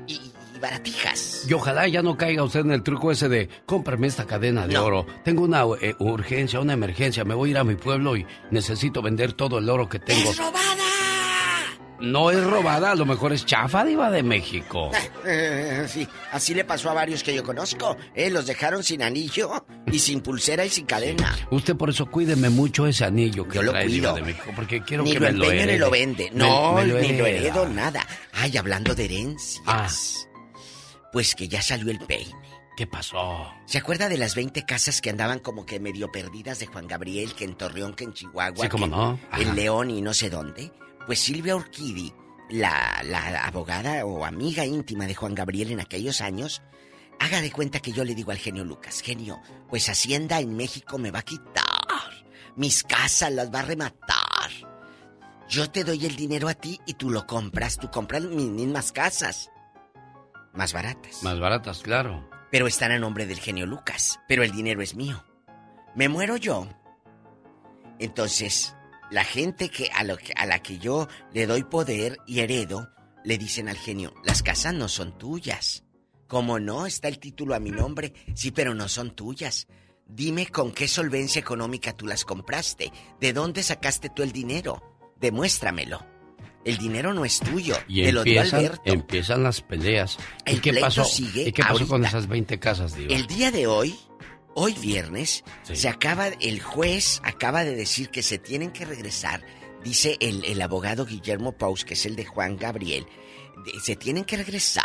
[0.07, 1.45] y, y baratijas.
[1.49, 4.75] Y ojalá ya no caiga usted en el truco ese de cómprame esta cadena de
[4.75, 4.85] No.
[4.85, 5.07] oro.
[5.25, 7.25] Tengo una eh, urgencia, una emergencia.
[7.25, 10.31] Me voy a ir a mi pueblo y necesito vender todo el oro que tengo.
[10.31, 10.82] ¡Es robada!
[12.03, 14.91] No es robada, a lo mejor es chafa, diva de México.
[15.25, 17.97] Eh, sí, así le pasó a varios que yo conozco.
[18.13, 21.33] Eh, los dejaron sin anillo y sin pulsera y sin cadena.
[21.53, 24.15] Usted por eso cuídeme mucho ese anillo que Yo lo trae cuido.
[24.15, 25.73] diva de México, porque quiero ni que lo me lo herede.
[25.75, 26.31] ni lo vende.
[26.35, 28.05] No, me lo ni lo heredo nada.
[28.33, 29.63] Ay, hablando de herencias.
[29.65, 29.89] Ah.
[31.13, 32.33] Pues que ya salió el peine.
[32.77, 33.47] ¿Qué pasó?
[33.67, 37.35] ¿Se acuerda de las 20 casas que andaban como que medio perdidas de Juan Gabriel,
[37.35, 39.21] que en Torreón, que en Chihuahua, Sí, que no.
[39.39, 40.73] En León y no sé dónde?
[41.07, 42.13] Pues Silvia Urquidi,
[42.51, 46.63] la, la abogada o amiga íntima de Juan Gabriel en aquellos años,
[47.19, 50.99] haga de cuenta que yo le digo al genio Lucas, genio, pues Hacienda en México
[50.99, 51.63] me va a quitar.
[52.57, 54.51] Mis casas las va a rematar.
[55.49, 57.79] Yo te doy el dinero a ti y tú lo compras.
[57.79, 59.51] Tú compras mis mismas casas.
[60.53, 61.23] Más baratas.
[61.23, 62.29] Más baratas, claro.
[62.51, 64.21] Pero están a nombre del genio Lucas.
[64.29, 65.25] Pero el dinero es mío.
[65.95, 66.69] Me muero yo.
[67.99, 68.75] Entonces,
[69.13, 72.89] la gente que a, lo que- a la que yo le doy poder y heredo,
[73.25, 75.85] le dicen al genio, las casas no son tuyas.
[76.27, 76.87] ¿Cómo no?
[76.87, 78.13] Está el título a mi nombre.
[78.35, 79.69] Sí, pero no son tuyas.
[80.07, 82.91] Dime con qué solvencia económica tú las compraste.
[83.21, 84.83] ¿De dónde sacaste tú el dinero?
[85.21, 86.05] Demuéstramelo.
[86.65, 87.77] El dinero no es tuyo.
[87.89, 88.83] Y Te lo dio empiezan, Alberto.
[88.85, 90.19] empiezan las peleas.
[90.47, 91.05] ¿Y El qué pleito pasó?
[91.05, 92.95] sigue ¿Y qué pasó con esas 20 casas?
[92.97, 93.95] El día de hoy,
[94.55, 99.43] hoy viernes, se acaba, el juez acaba de decir que se tienen que regresar,
[99.85, 103.07] dice el, el abogado Guillermo Paus, que es el de Juan Gabriel,
[103.65, 104.85] de- se tienen que regresar.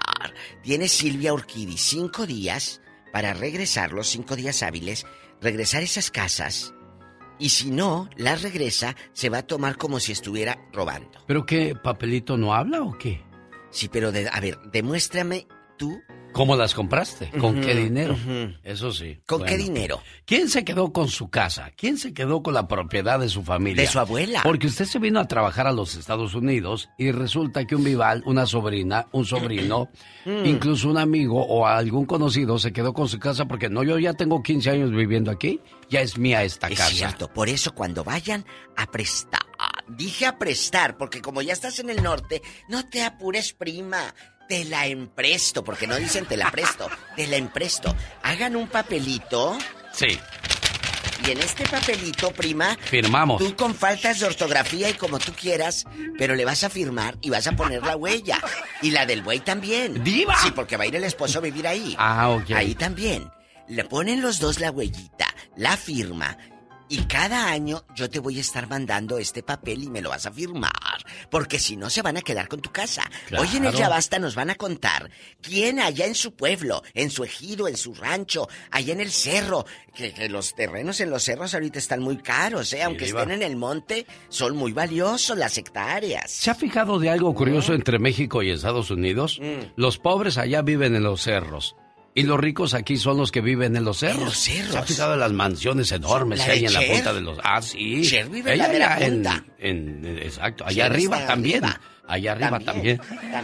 [0.64, 2.82] Tiene Silvia Urquidi cinco días
[3.12, 5.06] para regresar, los cinco días hábiles,
[5.42, 6.74] regresar esas casas.
[7.40, 11.12] Y si no, las regresa, se va a tomar como si estuviera robando.
[11.28, 11.76] ¿Pero qué?
[11.76, 13.22] ¿Papelito no habla o qué?
[13.70, 16.02] Sí, pero de- a ver, demuéstrame tú
[16.38, 17.32] ¿Cómo las compraste?
[17.40, 18.16] ¿Con qué dinero?
[18.64, 19.20] Eso sí.
[19.26, 20.02] ¿Con qué dinero?
[20.26, 21.72] ¿Quién se quedó con su casa?
[21.76, 23.82] ¿Quién se quedó con la propiedad de su familia?
[23.82, 24.42] De su abuela.
[24.44, 28.22] Porque usted se vino a trabajar a los Estados Unidos y resulta que un vival,
[28.28, 29.90] una sobrina, un sobrino,
[30.28, 30.46] Mm.
[30.46, 34.14] incluso un amigo o algún conocido se quedó con su casa porque no, yo ya
[34.14, 36.90] tengo 15 años viviendo aquí, ya es mía esta Es casa.
[36.92, 38.46] cierto, por eso cuando vayan
[38.76, 39.40] a prestar,
[39.88, 44.14] dije a prestar, porque como ya estás en el norte, no te apures, prima.
[44.48, 47.96] Te la empresto, porque no dicen te la presto, te la empresto.
[48.24, 49.58] Hagan un papelito
[49.94, 50.20] Sí,
[51.26, 53.40] y en este papelito, prima, firmamos.
[53.40, 55.86] tú con faltas de ortografía y como tú quieras,
[56.18, 58.40] pero le vas a firmar y vas a poner la huella.
[58.82, 60.04] Y la del buey también.
[60.04, 60.38] ¡Diva!
[60.42, 61.96] Sí, porque va a ir el esposo a vivir ahí.
[61.98, 62.52] Ah, ok.
[62.52, 63.30] Ahí también.
[63.68, 66.38] Le ponen los dos la huellita, la firma
[66.90, 70.26] Y cada año yo te voy a estar mandando este papel y me lo vas
[70.26, 70.72] a firmar.
[71.30, 73.04] Porque si no, se van a quedar con tu casa.
[73.38, 73.74] Hoy en el.
[73.74, 75.10] Ya Basta nos van a contar
[75.42, 79.66] quién allá en su pueblo, en su ejido, en su rancho, allá en el cerro,
[79.94, 82.84] que, que los terrenos en los cerros ahorita están muy caros, ¿eh?
[82.84, 86.32] Aunque estén en el monte, son muy valiosos las hectáreas.
[86.32, 89.40] ¿Se ha fijado de algo curioso entre México y Estados Unidos?
[89.42, 89.74] Mm.
[89.76, 91.76] Los pobres allá viven en los cerros.
[92.18, 94.24] Y los ricos aquí son los que viven en los cerros.
[94.24, 94.72] los cerros.
[94.72, 97.38] ¿Se ha fijado en las mansiones enormes La que hay en la punta de los...
[97.44, 98.02] Ah, sí.
[98.04, 99.44] Cher vive en la mera allá en- punta.
[99.60, 100.64] en- en- exacto.
[100.66, 101.64] Allá Cher arriba también.
[101.64, 101.80] arriba.
[102.08, 102.98] Allá arriba también.
[102.98, 103.38] También.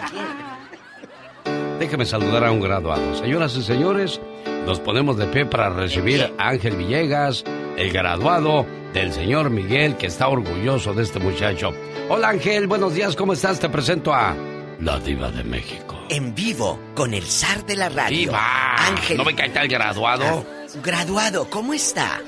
[1.80, 3.16] Déjeme saludar a un graduado.
[3.16, 4.20] Señoras y señores,
[4.66, 7.44] nos ponemos de pie para recibir a Ángel Villegas,
[7.78, 11.72] el graduado del señor Miguel, que está orgulloso de este muchacho.
[12.10, 13.60] Hola Ángel, buenos días, ¿cómo estás?
[13.60, 14.36] Te presento a
[14.80, 16.00] la diva de México.
[16.10, 18.18] En vivo, con el zar de la radio.
[18.18, 18.76] ¡Diva!
[18.78, 19.18] Ángel.
[19.18, 20.46] ¿No me cae el graduado?
[20.84, 22.22] Graduado, ¿cómo está?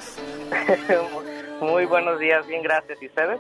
[1.62, 3.02] Muy buenos días, bien, gracias.
[3.02, 3.40] ¿Y ustedes?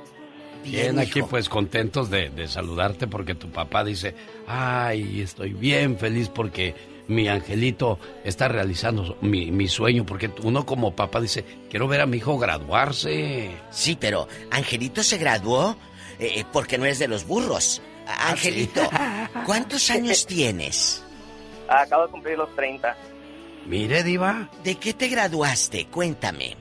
[0.64, 4.16] Bien, aquí pues contentos de, de saludarte porque tu papá dice,
[4.48, 6.74] ay, estoy bien feliz porque
[7.08, 12.06] mi angelito está realizando mi, mi sueño, porque uno como papá dice, quiero ver a
[12.06, 13.52] mi hijo graduarse.
[13.70, 15.78] Sí, pero Angelito se graduó
[16.20, 17.82] eh, porque no es de los burros.
[18.08, 18.82] Ah, Angelito,
[19.46, 21.04] ¿cuántos años tienes?
[21.68, 22.96] Acabo de cumplir los 30.
[23.66, 24.50] Mire, Diva.
[24.64, 25.88] ¿De qué te graduaste?
[25.88, 26.56] Cuéntame.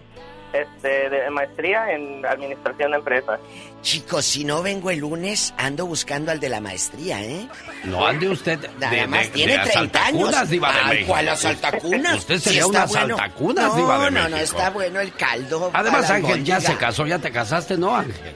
[0.55, 3.41] Este, de maestría en administración de empresas.
[3.83, 7.49] Chicos, si no vengo el lunes, ando buscando al de la maestría, ¿eh?
[7.83, 10.49] No ande usted de, Nada de- más de tiene 30 asaltacunas, años.
[10.51, 11.09] diva de Ay, México.
[11.09, 12.15] ¿cuál asaltacunas?
[12.19, 13.15] Usted Sí sería está una bueno.
[13.17, 14.43] asaltacunas, no, diva de No, no, México.
[14.57, 15.71] está bueno el caldo.
[15.75, 18.35] Además, Ángel ya se casó, ya te casaste, ¿no, Ángel?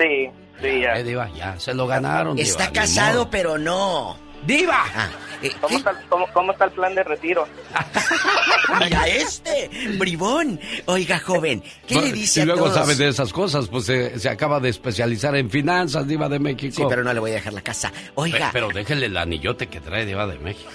[0.00, 0.28] Sí,
[0.60, 0.98] sí, ya.
[0.98, 4.18] Eh, diva, ya se lo ganaron, Está diva, casado, pero no.
[4.46, 4.84] ¡Diva!
[4.94, 5.08] Ah,
[5.42, 7.48] eh, ¿Cómo está, cómo- cómo está el plan de retiro?
[8.80, 9.68] mira este,
[9.98, 10.60] bribón.
[10.86, 12.74] Oiga, joven, ¿qué No, le dice y a luego todos?
[12.76, 16.74] sabe de esas cosas, pues se, se acaba de especializar en finanzas, Diva de México.
[16.76, 17.92] Sí, pero no le voy a dejar la casa.
[18.14, 20.70] Oiga, Pe- Pero déjele el anillote que trae Diva de México.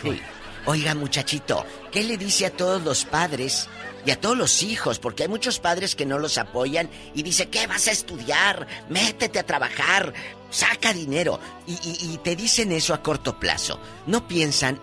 [0.66, 3.70] oiga, muchachito, ¿qué le dice a todos los padres
[4.06, 5.00] y a todos los hijos?
[5.00, 8.68] Porque hay muchos padres que no los apoyan y dice, ¿qué vas a estudiar?
[8.90, 10.14] Métete a trabajar,
[10.50, 11.40] saca dinero.
[11.68, 13.80] Y, y- y te dicen eso a corto plazo.
[14.08, 14.80] No piensan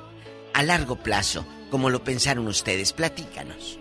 [0.54, 2.92] a largo plazo, como lo pensaron ustedes.
[2.92, 3.78] Platícanos.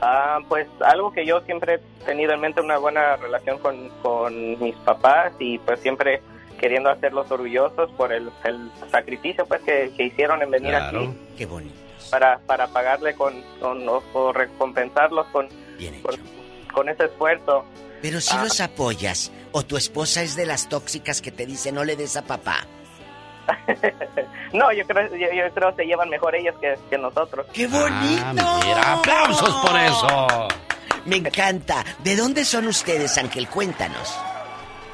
[0.00, 4.58] Ah, pues algo que yo siempre he tenido en mente, una buena relación con, con
[4.62, 6.22] mis papás y pues siempre
[6.60, 11.00] queriendo hacerlos orgullosos por el, el sacrificio pues que, que hicieron en venir Claro.
[11.00, 11.74] aquí Qué bonito.
[12.10, 15.48] Para, para pagarle con, con o, o recompensarlos con,
[16.02, 16.14] con,
[16.72, 17.64] con ese esfuerzo.
[18.02, 18.44] Pero si Ah.
[18.44, 22.16] los apoyas, o tu esposa es de las tóxicas que te dice no le des
[22.16, 22.58] a papá.
[24.52, 27.46] No, yo creo, yo, yo creo que se llevan mejor ellos que, que nosotros.
[27.52, 28.22] ¡Qué bonito!
[28.24, 30.48] Ah, mira, aplausos por eso.
[31.04, 31.84] Me encanta.
[31.98, 33.46] ¿De dónde son ustedes, Ángel?
[33.48, 34.18] Cuéntanos.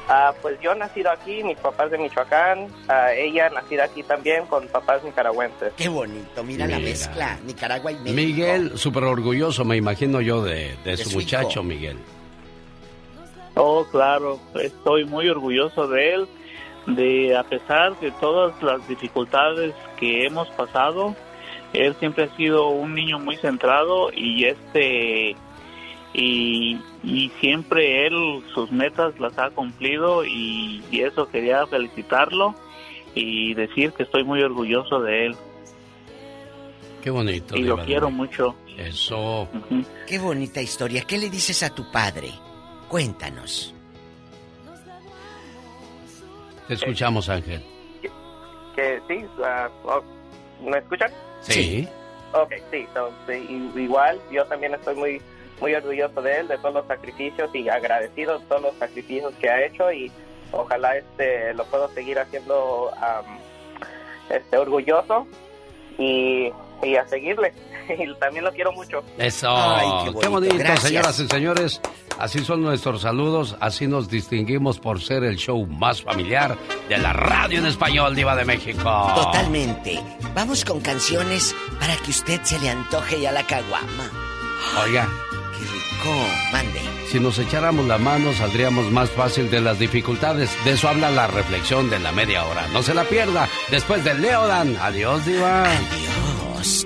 [0.07, 4.67] Ah, pues yo nacido aquí, mis papás de Michoacán, ah, ella nacida aquí también con
[4.67, 5.73] papás nicaragüenses.
[5.75, 7.39] Qué bonito, mira, la mezcla.
[7.43, 8.13] Nicaragua y México.
[8.15, 11.63] Miguel, súper orgulloso, me imagino yo, de, de su su muchacho, hijo.
[11.63, 11.97] Miguel.
[13.55, 16.27] Oh, claro, estoy muy orgulloso de él,
[16.87, 21.15] de a pesar de todas las dificultades que hemos pasado,
[21.73, 25.35] él siempre ha sido un niño muy centrado y este
[26.17, 32.55] y, y siempre él sus metas las ha cumplido y, y eso quería felicitarlo
[33.13, 35.35] y decir que estoy muy orgulloso de él
[37.01, 37.55] Qué bonito.
[37.55, 38.55] y lo quiero mucho.
[38.77, 39.47] Eso.
[40.07, 41.03] Qué bonita historia.
[41.03, 42.29] ¿Qué le dices a tu padre?
[42.87, 43.75] Cuéntanos.
[46.67, 47.61] Te escuchamos, Ángel.
[48.75, 50.01] Que sí, ah, oh,
[50.63, 51.11] ¿me escuchan?
[51.41, 51.87] Sí.
[52.33, 55.21] Ok, sí, so, sí, igual yo también estoy muy
[55.61, 59.49] muy orgulloso de él, de todos los sacrificios y agradecido de todos los sacrificios que
[59.49, 60.11] ha hecho y
[60.51, 63.25] ojalá este lo puedo seguir haciendo am,
[64.29, 65.27] este orgulloso
[65.97, 66.51] y,
[66.83, 67.53] y a seguirle
[67.89, 69.03] y también lo quiero mucho.
[69.17, 69.47] Eso.
[69.55, 70.31] Ay, qué qué bonito.
[70.31, 70.81] bonito, Gracias.
[70.83, 71.81] señoras y señores.
[72.17, 73.57] Así son nuestros saludos.
[73.59, 76.57] Así nos distinguimos por ser el show más familiar
[76.87, 79.11] de la radio en español, Diva de México.
[79.15, 79.99] Totalmente.
[80.33, 84.09] Vamos con canciones para que usted se le antoje ya la caguama.
[84.83, 85.07] Oiga,
[86.51, 86.81] Mande.
[87.07, 90.55] si nos echáramos la mano, saldríamos más fácil de las dificultades.
[90.63, 92.67] De eso habla la reflexión de la media hora.
[92.73, 93.47] No se la pierda.
[93.71, 94.75] Después de Leodan.
[94.81, 95.63] Adiós, Diva.
[95.63, 96.85] Adiós.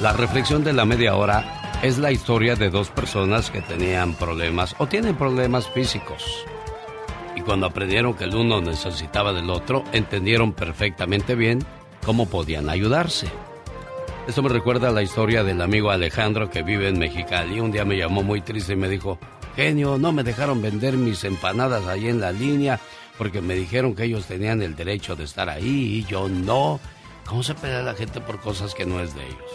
[0.00, 4.74] La reflexión de la media hora es la historia de dos personas que tenían problemas
[4.78, 6.44] o tienen problemas físicos.
[7.36, 11.58] Y cuando aprendieron que el uno necesitaba del otro, entendieron perfectamente bien
[12.04, 13.28] cómo podían ayudarse.
[14.26, 17.60] Esto me recuerda a la historia del amigo Alejandro que vive en Mexicali.
[17.60, 19.18] Un día me llamó muy triste y me dijo,
[19.54, 22.80] genio, no me dejaron vender mis empanadas ahí en la línea
[23.18, 26.80] porque me dijeron que ellos tenían el derecho de estar ahí y yo no.
[27.26, 29.52] ¿Cómo se pelea la gente por cosas que no es de ellos?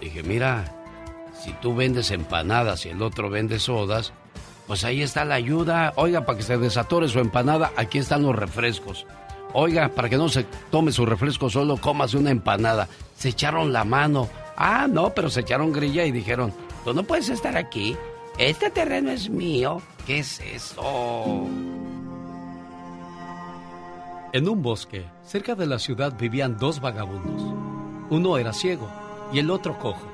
[0.00, 0.74] Dije, mira,
[1.40, 4.12] si tú vendes empanadas y el otro vende sodas,
[4.66, 5.92] pues ahí está la ayuda.
[5.94, 9.06] Oiga, para que se desatore su empanada, aquí están los refrescos.
[9.56, 12.88] Oiga, para que no se tome su refresco solo, cómase una empanada.
[13.16, 14.28] Se echaron la mano.
[14.56, 16.52] Ah, no, pero se echaron grilla y dijeron,
[16.84, 17.96] tú no puedes estar aquí.
[18.36, 19.80] Este terreno es mío.
[20.06, 21.46] ¿Qué es eso?
[24.32, 27.54] En un bosque, cerca de la ciudad, vivían dos vagabundos.
[28.10, 28.90] Uno era ciego
[29.32, 30.08] y el otro cojo.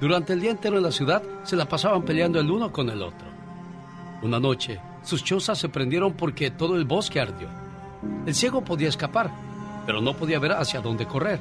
[0.00, 3.02] Durante el día entero en la ciudad se la pasaban peleando el uno con el
[3.02, 3.28] otro.
[4.22, 7.61] Una noche, sus chozas se prendieron porque todo el bosque ardió.
[8.26, 9.30] El ciego podía escapar,
[9.86, 11.40] pero no podía ver hacia dónde correr.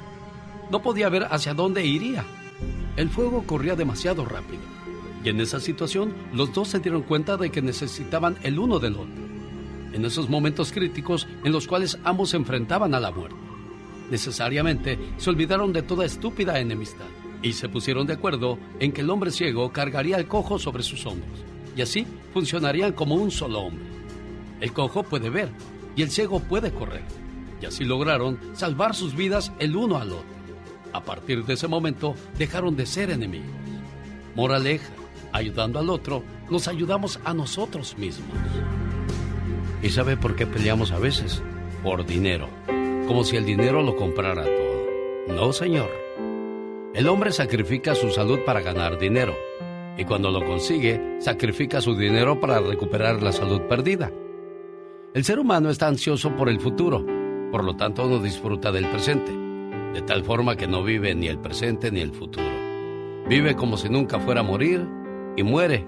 [0.69, 2.23] No podía ver hacia dónde iría.
[2.95, 4.61] El fuego corría demasiado rápido.
[5.23, 8.93] Y en esa situación, los dos se dieron cuenta de que necesitaban el uno del
[8.93, 9.31] otro.
[9.93, 13.35] En esos momentos críticos en los cuales ambos se enfrentaban a la muerte.
[14.09, 17.05] Necesariamente se olvidaron de toda estúpida enemistad
[17.41, 21.05] y se pusieron de acuerdo en que el hombre ciego cargaría al cojo sobre sus
[21.05, 21.39] hombros
[21.75, 23.85] y así funcionarían como un solo hombre.
[24.59, 25.49] El cojo puede ver
[25.95, 27.03] y el ciego puede correr
[27.61, 30.41] y así lograron salvar sus vidas el uno al otro.
[30.93, 33.49] A partir de ese momento dejaron de ser enemigos.
[34.35, 34.91] Moraleja,
[35.31, 38.29] ayudando al otro, nos ayudamos a nosotros mismos.
[39.81, 41.41] ¿Y sabe por qué peleamos a veces?
[41.83, 42.49] Por dinero,
[43.07, 45.35] como si el dinero lo comprara todo.
[45.35, 45.89] No, señor.
[46.93, 49.33] El hombre sacrifica su salud para ganar dinero
[49.97, 54.11] y cuando lo consigue, sacrifica su dinero para recuperar la salud perdida.
[55.13, 57.05] El ser humano está ansioso por el futuro,
[57.51, 59.33] por lo tanto no disfruta del presente,
[59.93, 62.49] de tal forma que no vive ni el presente ni el futuro.
[63.27, 64.87] Vive como si nunca fuera a morir
[65.35, 65.85] y muere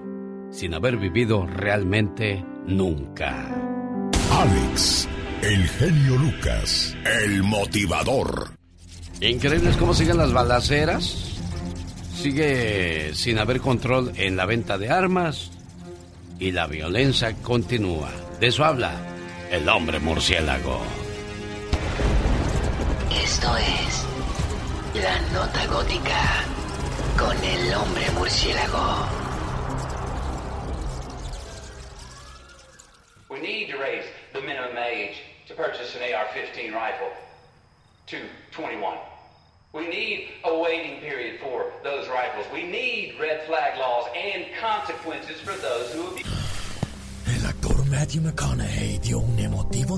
[0.50, 3.48] sin haber vivido realmente nunca.
[4.30, 5.08] Alex,
[5.40, 6.94] el genio Lucas,
[7.24, 8.50] el motivador.
[9.22, 11.40] Increíbles cómo siguen las balaceras.
[12.14, 15.50] Sigue sin haber control en la venta de armas
[16.38, 18.10] y la violencia continúa.
[18.38, 19.13] De eso habla
[19.54, 20.80] el hombre murciélago.
[23.22, 24.04] Esto es
[25.00, 26.44] la nota gótica
[27.16, 29.08] con el hombre murciélago.
[33.30, 37.12] We need to raise the minimum age to purchase an AR-15 rifle
[38.08, 38.18] to
[38.50, 38.98] 21.
[39.72, 42.46] We need a waiting period for those rifles.
[42.52, 46.44] We need red flag laws and consequences for those who abuse.
[47.26, 49.20] El actor Matthew McConaughey dio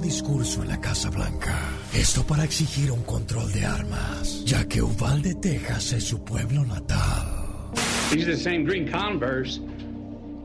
[0.06, 1.52] discurso en la Casa Blanca.
[1.92, 7.72] Esto para exigir un control de armas, ya que Uvalde, Texas es su pueblo natal.
[8.12, 9.58] These are the same green Converse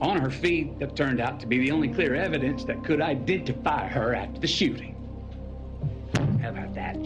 [0.01, 3.87] on her feet that turned out to be the only clear evidence that could identify
[3.87, 4.95] her after the shooting.
[6.41, 6.97] How about that?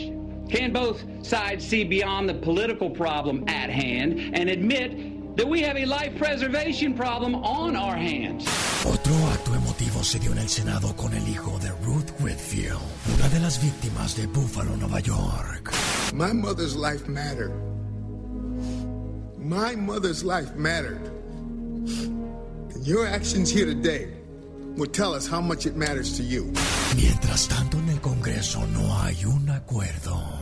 [0.49, 5.77] Can both sides see beyond the political problem at hand and admit that we have
[5.77, 8.45] a life preservation problem on our hands?
[8.85, 12.79] Otro acto emotivo se dio en el Senado con el hijo de Ruth Whitfield,
[13.15, 15.73] una de las víctimas de Buffalo, Nueva York.
[16.13, 17.51] My mother's life mattered.
[19.39, 21.01] My mother's life mattered.
[22.73, 24.07] And your actions here today
[24.75, 26.51] will tell us how much it matters to you.
[26.95, 30.34] Mientras tanto, en el Congreso no hay un acuerdo.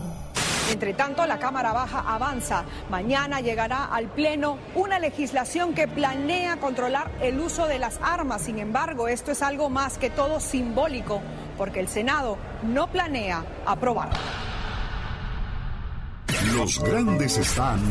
[0.71, 2.63] Entre tanto, la Cámara Baja avanza.
[2.89, 8.43] Mañana llegará al Pleno una legislación que planea controlar el uso de las armas.
[8.43, 11.21] Sin embargo, esto es algo más que todo simbólico,
[11.57, 14.09] porque el Senado no planea aprobar.
[16.55, 17.81] Los grandes están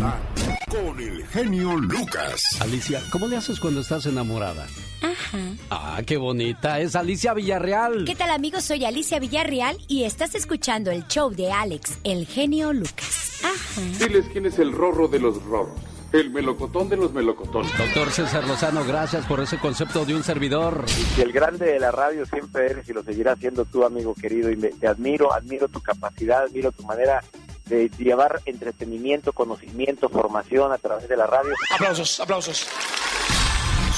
[0.69, 2.61] con el genio Lucas.
[2.61, 4.66] Alicia, ¿cómo le haces cuando estás enamorada?
[5.03, 5.39] Ajá.
[5.70, 6.79] Ah, qué bonita.
[6.81, 8.05] Es Alicia Villarreal.
[8.05, 8.65] ¿Qué tal amigos?
[8.65, 13.41] Soy Alicia Villarreal y estás escuchando el show de Alex, el genio Lucas.
[13.45, 13.81] Ajá.
[13.99, 15.79] Diles quién es el rorro de los rorros.
[16.12, 17.73] El melocotón de los melocotones.
[17.79, 20.85] Doctor César Lozano, gracias por ese concepto de un servidor.
[21.16, 24.51] Y el grande de la radio siempre eres y lo seguirás siendo tú, amigo querido.
[24.51, 27.24] Y me- te admiro, admiro tu capacidad, admiro tu manera
[27.65, 31.51] de llevar entretenimiento, conocimiento, formación a través de la radio.
[31.74, 32.66] Aplausos, aplausos.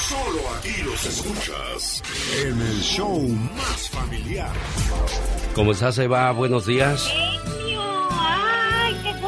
[0.07, 2.03] Solo aquí los escuchas
[2.43, 3.27] en el show
[3.57, 4.53] más familiar.
[5.55, 6.31] ¿Cómo estás, Eva?
[6.31, 7.11] Buenos días.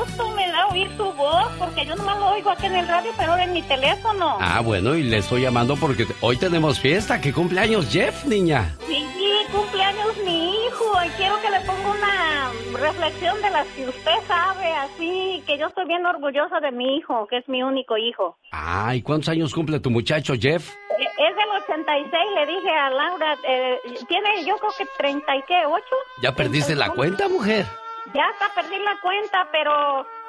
[0.08, 3.12] Gusto me da oír tu voz, porque yo nomás lo oigo aquí en el radio,
[3.18, 4.38] pero en mi teléfono.
[4.40, 7.20] Ah, bueno, y le estoy llamando porque hoy tenemos fiesta.
[7.20, 8.74] ¿Qué cumpleaños Jeff, niña?
[8.88, 13.88] Sí, sí, cumpleaños mi hijo y quiero que le ponga una reflexión de las que
[13.90, 17.98] usted sabe, así que yo estoy bien orgullosa de mi hijo, que es mi único
[17.98, 18.38] hijo.
[18.54, 20.70] Ah, ¿y cuántos años cumple tu muchacho, Jeff?
[21.00, 23.78] Eh, Es del 86, le dije a Laura, eh,
[24.08, 25.84] tiene yo creo que 30 y qué, 8.
[26.24, 27.66] ¿Ya perdiste la cuenta, mujer?
[28.14, 29.72] Ya hasta perdí la cuenta, pero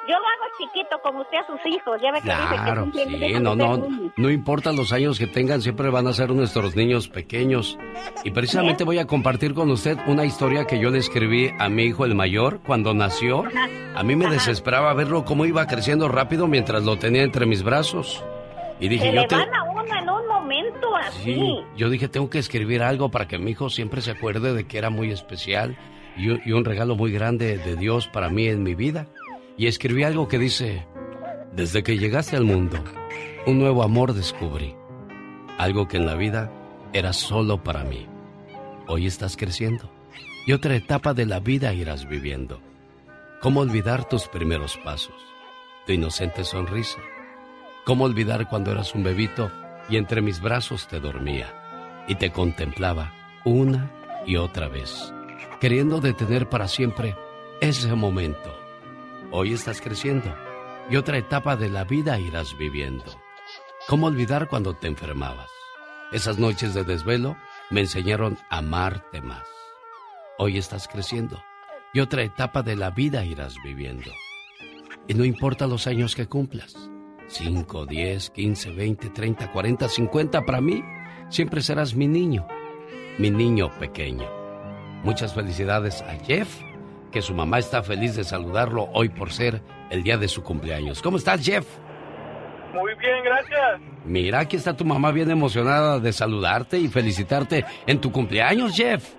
[0.07, 1.99] yo lo hago chiquito como usted a sus hijos.
[2.01, 5.61] Ya ve que dice que Claro, sí, no, no, no importa los años que tengan,
[5.61, 7.77] siempre van a ser nuestros niños pequeños.
[8.23, 11.83] Y precisamente voy a compartir con usted una historia que yo le escribí a mi
[11.83, 13.45] hijo el mayor cuando nació.
[13.95, 18.23] A mí me desesperaba verlo cómo iba creciendo rápido mientras lo tenía entre mis brazos.
[18.79, 19.35] Y dije, Se yo le te...
[19.35, 21.33] van a uno en un momento así.
[21.35, 24.65] Sí, yo dije, tengo que escribir algo para que mi hijo siempre se acuerde de
[24.67, 25.77] que era muy especial
[26.19, 29.07] y, un- regalo muy grande de Dios para mí en mi vida.
[29.57, 30.85] Y escribí algo que dice,
[31.53, 32.77] desde que llegaste al mundo,
[33.45, 34.75] un nuevo amor descubrí.
[35.57, 36.51] Algo que en la vida
[36.93, 38.07] era solo para mí.
[38.87, 39.89] Hoy estás creciendo
[40.45, 42.59] y otra etapa de la vida irás viviendo.
[43.41, 45.15] ¿Cómo olvidar tus primeros pasos?
[45.85, 46.99] Tu inocente sonrisa.
[47.85, 49.51] ¿Cómo olvidar cuando eras un bebito
[49.89, 51.53] y entre mis brazos te dormía
[52.07, 53.13] y te contemplaba
[53.45, 53.91] una
[54.25, 55.13] y otra vez,
[55.59, 57.17] queriendo detener para siempre
[57.59, 58.55] ese momento?
[59.31, 60.33] Hoy estás creciendo
[60.89, 63.03] y otra etapa de la vida irás viviendo.
[63.87, 65.49] ¿Cómo olvidar cuando te enfermabas?
[66.11, 67.35] Esas noches de desvelo
[67.69, 69.43] me enseñaron a amarte más.
[70.37, 71.43] Hoy estás creciendo
[71.93, 74.11] y otra etapa de la vida irás viviendo.
[75.07, 76.75] Y no importa los años que cumplas,
[77.27, 80.83] 5, 10, 15, 20, 30, 40, 50, para mí
[81.29, 82.47] siempre serás mi niño,
[83.17, 84.38] mi niño pequeño.
[85.03, 86.61] Muchas felicidades a Jeff,
[87.11, 91.01] que su mamá está feliz de saludarlo hoy por ser el día de su cumpleaños.
[91.01, 91.65] ¿Cómo estás, Jeff?
[92.73, 93.81] Muy bien, gracias.
[94.05, 99.15] Mira, aquí está tu mamá bien emocionada de saludarte y felicitarte en tu cumpleaños, Jeff.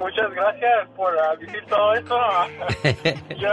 [0.00, 2.18] Muchas gracias por ah, decir todo esto.
[3.38, 3.48] yo,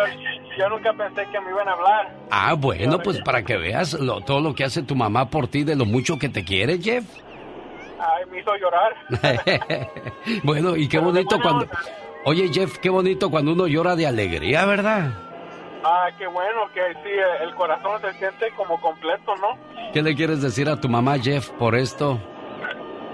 [0.57, 2.15] yo nunca pensé que me iban a hablar.
[2.31, 5.65] Ah, bueno, pues para que veas lo- todo lo que hace tu mamá por ti,
[5.65, 7.03] de lo mucho que te quiere, Jeff.
[7.99, 8.93] Ay, me hizo llorar.
[10.43, 11.67] bueno, y qué bonito cuando...
[12.25, 15.11] Oye, Jeff, qué bonito cuando uno llora de alegría, ¿verdad?
[15.83, 17.09] Ah, qué bueno que sí,
[17.41, 19.57] el corazón se siente como completo, ¿no?
[19.93, 22.19] ¿Qué le quieres decir a tu mamá, Jeff, por esto?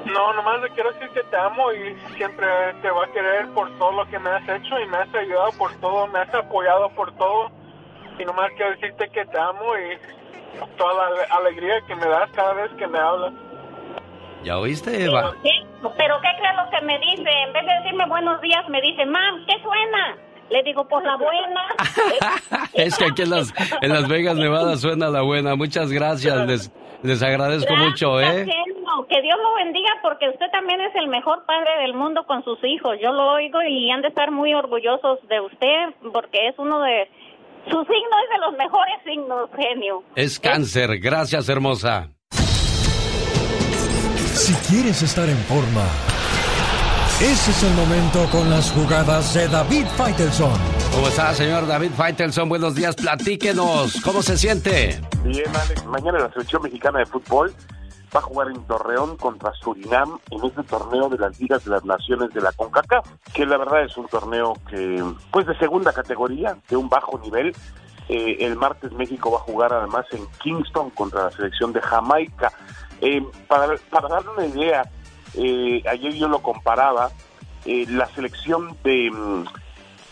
[0.06, 2.48] No, nomás le quiero decir que te amo y siempre
[2.82, 5.52] te va a querer por todo lo que me has hecho y me has ayudado
[5.58, 7.52] por todo, me has apoyado por todo.
[8.20, 12.30] Y nomás quiero decirte que te amo y toda la ale- alegría que me das
[12.32, 13.34] cada vez que me hablas.
[14.44, 15.34] ¿Ya oíste, Eva?
[15.42, 15.50] ¿Qué?
[15.98, 17.30] ¿Pero qué crees lo que me dice?
[17.48, 20.18] En vez de decirme buenos días, me dice, mam, ¿qué suena?
[20.50, 21.62] Le digo, por la buena.
[22.74, 25.56] Es que aquí en las, en las Vegas, Nevada, suena la buena.
[25.56, 26.72] Muchas gracias, les,
[27.04, 28.46] les agradezco mucho, ¿eh?
[28.46, 29.06] Genio.
[29.10, 32.60] Que Dios lo bendiga porque usted también es el mejor padre del mundo con sus
[32.64, 32.98] hijos.
[33.02, 37.10] Yo lo oigo y han de estar muy orgullosos de usted porque es uno de...
[37.66, 40.04] Su signo es de los mejores signos, genio.
[40.16, 42.13] Es cáncer, gracias, hermosa.
[44.34, 45.86] Si quieres estar en forma,
[47.22, 50.52] ese es el momento con las jugadas de David Faitelson.
[50.92, 52.50] ¿Cómo está, señor David Faitelson?
[52.50, 54.02] Buenos días, platíquenos.
[54.02, 55.00] ¿Cómo se siente?
[55.24, 55.86] Bien, Alex.
[55.86, 57.54] Mañana la selección mexicana de fútbol
[58.14, 61.86] va a jugar en Torreón contra Surinam en este torneo de las ligas de las
[61.86, 66.58] naciones de la CONCACAF, que la verdad es un torneo que, pues de segunda categoría,
[66.70, 67.56] de un bajo nivel.
[68.10, 72.52] Eh, el martes México va a jugar además en Kingston contra la selección de Jamaica.
[73.06, 74.90] Eh, para, para darle una idea,
[75.34, 77.12] eh, ayer yo lo comparaba,
[77.66, 79.44] eh, la selección de, mm,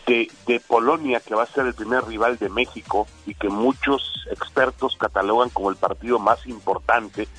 [0.08, 4.28] de, de Polonia, que va a ser el primer rival de México y que muchos
[4.30, 7.30] expertos catalogan como el partido más importante,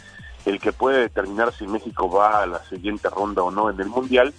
[0.47, 3.89] el que puede determinar si México va a la siguiente ronda o no en el
[3.89, 4.33] Mundial.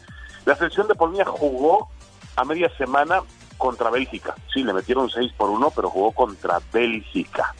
[0.46, 1.90] La selección de Polonia jugó
[2.36, 3.22] a media semana
[3.60, 4.34] contra Bélgica.
[4.52, 7.54] Sí, le metieron 6 por 1, pero jugó contra Bélgica.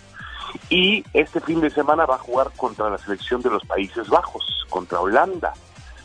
[0.70, 4.66] Y este fin de semana va a jugar contra la selección de los Países Bajos,
[4.70, 5.54] contra Holanda,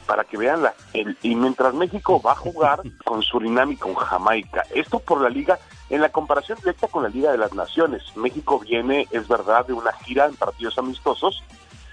[0.06, 0.74] para que vean la...
[0.94, 4.64] el- y mientras México va a jugar con Surinam y con Jamaica.
[4.74, 5.58] Esto por la liga,
[5.90, 8.02] en la comparación directa con la Liga de las Naciones.
[8.16, 11.42] México viene, es verdad, de una gira en partidos amistosos,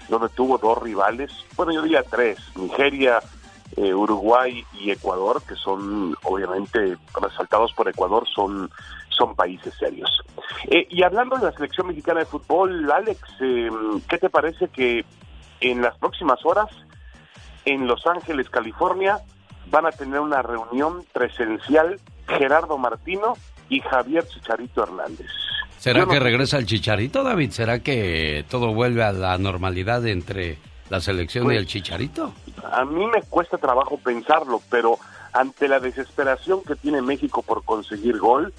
[0.08, 3.20] donde tuvo dos rivales, bueno, yo diría tres, Nigeria,
[3.76, 8.70] eh, Uruguay y Ecuador, que son obviamente resaltados por Ecuador, son,
[9.16, 10.10] son países serios.
[10.68, 13.70] Eh, y hablando de la selección mexicana de fútbol, Alex, eh,
[14.08, 15.04] ¿qué te parece que
[15.60, 16.68] en las próximas horas
[17.64, 19.18] en Los Ángeles, California,
[19.70, 21.98] van a tener una reunión presencial
[22.28, 23.34] Gerardo Martino
[23.68, 25.26] y Javier Chicharito Hernández?
[25.78, 27.50] ¿Será no que regresa el chicharito, David?
[27.50, 30.58] ¿Será que todo vuelve a la normalidad entre
[30.90, 32.32] la selección y Pues- el chicharito?
[32.72, 34.98] A mí me cuesta trabajo pensarlo, pero
[35.32, 38.52] ante la desesperación que tiene México por conseguir gol,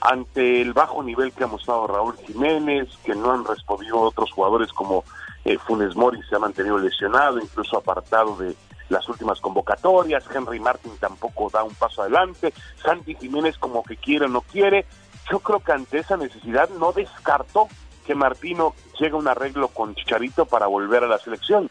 [0.00, 4.72] ante el bajo nivel que ha mostrado Raúl Jiménez, que no han respondido otros jugadores
[4.72, 5.04] como
[5.44, 8.54] eh, Funes Mori se ha mantenido lesionado, incluso apartado de
[8.88, 12.52] las últimas convocatorias, Henry Martin tampoco da un paso adelante,
[12.82, 14.86] Santi Jiménez como que quiere o no quiere,
[15.30, 17.68] yo creo que ante esa necesidad no descartó
[18.06, 21.70] que Martino llegue a un arreglo con Chicharito para volver a la selección.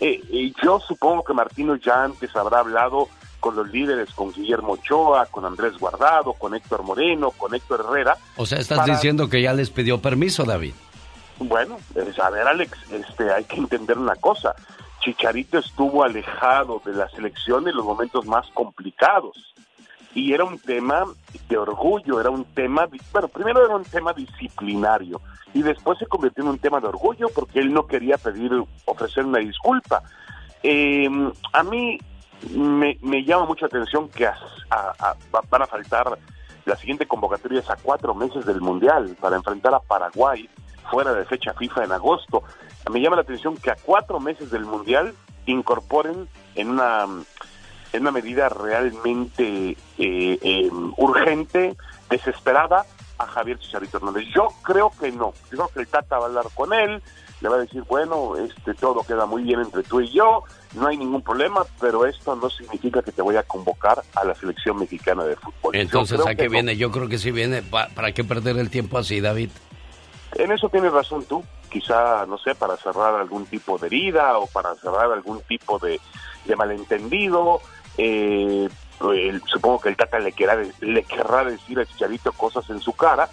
[0.00, 3.08] Eh, yo supongo que Martino ya antes habrá hablado
[3.40, 8.16] con los líderes, con Guillermo Ochoa, con Andrés Guardado, con Héctor Moreno, con Héctor Herrera.
[8.36, 10.74] O sea, estás diciendo que ya les pidió permiso, David.
[11.38, 14.54] Bueno, pues, a ver, Alex, este, hay que entender una cosa.
[15.00, 19.54] Chicharito estuvo alejado de la selección en los momentos más complicados.
[20.14, 21.04] Y era un tema
[21.48, 25.20] de orgullo, era un tema, bueno, primero era un tema disciplinario
[25.54, 28.50] y después se convirtió en un tema de orgullo porque él no quería pedir,
[28.84, 30.02] ofrecer una disculpa.
[30.62, 31.08] Eh,
[31.52, 31.98] a mí
[32.50, 34.28] me, me llama mucha atención que
[35.50, 36.18] van a faltar
[36.68, 40.48] la siguiente convocatoria es a cuatro meses del Mundial para enfrentar a Paraguay
[40.90, 42.42] fuera de fecha FIFA en agosto.
[42.92, 45.14] Me llama la atención que a cuatro meses del Mundial
[45.46, 47.06] incorporen en una,
[47.94, 51.74] en una medida realmente eh, em, urgente,
[52.10, 52.84] desesperada,
[53.18, 54.24] a Javier Chicharito Hernández.
[54.34, 55.32] Yo creo que no.
[55.50, 57.02] Yo creo que el Tata va a hablar con él,
[57.40, 60.44] le va a decir, bueno, este todo queda muy bien entre tú y yo,
[60.74, 64.34] no hay ningún problema, pero esto no significa que te voy a convocar a la
[64.34, 65.76] selección mexicana de fútbol.
[65.76, 66.76] Entonces, ¿a qué viene?
[66.76, 67.62] Yo creo que sí viene.
[67.62, 69.50] ¿Para qué perder el tiempo así, David?
[70.34, 71.42] En eso tienes razón tú.
[71.70, 76.00] Quizá, no sé, para cerrar algún tipo de herida o para cerrar algún tipo de,
[76.56, 77.60] malentendido.
[77.96, 78.68] Eh,
[79.46, 83.28] supongo que el Tata le, querrá, le querrá decir a Chicharito cosas en su cara,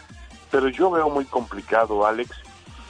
[0.52, 2.32] pero yo veo muy complicado, Alex,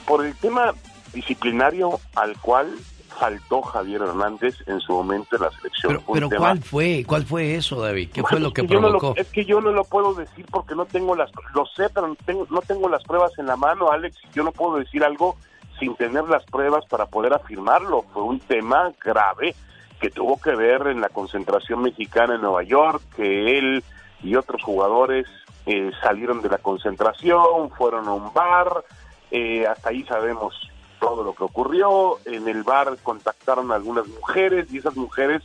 [0.06, 0.74] por el tema
[1.12, 2.76] disciplinario al cual
[3.18, 6.00] faltó Javier Hernández en su momento en la selección.
[6.12, 7.04] Pero, ¿cuál fue?
[7.06, 8.10] ¿Cuál fue eso, David?
[8.12, 9.14] ¿Qué fue lo que, provocó?
[9.16, 11.30] es que yo no lo puedo decir porque no tengo las...
[11.54, 14.16] Lo sé, pero no tengo, no tengo las pruebas en la mano, Alex.
[14.34, 15.36] Yo no puedo decir algo
[15.78, 18.02] sin tener las pruebas para poder afirmarlo.
[18.12, 19.54] Fue un tema grave
[20.00, 23.82] que tuvo que ver en la concentración mexicana en Nueva York, que él
[24.22, 25.26] y otros jugadores
[25.66, 28.84] eh, salieron de la concentración, fueron a un bar,
[29.30, 30.54] eh, hasta ahí sabemos
[31.00, 32.18] todo lo que ocurrió.
[32.24, 35.42] En el bar contactaron a algunas mujeres y esas mujeres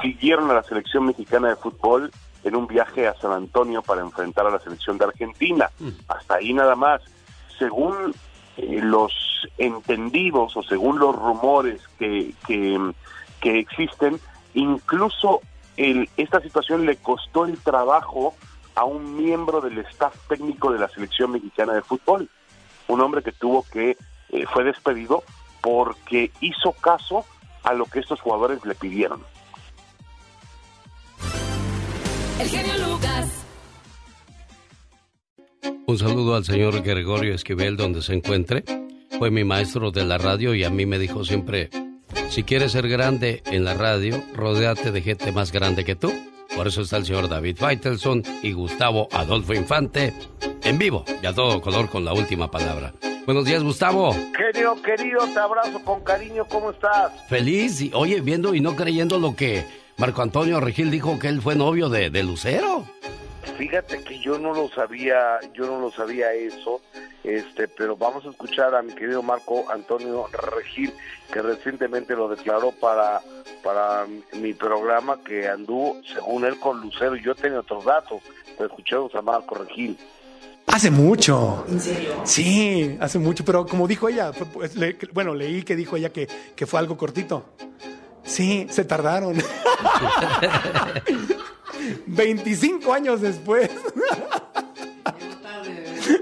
[0.00, 2.10] siguieron a la selección mexicana de fútbol
[2.44, 5.70] en un viaje a San Antonio para enfrentar a la selección de Argentina.
[5.78, 5.88] Mm.
[6.08, 7.02] Hasta ahí nada más.
[7.58, 8.14] Según
[8.56, 9.12] eh, los
[9.58, 12.92] entendidos o según los rumores que, que,
[13.42, 14.18] existen,
[14.54, 15.40] incluso
[15.76, 18.34] el, esta situación le costó el trabajo
[18.74, 22.28] a un miembro del staff técnico de la selección mexicana de fútbol,
[22.88, 23.96] un hombre que tuvo que
[24.30, 25.22] eh, fue despedido
[25.60, 27.24] porque hizo caso
[27.62, 29.22] a lo que estos jugadores le pidieron.
[32.38, 33.44] El genio Lucas.
[35.86, 38.64] Un saludo al señor Gregorio Esquivel donde se encuentre.
[39.18, 41.70] Fue mi maestro de la radio y a mí me dijo siempre,
[42.28, 46.12] si quieres ser grande en la radio, rodéate de gente más grande que tú.
[46.54, 50.12] Por eso está el señor David Feitelson y Gustavo Adolfo Infante
[50.62, 52.92] en vivo y a todo color con la última palabra.
[53.26, 54.12] Buenos días, Gustavo.
[54.36, 57.10] Genio, querido, te abrazo con cariño, ¿cómo estás?
[57.28, 59.66] Feliz y, oye, viendo y no creyendo lo que
[59.96, 62.84] Marco Antonio Regil dijo que él fue novio de, de Lucero.
[63.58, 66.80] Fíjate que yo no lo sabía, yo no lo sabía eso,
[67.24, 70.92] este, pero vamos a escuchar a mi querido Marco Antonio Regil,
[71.32, 73.22] que recientemente lo declaró para,
[73.64, 77.16] para mi programa que anduvo, según él, con Lucero.
[77.16, 78.22] Yo tenía otros datos,
[78.56, 79.98] pero escuchemos a Marco Regil.
[80.66, 81.64] Hace mucho.
[81.68, 82.20] ¿En serio?
[82.24, 84.74] Sí, hace mucho, pero como dijo ella, pues,
[85.12, 87.46] bueno, leí que dijo ella que, que fue algo cortito.
[88.24, 89.36] Sí, se tardaron.
[92.06, 93.70] 25 años después.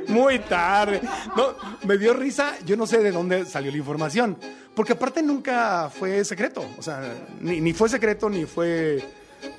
[0.09, 1.01] Muy tarde.
[1.37, 1.55] No,
[1.87, 4.37] me dio risa, yo no sé de dónde salió la información,
[4.75, 7.03] porque aparte nunca fue secreto, o sea,
[7.41, 9.03] ni, ni fue secreto, ni fue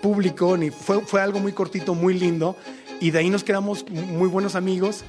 [0.02, 2.56] público, ni fue, fue algo muy cortito, muy lindo,
[3.00, 5.04] y de ahí nos quedamos muy buenos amigos.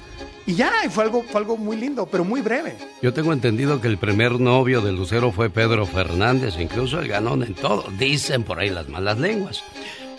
[0.45, 2.75] Y ya, fue algo, fue algo muy lindo, pero muy breve.
[3.01, 7.43] Yo tengo entendido que el primer novio de Lucero fue Pedro Fernández, incluso el ganón
[7.43, 7.85] en todo.
[7.99, 9.63] Dicen por ahí las malas lenguas.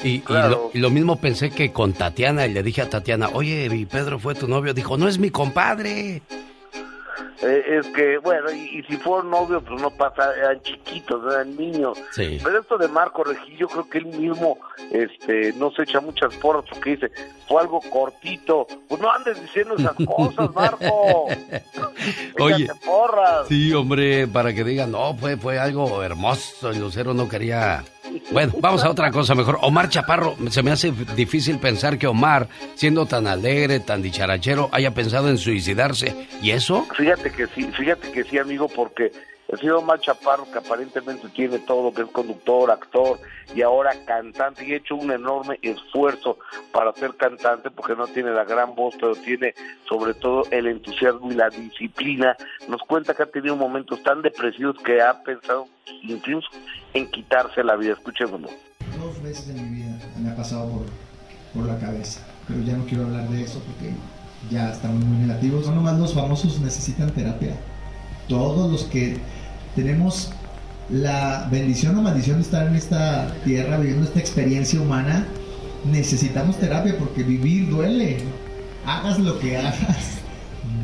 [0.04, 0.22] Y,
[0.74, 4.18] y, lo, mismo pensé que con Tatiana, y le dije a Tatiana, oye, y Pedro
[4.18, 4.74] fue tu novio.
[4.74, 6.22] Dijo, no es mi compadre.
[7.42, 11.98] Eh, es que, bueno, y, si fueron novios, pues no pasa, eran chiquitos, eran niños.
[12.16, 14.58] Pero esto de Marco Regil, yo creo que él mismo
[14.90, 17.12] este, no se echa muchas porras porque dice,
[17.46, 18.66] fue algo cortito.
[18.88, 21.26] Pues no andes diciendo esas cosas, Marco.
[22.40, 22.68] Oye,
[23.48, 27.84] sí, hombre, para que digan, no, fue, fue algo hermoso, el Lucero no quería
[28.30, 29.58] Bueno, vamos a otra cosa mejor.
[29.62, 34.92] Omar Chaparro, se me hace difícil pensar que Omar, siendo tan alegre, tan dicharachero, haya
[34.92, 36.28] pensado en suicidarse.
[36.42, 36.86] ¿Y eso?
[36.96, 39.12] Fíjate que sí, fíjate que sí, amigo, porque
[39.48, 43.18] el señor Omar Chaparro, que aparentemente tiene todo lo que es conductor, actor
[43.54, 46.38] y ahora cantante, y ha hecho un enorme esfuerzo
[46.70, 49.54] para ser cantante, porque no tiene la gran voz, pero tiene
[49.88, 52.36] sobre todo el entusiasmo y la disciplina.
[52.68, 55.66] Nos cuenta que ha tenido momentos tan depresivos que ha pensado
[56.02, 56.48] incluso
[56.92, 57.94] en quitarse la vida.
[57.94, 58.48] Escuchémoslo.
[59.00, 60.82] Dos veces en mi vida me ha pasado por,
[61.54, 63.94] por la cabeza, pero ya no quiero hablar de eso porque
[64.50, 65.66] ya estamos muy negativos.
[65.66, 67.56] No nomás los famosos necesitan terapia.
[68.28, 69.18] Todos los que
[69.74, 70.32] tenemos
[70.90, 75.26] la bendición o maldición de estar en esta tierra, viviendo esta experiencia humana,
[75.90, 78.18] necesitamos terapia porque vivir duele.
[78.86, 80.18] Hagas lo que hagas,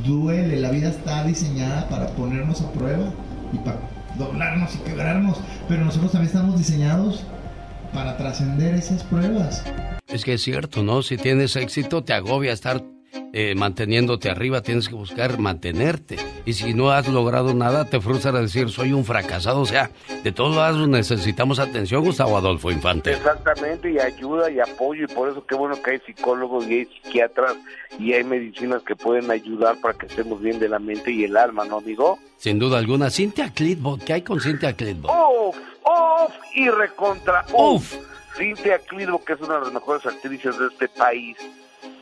[0.04, 0.56] duele.
[0.56, 3.12] La vida está diseñada para ponernos a prueba
[3.52, 3.78] y para
[4.18, 5.38] doblarnos y quebrarnos,
[5.68, 7.24] pero nosotros también estamos diseñados
[7.92, 9.64] para trascender esas pruebas.
[10.08, 11.02] Es que es cierto, ¿no?
[11.02, 12.82] Si tienes éxito, te agobia estar
[13.32, 16.16] eh, manteniéndote arriba, tienes que buscar mantenerte.
[16.44, 19.60] Y si no has logrado nada, te frustra decir, soy un fracasado.
[19.60, 19.90] O sea,
[20.22, 23.12] de todos lados necesitamos atención, Gustavo Adolfo Infante.
[23.12, 26.84] Exactamente, y ayuda y apoyo, y por eso qué bueno que hay psicólogos y hay
[26.86, 27.54] psiquiatras
[27.98, 31.36] y hay medicinas que pueden ayudar para que estemos bien de la mente y el
[31.36, 32.18] alma, ¿no, amigo?
[32.36, 33.10] Sin duda alguna.
[33.10, 35.10] Cintia Clitbot, ¿qué hay con Cintia Clitbot?
[35.10, 35.56] ¡Uf!
[35.56, 36.32] ¡Uf!
[36.54, 37.94] Y recontra ¡Uf!
[38.36, 41.36] Cintia Clitbot, que es una de las mejores actrices de este país,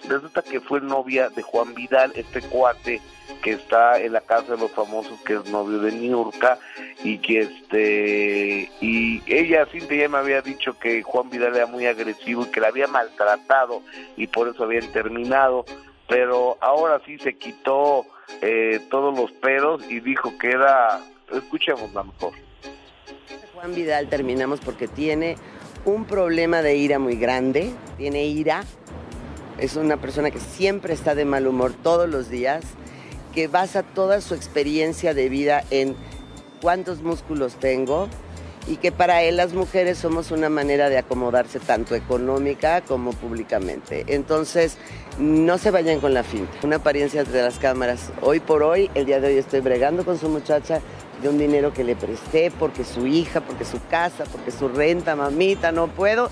[0.09, 3.01] resulta que fue novia de Juan Vidal, este cuate
[3.43, 6.59] que está en la casa de los famosos, que es novio de Niurka,
[7.03, 11.87] y que este, y ella, Cintia, ya me había dicho que Juan Vidal era muy
[11.87, 13.83] agresivo y que la había maltratado
[14.17, 15.65] y por eso habían terminado,
[16.09, 18.07] pero ahora sí se quitó
[18.41, 21.01] eh, todos los pedos y dijo que era,
[21.33, 22.33] escuchemos la mejor.
[23.55, 25.37] Juan Vidal terminamos porque tiene
[25.85, 28.65] un problema de ira muy grande, tiene ira,
[29.63, 32.65] es una persona que siempre está de mal humor todos los días,
[33.33, 35.95] que basa toda su experiencia de vida en
[36.61, 38.09] cuántos músculos tengo
[38.67, 44.05] y que para él las mujeres somos una manera de acomodarse tanto económica como públicamente.
[44.09, 44.79] Entonces,
[45.19, 48.11] no se vayan con la finta, una apariencia entre las cámaras.
[48.21, 50.81] Hoy por hoy, el día de hoy estoy bregando con su muchacha
[51.23, 55.15] de un dinero que le presté porque su hija, porque su casa, porque su renta,
[55.15, 56.31] mamita, no puedo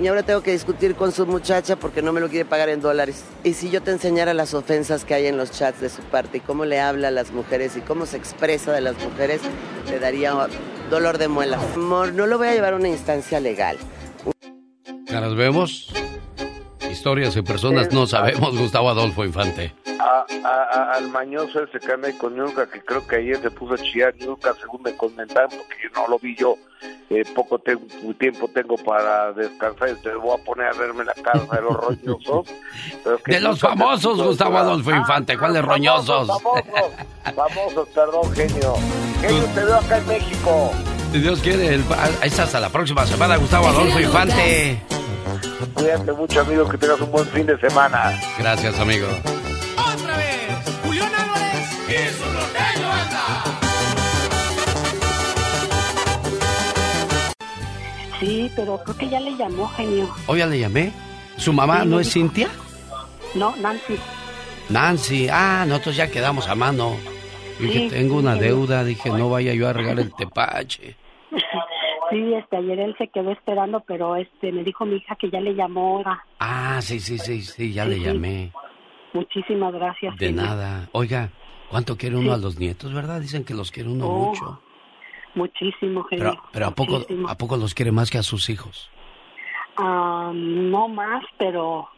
[0.00, 2.80] y ahora tengo que discutir con su muchacha porque no me lo quiere pagar en
[2.80, 3.24] dólares.
[3.42, 6.38] Y si yo te enseñara las ofensas que hay en los chats de su parte
[6.38, 9.40] y cómo le habla a las mujeres y cómo se expresa de las mujeres,
[9.86, 10.34] te daría
[10.90, 11.58] dolor de muela.
[11.74, 13.76] Amor, no lo voy a llevar a una instancia legal.
[15.06, 15.92] ¿Caras vemos?
[16.98, 19.72] Historias y personas no sabemos, Gustavo Adolfo Infante.
[19.88, 24.16] al mañoso ese que anda con Nurka, que creo que ayer se puso a chillar
[24.16, 26.56] Nurka, según me comentaron, porque yo no lo vi yo.
[27.08, 31.62] Eh, poco tiempo tengo para descansar, te voy a poner a verme la casa de
[31.62, 32.48] los roñosos.
[33.26, 36.26] de los famosos, Gustavo Adolfo Infante, ¿cuáles de roñosos?
[36.26, 36.92] Famosos,
[37.32, 38.74] famosos, perdón, genio.
[39.20, 40.72] Genio, te veo acá en México.
[41.12, 41.84] Si Dios quiere, el,
[42.22, 44.82] es hasta la próxima semana, Gustavo Adolfo Infante.
[45.74, 48.20] Cuídate mucho, amigo, que tengas un buen fin de semana.
[48.38, 49.06] Gracias, amigo.
[49.76, 50.50] Otra vez,
[50.84, 53.58] Julián Álvarez es un norteño, anda.
[58.20, 60.14] Sí, pero creo que ya le llamó, genio.
[60.26, 60.92] ¿O ya le llamé?
[61.38, 62.48] ¿Su mamá no es Cintia?
[63.34, 63.98] No, Nancy.
[64.68, 66.96] Nancy, ah, nosotros ya quedamos a mano.
[67.58, 70.96] Dije, tengo una deuda, dije, no vaya yo a regar el tepache.
[72.10, 75.42] Sí, este, ayer él se quedó esperando, pero este, me dijo mi hija que ya
[75.42, 76.24] le llamó ahora.
[76.38, 78.50] Ah, sí, sí, sí, sí, ya le llamé.
[79.12, 80.16] Muchísimas gracias.
[80.16, 80.88] De nada.
[80.92, 81.28] Oiga,
[81.68, 83.20] ¿cuánto quiere uno a los nietos, verdad?
[83.20, 84.58] Dicen que los quiere uno Oh, mucho.
[85.34, 86.30] Muchísimo, genio.
[86.30, 87.04] Pero, pero ¿a, poco.
[87.28, 88.90] ¿a poco los quiere más que a sus hijos?
[89.76, 91.90] Ah, no más, pero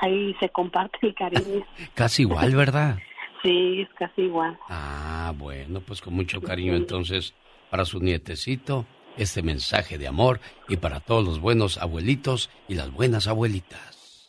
[0.00, 1.64] ahí se comparte el cariño.
[1.94, 2.98] Casi igual, ¿verdad?
[3.42, 4.58] Sí, es casi igual.
[4.68, 7.34] Ah, bueno, pues con mucho cariño entonces
[7.70, 8.86] para su nietecito
[9.16, 14.28] este mensaje de amor y para todos los buenos abuelitos y las buenas abuelitas.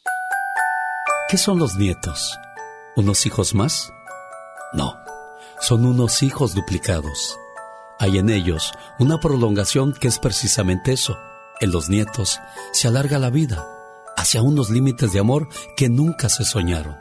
[1.29, 2.37] ¿Qué son los nietos?
[2.95, 3.93] ¿Unos hijos más?
[4.73, 4.95] No,
[5.59, 7.39] son unos hijos duplicados.
[7.99, 11.17] Hay en ellos una prolongación que es precisamente eso.
[11.61, 12.39] En los nietos
[12.73, 13.65] se alarga la vida
[14.17, 15.47] hacia unos límites de amor
[15.77, 16.97] que nunca se soñaron.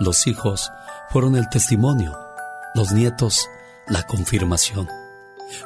[0.00, 0.72] Los hijos
[1.12, 2.18] fueron el testimonio,
[2.74, 3.50] los nietos
[3.86, 4.88] la confirmación.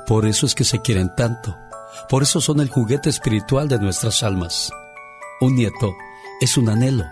[0.04, 1.56] Por eso es que se quieren tanto,
[2.08, 4.72] por eso son el juguete espiritual de nuestras almas.
[5.40, 5.94] Un nieto
[6.40, 7.04] es un anhelo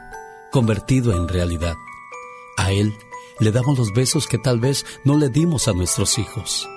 [0.51, 1.77] convertido en realidad.
[2.57, 2.93] A él
[3.39, 6.69] le damos los besos que tal vez no le dimos a nuestros hijos.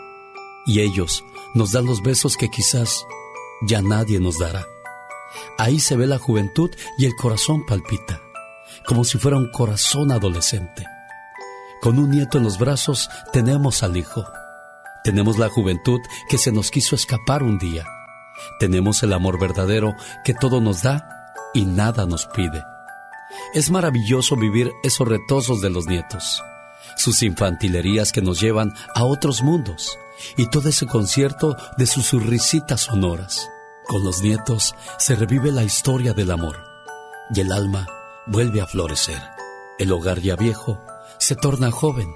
[0.68, 1.24] Y ellos
[1.56, 3.04] nos dan los besos que quizás
[3.62, 4.68] ya nadie nos dará.
[5.58, 6.70] Ahí se ve la juventud
[7.00, 8.22] y el corazón palpita,
[8.86, 10.86] como si fuera un corazón adolescente.
[11.82, 14.26] Con un nieto en los brazos tenemos al hijo.
[15.04, 16.00] Tenemos la juventud
[16.30, 17.86] que se nos quiso escapar un día.
[18.60, 22.64] Tenemos el amor verdadero que todo nos da y nada nos pide.
[23.54, 26.44] Es maravilloso vivir esos retosos de los nietos,
[26.96, 29.98] sus infantilerías que nos llevan a otros mundos
[30.36, 33.50] y todo ese concierto de sus risitas sonoras.
[33.88, 36.58] Con los nietos se revive la historia del amor
[37.34, 37.88] y el alma
[38.26, 39.22] vuelve a florecer.
[39.80, 40.82] El hogar ya viejo
[41.20, 42.14] se torna joven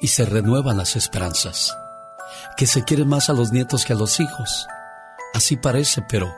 [0.00, 1.76] y se renuevan las esperanzas.
[2.56, 4.66] Que se quiere más a los nietos que a los hijos.
[5.34, 6.32] Así parece, pero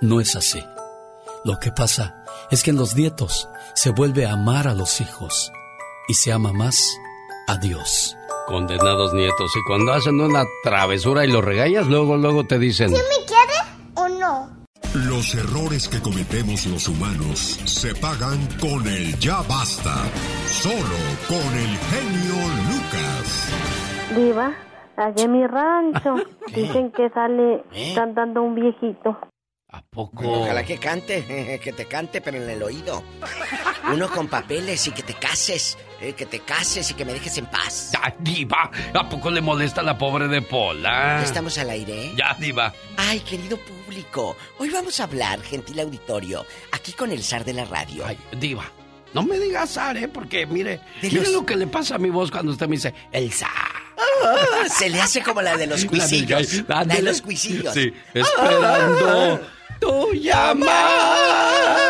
[0.00, 0.64] no es así.
[1.44, 5.52] Lo que pasa es que en los nietos se vuelve a amar a los hijos
[6.08, 6.82] y se ama más
[7.46, 8.16] a Dios.
[8.46, 12.90] Condenados nietos, y cuando hacen una travesura y los regañas, luego, luego te dicen...
[12.90, 13.02] ¿Sí
[14.94, 19.94] Los errores que cometemos los humanos se pagan con el ya basta.
[20.48, 20.98] Solo
[21.28, 22.34] con el genio
[22.70, 23.48] Lucas.
[24.16, 24.54] Diva,
[24.96, 26.14] allá en mi rancho
[26.54, 27.92] dicen que sale ¿Eh?
[27.94, 29.18] cantando un viejito.
[29.68, 30.22] ¿A poco?
[30.22, 33.02] Bueno, ojalá que cante, que te cante, pero en el oído.
[33.92, 37.36] Uno con papeles y que te cases, eh, que te cases y que me dejes
[37.36, 37.90] en paz.
[37.92, 38.70] ¡Ya, diva!
[38.94, 41.18] ¿A poco le molesta a la pobre de Pola?
[41.18, 42.12] ¿Ya estamos al aire?
[42.16, 42.72] Ya, diva.
[42.96, 43.58] Ay, querido
[43.90, 48.04] público, hoy vamos a hablar, gentil auditorio, aquí con el zar de la radio.
[48.04, 48.64] Ay, diva.
[49.14, 50.08] No me digas zar, ¿eh?
[50.08, 52.76] Porque mire, De mire los- lo que le pasa a mi voz cuando usted me
[52.76, 53.48] dice el zar.
[54.24, 56.64] Ah, se le hace como la de los La cuisillos.
[56.68, 57.72] La de los cuisillos.
[57.72, 59.40] Sí, esperando
[59.80, 61.80] tu llamada.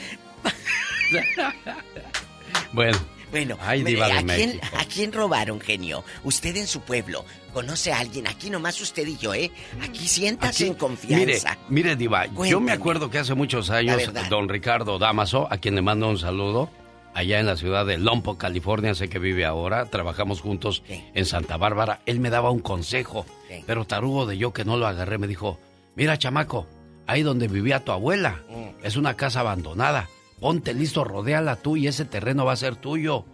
[2.73, 2.99] Bueno.
[3.31, 4.66] Bueno, Ay, de ¿a, quién, México.
[4.79, 6.05] ¿a quién robaron, genio?
[6.23, 9.51] Usted en su pueblo conoce a alguien, aquí nomás usted y yo, ¿eh?
[9.83, 11.59] Aquí siéntase Aquí, en confianza.
[11.69, 15.75] Mire, mire, Diva, yo me acuerdo que hace muchos años, don Ricardo Damaso, a quien
[15.75, 16.71] le mando un saludo,
[17.12, 21.57] allá en la ciudad de Lompoc, California, sé que vive ahora, trabajamos juntos en Santa
[21.57, 23.27] Bárbara, él me daba un consejo,
[23.66, 25.59] pero tarugo de yo que no lo agarré, me dijo,
[25.97, 26.69] mira, chamaco,
[27.06, 28.85] ahí donde vivía tu abuela, Mm.
[28.85, 30.09] es una casa abandonada,
[30.40, 33.24] ponte listo, rodéala tú y ese terreno va a ser tuyo.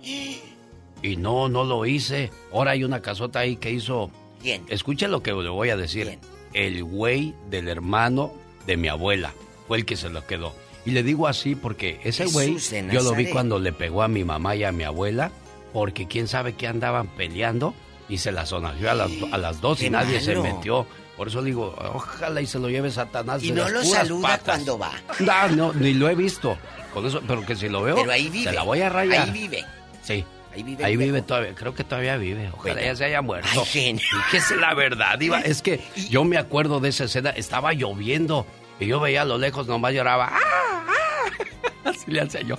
[1.03, 2.31] Y no, no lo hice.
[2.53, 4.11] Ahora hay una casota ahí que hizo.
[4.43, 4.63] ¿Quién?
[4.69, 6.19] Escuche lo que le voy a decir.
[6.53, 8.33] El güey del hermano
[8.67, 9.33] de mi abuela
[9.67, 10.53] fue el que se lo quedó.
[10.85, 12.57] Y le digo así porque ese güey
[12.93, 15.31] yo lo vi cuando le pegó a mi mamá y a mi abuela
[15.73, 17.75] porque quién sabe qué andaban peleando
[18.09, 20.87] y se la sonajeó a las, a las dos y nadie se metió.
[21.21, 23.43] Por eso digo, ojalá y se lo lleve Satanás.
[23.43, 24.43] Y de no las lo puras saluda patas.
[24.55, 24.91] cuando va.
[25.19, 26.57] No, no, ni lo he visto.
[26.95, 28.49] Con eso, pero que si lo veo, Pero ahí vive.
[28.49, 29.25] se la voy a rayar.
[29.29, 29.63] Ahí vive.
[30.03, 30.25] Sí.
[30.55, 30.83] Ahí vive.
[30.83, 32.49] Ahí vive todavía, creo que todavía vive.
[32.55, 32.81] Ojalá Bueno.
[32.89, 33.51] ya se haya muerto.
[33.53, 34.03] Ay, genio.
[34.11, 35.41] Y que es la verdad, Diva.
[35.41, 38.47] Es que yo me acuerdo de esa escena, estaba lloviendo
[38.79, 40.31] y yo veía a lo lejos, nomás lloraba.
[40.33, 40.87] ¡Ah!
[40.89, 40.91] ¡Ah!
[41.91, 42.57] Así le hacía yo.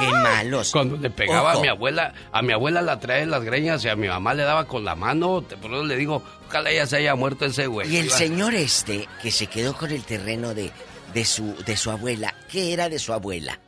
[0.00, 0.72] Qué malos.
[0.72, 1.58] Cuando le pegaba Ojo.
[1.60, 4.34] a mi abuela, a mi abuela la traía en las greñas y a mi mamá
[4.34, 5.42] le daba con la mano.
[5.62, 6.24] Por eso le digo,
[6.54, 7.92] ojalá ya se haya muerto ese güey.
[7.92, 10.70] Y el señor este, que se quedó con el terreno de,
[11.12, 13.60] de, su, de su abuela, ¿qué era de su abuela?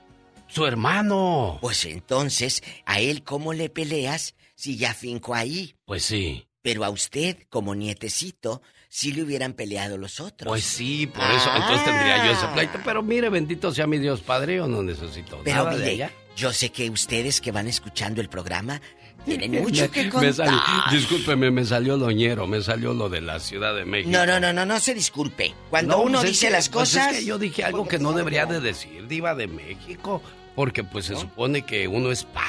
[0.49, 1.59] su hermano.
[1.61, 5.75] Pues entonces, ¿a él cómo le peleas si ya finco ahí?
[5.85, 6.47] Pues sí.
[6.63, 10.49] Pero a usted, como nietecito, sí le hubieran peleado los otros.
[10.49, 12.79] Pues sí, por eso entonces tendría yo ese pleito.
[12.85, 16.13] Pero mire, bendito sea mi Dios Padre, yo no necesito Pero nada de mire, ella.
[16.37, 18.81] yo sé que ustedes que van escuchando el programa
[19.27, 20.35] tienen mucho que Me contar.
[20.35, 24.11] salió- discúlpeme, me salió loñero, me salió lo de la Ciudad de México.
[24.11, 25.55] No, no, no, no, no se disculpe.
[25.71, 27.13] Cuando No, uno pues es dice que- las pues cosas...
[27.13, 30.23] es que yo dije algo que no debería de decir, diva de México,
[30.55, 32.45] porque pues se supone que uno es paz.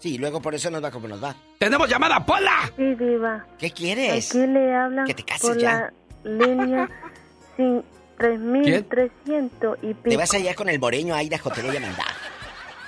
[0.00, 1.36] Sí, luego por eso nos va como nos va.
[1.58, 2.72] ¡Tenemos llamada, Pola!
[2.76, 3.46] Sí, diva.
[3.58, 4.30] ¿Qué quieres?
[4.30, 5.92] Aquí le hablan Que te cases por ya.
[6.24, 6.90] la línea
[7.56, 7.84] sin
[8.18, 10.08] 3300 y pico.
[10.10, 12.06] Te vas allá con el moreño a Idaho, te voy a mandar.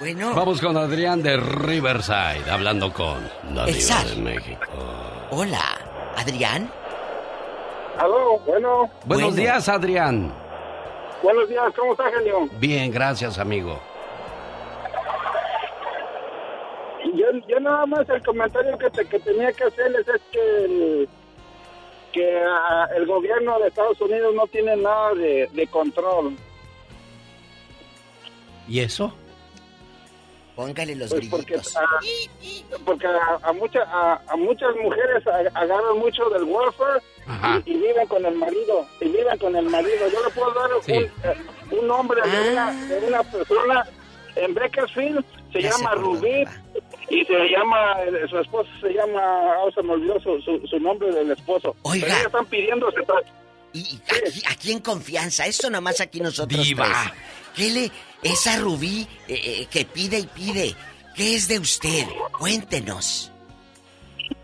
[0.01, 3.23] Bueno, Vamos con Adrián de Riverside, hablando con
[3.55, 4.15] la diva Exacto.
[4.17, 4.67] de México.
[5.31, 5.61] hola,
[6.17, 6.71] Adrián.
[7.99, 10.33] Aló, bueno, Buenos días, Adrián.
[11.23, 12.49] buenos días, ¿cómo está, genio?
[12.59, 13.81] Bien, gracias, amigo.
[17.15, 21.09] Yo, yo nada más el comentario que, te- que tenía que hacerles es que el,
[22.13, 26.37] que ah, el gobierno de Estados Unidos no tiene nada de, de control.
[28.67, 29.15] ¿Y eso?
[30.57, 31.77] Póngale los Pues porque, brillitos.
[31.77, 37.03] ah, porque a, a, mucha- a, a muchas mujeres a- agarran mucho del welfare
[37.67, 40.09] y, y viven con el marido, y viven con el marido.
[40.13, 40.93] Yo le puedo dar Sí.
[40.93, 41.37] un, eh,
[41.81, 43.85] un nombre de, una, de una persona
[44.37, 46.45] en Bakersfield, se Ya llama Rubí,
[47.11, 50.79] y se llama, eh, su esposo se llama, ah, se me olvidó su, su, su
[50.79, 51.75] nombre del esposo.
[51.83, 52.07] Oiga.
[52.17, 52.89] Pero están pidiendo.
[53.73, 56.85] Y, y aquí, aquí en confianza, eso nomás aquí nosotros Diva.
[56.85, 57.13] tres.
[57.57, 57.91] ¿Qué le...
[58.25, 60.75] Esa Rubí eh, eh, que pide y pide,
[61.15, 62.07] ¿qué es de usted?
[62.39, 63.31] Cuéntenos.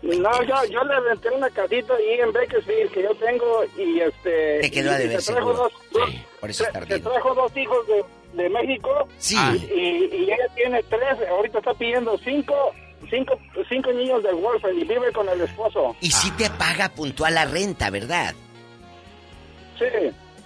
[0.03, 4.59] No, yo, yo le renté una casita ahí en Bakersfield que yo tengo y este...
[4.61, 7.57] Te quedó a deber se trajo dos, Sí, por eso se, está se trajo dos
[7.57, 9.35] hijos de, de México Sí.
[9.73, 12.71] y, y ella tiene tres, ahorita está pidiendo cinco,
[13.09, 13.37] cinco,
[13.69, 15.95] cinco niños del welfare y vive con el esposo.
[16.01, 18.33] Y si te paga puntual la renta, ¿verdad?
[19.79, 19.85] Sí.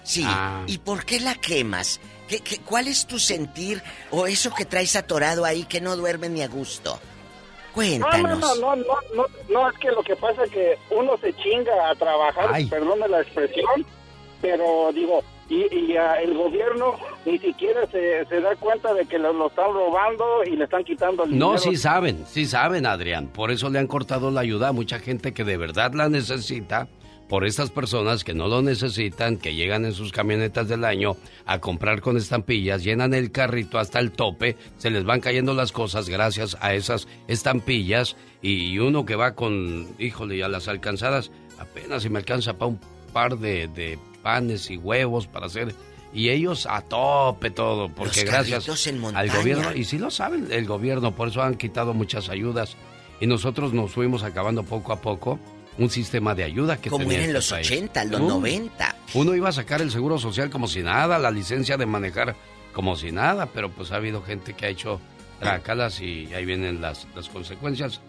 [0.02, 0.24] Sí.
[0.26, 0.62] Ah.
[0.66, 2.00] ¿Y por qué la quemas?
[2.28, 6.28] ¿Qué, qué, cuál es tu sentir o eso que traes atorado ahí que no duerme
[6.28, 6.90] ni a gusto?
[6.92, 8.38] No, no, Cuéntanos.
[8.40, 8.84] no, no, no,
[9.14, 12.64] no, no, es que lo que pasa es que uno se chinga a trabajar, Ay.
[12.66, 13.84] perdone la expresión,
[14.40, 16.94] pero digo, y, y ah, el gobierno
[17.26, 20.84] ni siquiera se, se da cuenta de que lo, lo están robando y le están
[20.84, 21.58] quitando el No, dinero.
[21.58, 23.28] sí saben, sí saben, Adrián.
[23.28, 26.88] Por eso le han cortado la ayuda a mucha gente que de verdad la necesita.
[27.28, 31.58] Por estas personas que no lo necesitan, que llegan en sus camionetas del año a
[31.58, 36.08] comprar con estampillas, llenan el carrito hasta el tope, se les van cayendo las cosas
[36.08, 42.10] gracias a esas estampillas y uno que va con, híjole, a las alcanzadas, apenas si
[42.10, 42.80] me alcanza para un
[43.12, 45.74] par de, de panes y huevos para hacer...
[46.14, 50.48] Y ellos a tope todo, porque Los gracias en al gobierno, y sí lo saben
[50.50, 52.74] el gobierno, por eso han quitado muchas ayudas.
[53.20, 55.38] Y nosotros nos fuimos acabando poco a poco
[55.78, 57.66] un sistema de ayuda que Como tenía era en este los país.
[57.70, 58.96] 80, los Uh, 90.
[59.14, 62.34] Uno iba a sacar el seguro social como si nada, la licencia de manejar
[62.72, 65.00] como si nada, pero pues ha habido gente que ha hecho
[65.40, 68.00] trácalas y ahí vienen las, las consecuencias.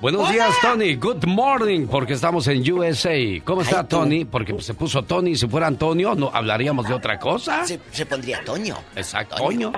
[0.00, 0.94] Buenos días, Tony.
[0.96, 3.14] Good morning, porque estamos en USA.
[3.44, 3.86] ¿Cómo está, Ay.
[3.88, 4.24] Tony?
[4.26, 5.34] Porque pues, se puso Tony.
[5.36, 7.64] Si fuera Antonio, no hablaríamos de otra cosa.
[7.66, 8.76] Se, se pondría Toño.
[8.94, 9.72] Exacto, Toño.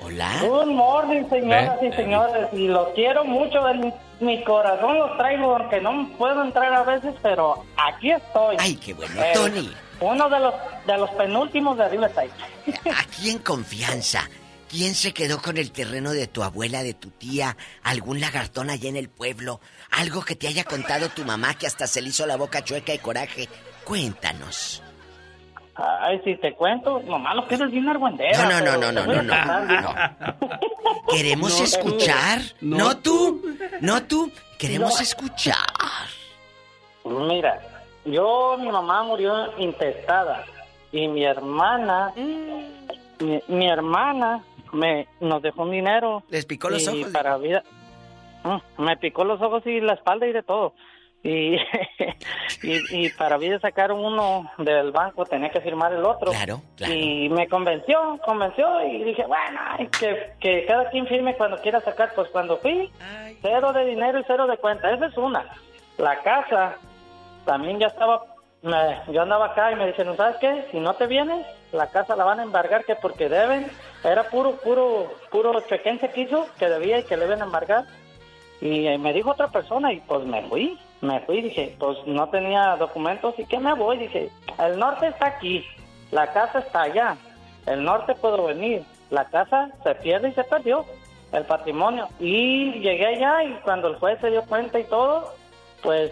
[0.00, 0.40] Hola.
[0.42, 2.48] Good morning, señoras y señores.
[2.52, 3.68] Y los quiero mucho.
[3.68, 8.56] En mi corazón los traigo porque no puedo entrar a veces, pero aquí estoy.
[8.58, 9.22] Ay, qué bueno.
[9.22, 10.54] Eh, Tony, Uno de los,
[10.86, 12.30] de los penúltimos de Riverside.
[12.96, 14.28] aquí en confianza,
[14.68, 18.88] ¿quién se quedó con el terreno de tu abuela, de tu tía, algún lagartón allá
[18.88, 19.60] en el pueblo?
[19.90, 22.92] Algo que te haya contado tu mamá que hasta se le hizo la boca chueca
[22.92, 23.48] de coraje.
[23.84, 24.82] Cuéntanos.
[25.80, 28.42] Ay, si te cuento, nomás lo quieres bien argüendera.
[28.44, 29.94] No, no, no, no, no, no, no.
[31.10, 31.64] Queremos No, tú.
[31.64, 32.40] escuchar.
[32.60, 32.76] No.
[32.78, 33.42] No tú.
[33.80, 34.32] No tú.
[34.58, 35.00] Queremos No.
[35.02, 35.54] escuchar.
[37.04, 37.60] Mira,
[38.04, 40.44] yo, mi mamá murió intestada
[40.92, 44.42] y mi hermana, mi, mi hermana
[44.72, 46.22] me nos dejó un dinero.
[46.28, 47.62] Les picó los y ojos, para vida.
[48.44, 50.74] Mm, Me picó los ojos y la espalda y de todo.
[51.22, 51.56] Y,
[52.62, 56.30] y, y para vida sacaron uno del banco, tenía que firmar el otro.
[56.30, 56.92] Claro, claro.
[56.94, 59.60] Y me convenció, convenció y dije, bueno,
[59.98, 62.12] que, que cada quien firme cuando quiera sacar.
[62.14, 62.90] Pues cuando fui,
[63.42, 64.90] cero de dinero y cero de cuenta.
[64.92, 65.44] Esa es una.
[65.98, 66.76] La casa
[67.44, 68.24] también ya estaba,
[68.62, 70.66] me- yo andaba acá y me dicen, ¿sabes qué?
[70.70, 73.66] Si no te vienes, la casa la van a embargar que porque deben.
[74.04, 77.84] Era puro, puro, puro chequense que hizo, que debía y que le deben embargar.
[78.60, 82.28] Y eh, me dijo otra persona y pues me fui, me fui, dije, pues no
[82.28, 85.64] tenía documentos y que me voy, dije, el norte está aquí,
[86.10, 87.16] la casa está allá,
[87.66, 90.84] el norte puedo venir, la casa se pierde y se perdió
[91.32, 92.08] el patrimonio.
[92.18, 95.32] Y llegué allá y cuando el juez se dio cuenta y todo,
[95.82, 96.10] pues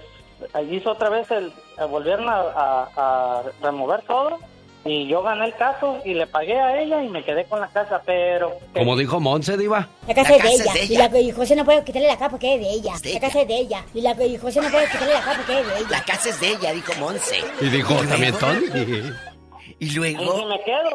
[0.53, 1.53] allí hizo otra vez el,
[1.91, 4.39] volvieron a, a- a remover todo
[4.87, 7.69] y yo gané el caso y le pagué a ella y me quedé con la
[7.69, 9.89] casa, pero Como dijo Monse, Diva.
[10.07, 10.73] La casa, es de ella.
[10.89, 12.93] Y la y José no puede quitarle la capa porque es de ella.
[13.13, 13.85] La casa es de ella.
[13.95, 15.89] Y la y José no puede quitarle la capa porque es de ella.
[15.91, 17.39] La casa es de ella, dijo Monse.
[17.61, 18.67] Y dijo también Tony.
[19.79, 20.91] Y y luego, si me quedo,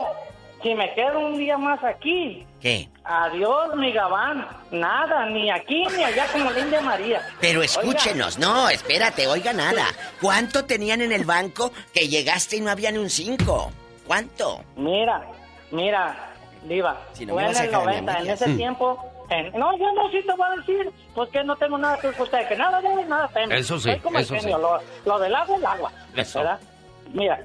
[0.64, 2.90] si me quedo un día más aquí, ¿qué?
[3.04, 7.22] adiós mi gabán, nada, ni aquí ni allá como la India María.
[7.40, 9.86] Pero escúchenos, no, espérate, oiga nada.
[10.20, 13.72] ¿Cuánto tenían en el banco que llegaste y no había ni un 5?
[14.16, 14.60] ¿Cuánto?
[14.76, 15.22] Mira,
[15.72, 16.14] mira,
[16.64, 18.58] Diva, Si no fue en a el sacar 90, en ese Mm.
[18.58, 19.06] tiempo.
[19.30, 22.10] en- no, yo no, sí te voy a decir, pues que no tengo nada que
[22.10, 23.58] usted, que nada debe, nada teme.
[23.58, 24.42] Eso sí, como el eso sí.
[24.42, 25.92] genio, Lo, lo del agua, el agua.
[26.14, 26.40] Eso.
[26.40, 26.60] ¿verdad?
[27.14, 27.40] Mira,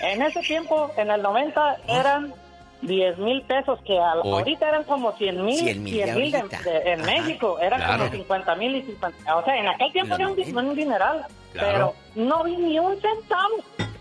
[0.00, 2.32] en ese tiempo, en el 90, eran
[2.80, 4.32] 10 mil pesos, que al- Hoy.
[4.38, 6.62] ahorita eran como 100 mil, 100 mil de 100 mil de- ahorita.
[6.62, 7.98] de- en México, eran Claro.
[7.98, 9.36] como 50 mil y 50.
[9.36, 11.94] O sea, en aquel tiempo era un, un dineral, Claro.
[12.14, 13.56] pero no vi ni un centavo.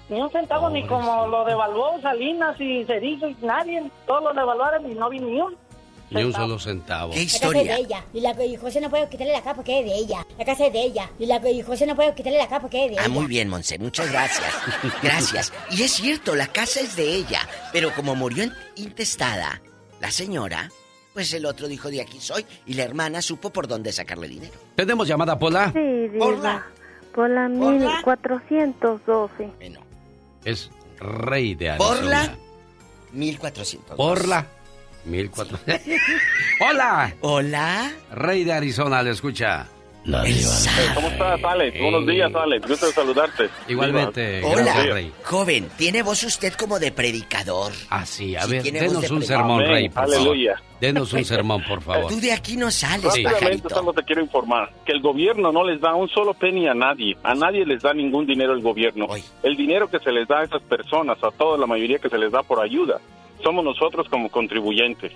[0.09, 3.83] Ni un centavo, ni como lo devaluó Salinas y Cerizo y nadie.
[4.05, 5.55] Todos lo devaluaron y no vi ni un.
[6.11, 7.11] Ni un solo centavo.
[7.13, 8.05] ¿Qué La casa es de ella.
[8.13, 10.23] Y la y José no puede quitarle la capa porque es de ella.
[10.37, 11.09] La casa es de ella.
[11.17, 13.13] Y la y José no puede quitarle la capa porque es de Ah, ella.
[13.13, 14.53] muy bien, Monse, muchas gracias.
[15.01, 15.51] Gracias.
[15.71, 17.39] Y es cierto, la casa es de ella,
[17.73, 18.45] pero como murió
[18.75, 19.59] intestada
[19.99, 20.69] la señora,
[21.15, 24.53] pues el otro dijo de aquí soy y la hermana supo por dónde sacarle dinero.
[24.75, 25.71] ¿Tenemos llamada, Pola?
[25.73, 26.63] Sí, diva.
[27.15, 29.49] Por la 1412.
[30.45, 30.69] Es
[30.99, 31.95] rey de Arizona.
[31.99, 32.37] Por la
[33.11, 33.97] 1400.
[33.97, 34.47] Por la
[35.05, 35.81] 1400.
[36.69, 37.13] ¡Hola!
[37.21, 37.91] Hola.
[38.11, 39.67] Rey de Arizona, le escucha.
[40.05, 40.23] La
[40.93, 41.81] ¿Cómo estás, Alex?
[41.81, 42.67] Buenos días, Alex.
[42.67, 43.49] Gusto de saludarte.
[43.67, 44.49] Igualmente, Diva.
[44.49, 45.11] Hola, gracias, Rey.
[45.23, 47.71] joven, ¿tiene voz usted como de predicador?
[47.89, 50.57] Ah, sí, a Sí, ver, denos de un sermón, Amén, Rey, por aleluya.
[50.57, 50.79] favor.
[50.79, 52.07] Denos un sermón, por favor.
[52.11, 53.69] Tú de aquí no sales, Rápidamente pajarito.
[53.69, 57.17] solo te quiero informar que el gobierno no les da un solo penny a nadie.
[57.23, 59.07] A nadie les da ningún dinero el gobierno.
[59.41, 62.19] El dinero que se les da a esas personas, a toda la mayoría que se
[62.19, 62.99] les da por ayuda,
[63.43, 65.13] somos nosotros como contribuyentes.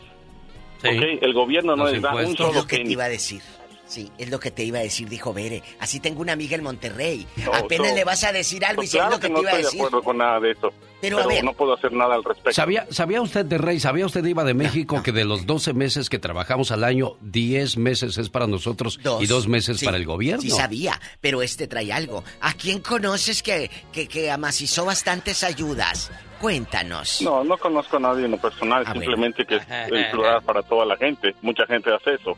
[0.79, 1.19] ¿Ok?
[1.21, 2.93] El gobierno no Los les da un solo Es lo que te penny.
[2.93, 3.41] iba a decir.
[3.89, 5.63] Sí, es lo que te iba a decir, dijo Bere.
[5.79, 7.25] Así tengo una amiga en Monterrey.
[7.43, 7.95] No, Apenas no.
[7.95, 9.41] le vas a decir algo y Pues si es claro lo que, que te no
[9.41, 9.79] iba a estoy de decir.
[9.81, 10.69] acuerdo con nada de eso.
[11.01, 11.43] Pero, Pero, a ver.
[11.43, 12.51] no puedo hacer nada al respecto.
[12.51, 16.07] ¿Sabía, ¿Sabía usted de Rey, sabía usted, Iba de México, que de los 12 meses
[16.09, 20.05] que trabajamos al año, 10 meses es para nosotros y dos meses Sí, para el
[20.05, 20.41] gobierno?
[20.43, 22.23] Sí sabía, pero este trae algo.
[22.41, 26.11] ¿A quién conoces que, que, que amacizó bastantes ayudas?
[26.39, 27.21] Cuéntanos.
[27.21, 30.61] No, no conozco a nadie en lo personal, Ah, simplemente que es el plural para
[30.63, 31.33] toda la gente.
[31.41, 32.37] Mucha gente hace eso.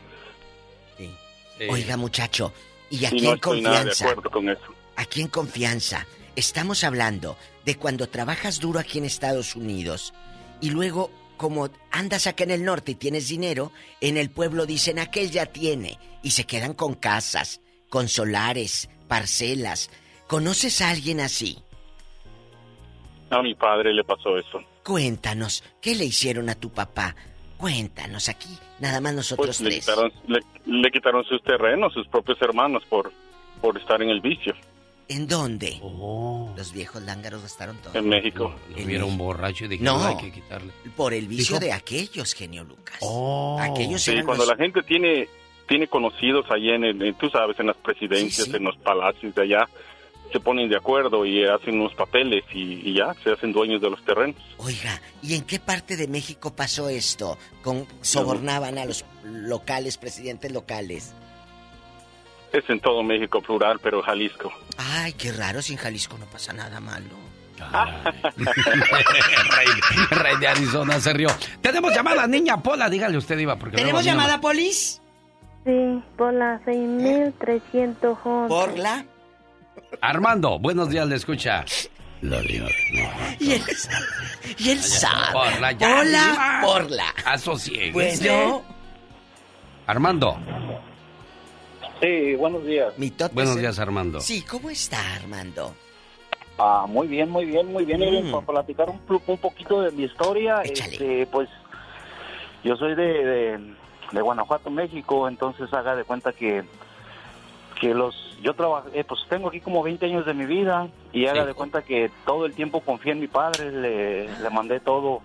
[1.70, 2.52] Oiga, muchacho,
[2.90, 4.74] y Y aquí no en estoy nada de confianza, acuerdo con eso.
[4.96, 6.06] aquí en confianza,
[6.36, 10.12] estamos hablando de cuando trabajas duro aquí en Estados Unidos
[10.60, 14.98] y luego, como andas acá en el norte y tienes dinero, en el pueblo dicen
[14.98, 19.90] aquel ya tiene y se quedan con casas, con solares, parcelas.
[20.28, 21.58] ¿Conoces a alguien así?
[23.30, 24.62] A mi padre le pasó eso.
[24.84, 27.16] Cuéntanos, ¿qué le hicieron a tu papá?
[27.62, 29.80] Cuéntanos aquí, nada más nosotros Pues le tres.
[29.86, 33.12] quitaron, le, le quitaron sus terrenos, sus propios hermanos, por,
[33.60, 34.52] por estar en el vicio.
[35.08, 35.78] ¿En dónde?
[36.56, 37.94] Los viejos lángaros gastaron todo.
[37.94, 38.52] En México.
[38.76, 40.04] Lo vieron borracho y dijeron, No.
[40.08, 40.72] hay que quitarle.
[40.96, 42.96] Por el vicio Dijo- de aquellos, genio Lucas.
[43.00, 43.56] Oh.
[43.60, 45.28] Aquellos Sí, cuando los- la gente tiene
[45.68, 49.68] tiene conocidos ahí en, en- tú sabes, en las presidencias, en los palacios de allá,
[50.32, 53.90] se ponen de acuerdo y hacen unos papeles y, y ya, se hacen dueños de
[53.90, 54.36] los terrenos.
[54.58, 57.38] Oiga, ¿y en qué parte de México pasó esto?
[57.62, 61.14] Con sobornaban a los locales, presidentes locales.
[62.52, 64.52] Es en todo México plural, pero Jalisco.
[64.76, 67.32] Ay, qué raro, si en Jalisco no pasa nada malo.
[68.36, 69.66] Rey,
[70.10, 71.28] Rey de Arizona se rió.
[71.60, 73.56] Tenemos llamada, niña Pola, dígale usted, Iba.
[73.56, 75.00] Porque ¿Tenemos llamada, Polis?
[75.64, 78.48] Sí, por la 6311.
[78.48, 79.04] ¿Por la?
[80.00, 81.64] Armando, buenos días, le escucha.
[82.22, 82.68] La diva.
[83.40, 83.62] Y él,
[84.58, 85.32] y él sabe.
[85.32, 87.04] Porla, ya, Hola, porla.
[87.24, 88.28] Asociéguese.
[88.28, 88.62] Bueno.
[89.86, 90.36] Armando.
[92.00, 92.94] Sí, buenos días.
[93.32, 94.20] Buenos días, Armando.
[94.20, 95.74] Sí, ¿cómo está, Armando?
[96.58, 98.28] Ah, muy bien, muy bien, muy bien.
[98.28, 98.30] Mm.
[98.30, 101.48] Para platicar un poquito de mi historia, este, pues
[102.62, 103.74] yo soy de, de,
[104.12, 106.64] de Guanajuato, México, entonces haga de cuenta que
[107.82, 111.44] que los yo trabajé, pues tengo aquí como 20 años de mi vida y haga
[111.46, 115.20] de cuenta que todo el tiempo confié en mi padre, le, le mandé todo,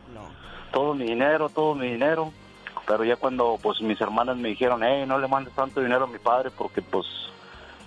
[0.72, 2.32] todo mi dinero, todo mi dinero,
[2.86, 6.08] pero ya cuando pues mis hermanas me dijeron, hey, no le mandes tanto dinero a
[6.08, 7.06] mi padre porque pues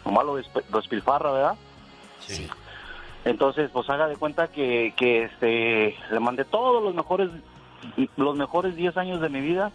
[0.04, 1.54] nomás lo desp- lo despilfarra, ¿verdad?
[2.20, 2.48] Sí.
[3.24, 7.30] Entonces, pues haga de cuenta que, que este, le mandé todos los mejores
[8.16, 9.72] los mejores 10 años de mi vida,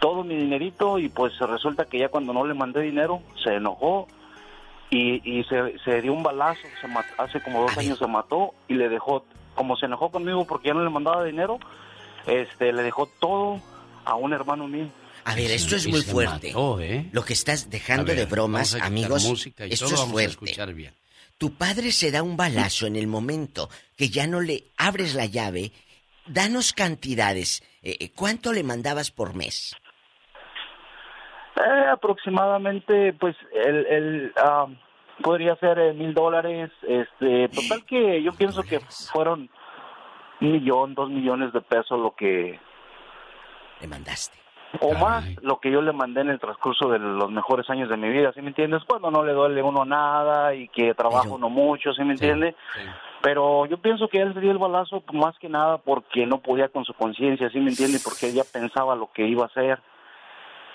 [0.00, 4.08] todo mi dinerito y pues resulta que ya cuando no le mandé dinero se enojó
[4.92, 6.86] y, y se, se dio un balazo, se
[7.16, 9.24] hace como dos años se mató y le dejó,
[9.54, 11.58] como se enojó conmigo porque ya no le mandaba dinero,
[12.26, 13.58] este le dejó todo
[14.04, 14.88] a un hermano mío.
[15.24, 16.52] A ver, esto es muy fuerte.
[17.12, 19.94] Lo que estás dejando ver, de bromas, vamos a quitar amigos, música y esto todo
[19.94, 20.30] es vamos a fuerte.
[20.30, 20.92] escuchar bien.
[21.38, 25.26] Tu padre se da un balazo en el momento que ya no le abres la
[25.26, 25.72] llave.
[26.26, 27.62] Danos cantidades.
[27.82, 29.74] Eh, eh, ¿Cuánto le mandabas por mes?
[31.56, 34.66] Eh, aproximadamente, pues, el, el ah,
[35.22, 36.70] podría ser eh, mil dólares.
[36.82, 38.80] Este, total que yo pienso que
[39.12, 39.50] fueron
[40.40, 42.58] un millón, dos millones de pesos lo que
[43.80, 44.38] le mandaste.
[44.80, 47.98] O más lo que yo le mandé en el transcurso de los mejores años de
[47.98, 48.82] mi vida, ¿sí me entiendes?
[48.86, 52.56] Cuando no le duele uno nada y que trabajo uno mucho, ¿sí me entiende?
[53.20, 56.38] Pero yo pienso que él se dio el balazo pues, más que nada porque no
[56.38, 57.98] podía con su conciencia, ¿sí me entiende?
[58.02, 59.78] Porque él ya pensaba lo que iba a hacer.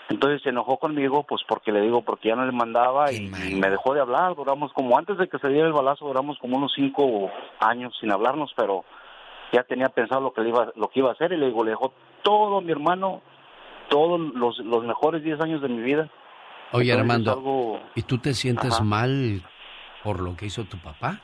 [0.09, 3.55] Entonces se enojó conmigo, pues porque le digo, porque ya no le mandaba y, y
[3.55, 4.35] me dejó de hablar.
[4.35, 7.29] Duramos como, antes de que se diera el balazo, duramos como unos cinco
[7.59, 8.85] años sin hablarnos, pero
[9.51, 11.63] ya tenía pensado lo que, le iba, lo que iba a hacer y le digo,
[11.63, 11.91] le dejó
[12.23, 13.21] todo mi hermano,
[13.89, 16.09] todos los, los mejores 10 años de mi vida.
[16.71, 18.83] Oye, Entonces, Armando, algo- ¿y tú te sientes Ajá.
[18.85, 19.41] mal
[20.03, 21.19] por lo que hizo tu papá?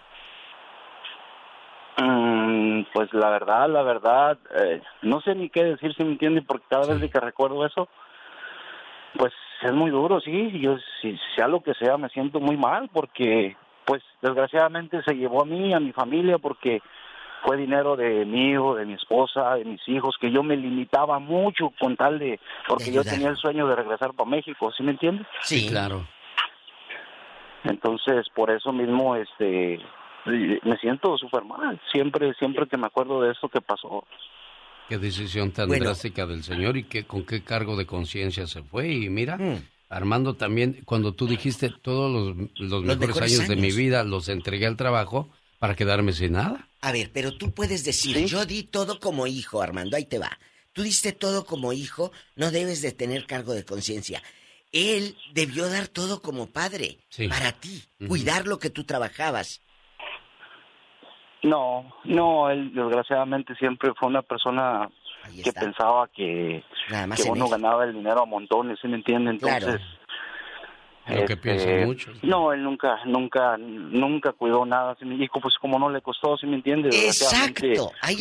[1.98, 6.42] Mm, pues la verdad, la verdad, eh, no sé ni qué decir, si me entiende,
[6.42, 7.88] porque cada vez que recuerdo eso,
[9.18, 12.90] pues es muy duro, sí, yo si sea lo que sea me siento muy mal
[12.92, 16.82] porque pues desgraciadamente se llevó a mí, a mi familia, porque
[17.44, 21.20] fue dinero de mi hijo, de mi esposa, de mis hijos, que yo me limitaba
[21.20, 24.92] mucho con tal de, porque yo tenía el sueño de regresar para México, ¿sí me
[24.92, 25.28] entiendes?
[25.42, 26.06] Sí, claro.
[27.66, 29.80] Entonces, por eso mismo, este,
[30.26, 34.06] me siento súper mal, siempre, siempre que me acuerdo de esto que pasó.
[34.90, 35.86] Qué decisión tan Bueno.
[35.86, 38.92] drástica del señor y qué, con qué cargo de conciencia se fue.
[38.92, 39.66] Y mira, Mm.
[39.90, 44.28] Armando, también cuando tú dijiste todos los, los mejores, mejores años, de mi vida los
[44.28, 45.30] entregué al trabajo
[45.60, 46.68] para quedarme sin nada.
[46.82, 50.40] A ver, pero tú puedes decir, yo di todo como hijo, Armando, ahí te va.
[50.74, 54.24] Tú diste todo como hijo, no debes de tener cargo de conciencia.
[54.72, 57.28] Él debió dar todo como padre, Sí.
[57.28, 59.62] para ti, cuidar lo que tú trabajabas.
[61.44, 64.90] No, no, él desgraciadamente siempre fue una persona
[65.44, 66.64] que pensaba que,
[67.30, 67.52] uno él.
[67.52, 69.38] ganaba el dinero a montones, ¿sí me entiende?
[69.38, 69.68] Claro.
[69.68, 69.88] Entonces,
[71.06, 72.24] Lo que este, piensan muchos.
[72.24, 74.96] No, él nunca, nunca, nunca cuidó nada.
[74.98, 76.90] ¿sí me- Y pues como no le costó, ¿sí me entiende?
[76.90, 77.74] Desgraciadamente-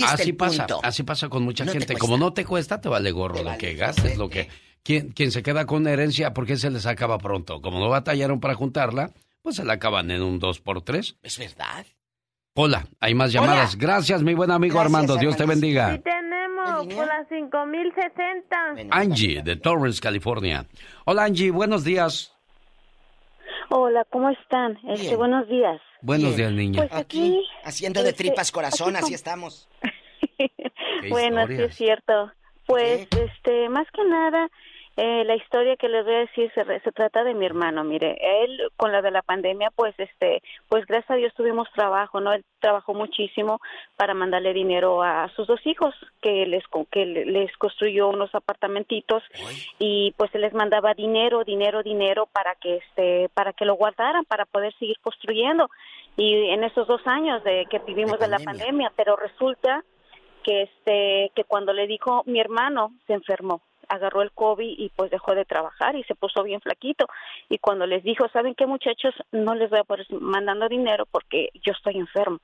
[0.04, 1.96] así pasa, así pasa con mucha gente.
[1.96, 4.48] Como no te cuesta, te vale gorro lo que gastes, lo que
[4.82, 7.60] quien, quien se queda con una herencia, ¿por qué se les acaba pronto?
[7.62, 9.10] Como no batallaron para juntarla,
[9.42, 11.16] pues se la acaban en un dos por tres.
[11.22, 11.86] ¿Es verdad?
[12.54, 13.78] Hola, hay más llamadas.
[13.78, 15.16] Gracias, mi buen amigo Gracias, Armando.
[15.16, 15.94] Dios te bendiga.
[15.94, 18.74] Sí tenemos por las 5060.
[18.90, 20.66] Angie, de Torrance, California.
[21.06, 22.36] Hola, Angie, buenos días.
[23.70, 24.78] Hola, ¿cómo están?
[24.86, 25.80] Este, buenos días.
[26.02, 26.86] Buenos días, niña.
[26.86, 29.68] Pues aquí, Haciendo de este, tripas corazón, aquí así estamos.
[31.08, 32.30] Bueno, sí es cierto.
[32.66, 34.48] Pues, este, más que nada,
[34.96, 37.82] eh, la historia que les voy a decir se, re- se trata de mi hermano.
[37.82, 42.20] Mire, él con la de la pandemia, pues, este, pues gracias a Dios tuvimos trabajo,
[42.20, 42.32] ¿no?
[42.32, 43.58] Él trabajó muchísimo
[43.96, 49.22] para mandarle dinero a sus dos hijos, que les que le- les construyó unos apartamentitos
[49.78, 54.24] y pues se les mandaba dinero, dinero, dinero para que este, para que lo guardaran,
[54.26, 55.70] para poder seguir construyendo.
[56.16, 59.82] Y en esos dos años de que vivimos de la pandemia, pero resulta
[60.44, 63.62] que este que cuando le dijo mi hermano se enfermó
[63.92, 67.06] agarró el COVID y pues dejó de trabajar y se puso bien flaquito.
[67.48, 71.50] Y cuando les dijo saben qué muchachos no les voy a poder mandando dinero porque
[71.54, 72.38] yo estoy enfermo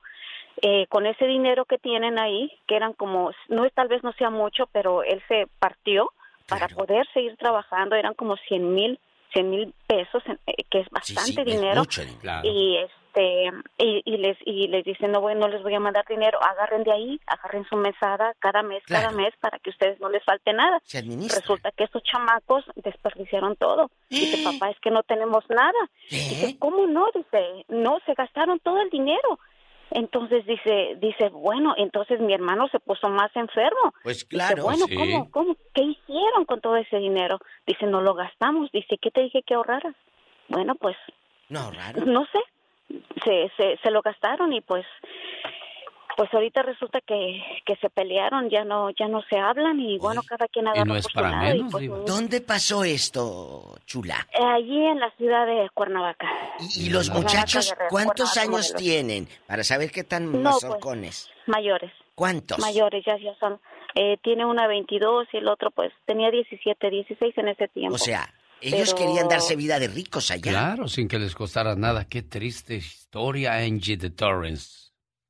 [0.61, 4.11] eh, con ese dinero que tienen ahí que eran como no es tal vez no
[4.13, 6.11] sea mucho pero él se partió
[6.47, 8.99] para poder seguir trabajando eran como cien mil
[9.33, 11.81] cien mil pesos eh, que es bastante dinero.
[11.81, 12.01] mucho.
[12.21, 12.47] Claro.
[12.47, 16.05] y este y, y les y les dicen no voy no les voy a mandar
[16.07, 20.09] dinero agarren de ahí agarren su mesada cada mes cada mes para que ustedes no
[20.09, 21.39] les falte nada Se administra.
[21.39, 23.89] resulta que estos chamacos desperdiciaron todo.
[24.09, 25.79] Dice papá es que no tenemos nada
[26.09, 29.39] dice cómo no dice no se gastaron todo el dinero
[29.91, 34.63] entonces dice dice bueno entonces mi hermano se puso más enfermo Pues Dice, claro.
[34.63, 34.95] bueno Sí.
[34.95, 39.21] cómo cómo qué hicieron con todo ese dinero dice no lo gastamos dice qué te
[39.21, 39.95] dije que ahorraras
[40.47, 40.95] bueno pues
[41.49, 42.05] No, raro.
[42.05, 42.39] no sé
[43.23, 44.85] se, se, se lo gastaron y pues
[46.17, 50.21] pues ahorita resulta que, que se pelearon ya no ya no se hablan y bueno
[50.27, 51.89] cada quien agarra no es por su para lado y, menos, pues.
[52.05, 54.27] ¿Dónde pasó esto, chula?
[54.53, 56.27] allí en la ciudad de Cuernavaca
[56.75, 58.81] ¿Y los Cuernavaca, muchachos Guerrero, cuántos Cuernavaca, años Morelos.
[58.81, 59.27] tienen?
[59.47, 61.29] Para saber qué tan No, pues, mazorcones.
[61.47, 62.59] mayores ¿Cuántos?
[62.59, 63.59] mayores ya ya son
[63.95, 67.95] eh, tiene una 22 y el otro pues tenía 17, 16 en ese tiempo.
[67.95, 68.31] O sea,
[68.61, 70.51] ellos Pero- querían darse vida de ricos allá.
[70.51, 72.05] Claro, sin que les costara nada.
[72.05, 74.88] Qué triste historia, Angie de Torrance.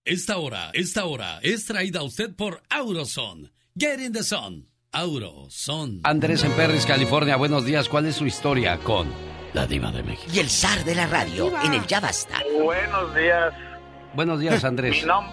[0.09, 3.51] Esta hora, esta hora es traída a usted por Auroson.
[3.77, 4.67] Get in the sun.
[4.91, 5.99] Auroson.
[6.03, 7.35] Andrés en Perris, California.
[7.35, 7.87] Buenos días.
[7.87, 9.07] ¿Cuál es su historia con
[9.53, 10.31] la diva de México?
[10.33, 12.41] Y el zar de la radio en el Ya Basta.
[12.59, 13.53] Buenos días.
[14.15, 15.05] Buenos días, Mi, Andrés.
[15.05, 15.31] nom-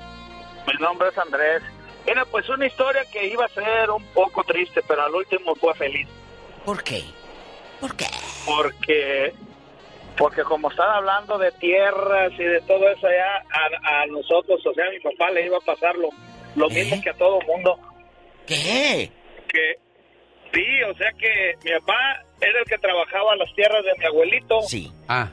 [0.67, 1.63] mi nombre es Andrés.
[2.07, 5.73] Mira, pues una historia que iba a ser un poco triste, pero al último fue
[5.75, 6.07] feliz.
[6.67, 7.03] ¿Por qué?
[7.81, 8.07] ¿Por qué?
[8.45, 9.33] Porque,
[10.17, 14.73] porque como están hablando de tierras y de todo eso allá, a, a nosotros, o
[14.75, 16.09] sea, a mi papá le iba a pasar lo,
[16.55, 17.79] lo mismo que a todo mundo.
[18.47, 19.11] ¿Qué?
[19.49, 19.75] Que,
[20.53, 24.63] sí, o sea que mi papá era el que trabajaba las tierras de mi abuelito.
[24.63, 24.93] Sí.
[25.09, 25.31] Ah.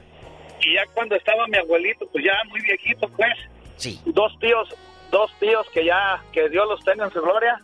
[0.61, 3.33] Y ya cuando estaba mi abuelito, pues ya muy viejito, pues.
[3.77, 3.99] Sí.
[4.05, 4.69] Dos tíos,
[5.11, 7.59] dos tíos que ya, que Dios los tenga en su gloria,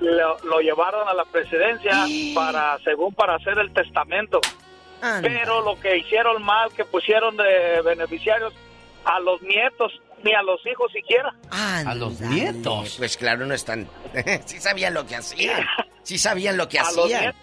[0.00, 1.92] lo, lo llevaron a la presidencia
[2.34, 4.40] para, según para hacer el testamento.
[5.22, 8.52] Pero lo que hicieron mal, que pusieron de beneficiarios
[9.04, 11.32] a los nietos, ni a los hijos siquiera.
[11.50, 12.96] a los nietos.
[12.98, 13.88] Pues claro, no están.
[14.44, 15.64] sí sabían lo que hacían.
[16.02, 17.34] Sí sabían lo que A hacían.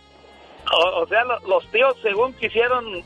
[0.73, 3.03] O, o sea, lo- los tíos, según quisieron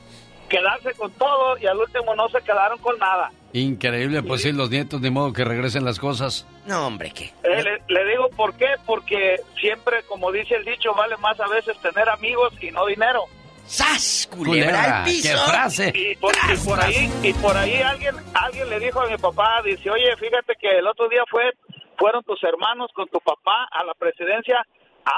[0.50, 3.32] quedarse con todo y al último no se quedaron con nada.
[3.54, 6.48] Increíble, pues sí, los nietos, ni modo que regresen las cosas.
[6.66, 7.26] No, hombre, ¿qué?
[7.44, 11.48] Eh, le, le digo por qué, porque siempre, como dice el dicho, vale más a
[11.48, 13.26] veces tener amigos y no dinero.
[13.72, 14.28] ¡Sas!
[14.36, 15.32] Culebra al piso!
[15.32, 15.94] ¡Qué frase!
[15.96, 19.62] Y por, y por ahí, y por ahí alguien, alguien le dijo a mi papá,
[19.64, 21.54] dice, oye, fíjate que el otro día fue,
[21.98, 24.62] fueron tus hermanos con tu papá a la presidencia,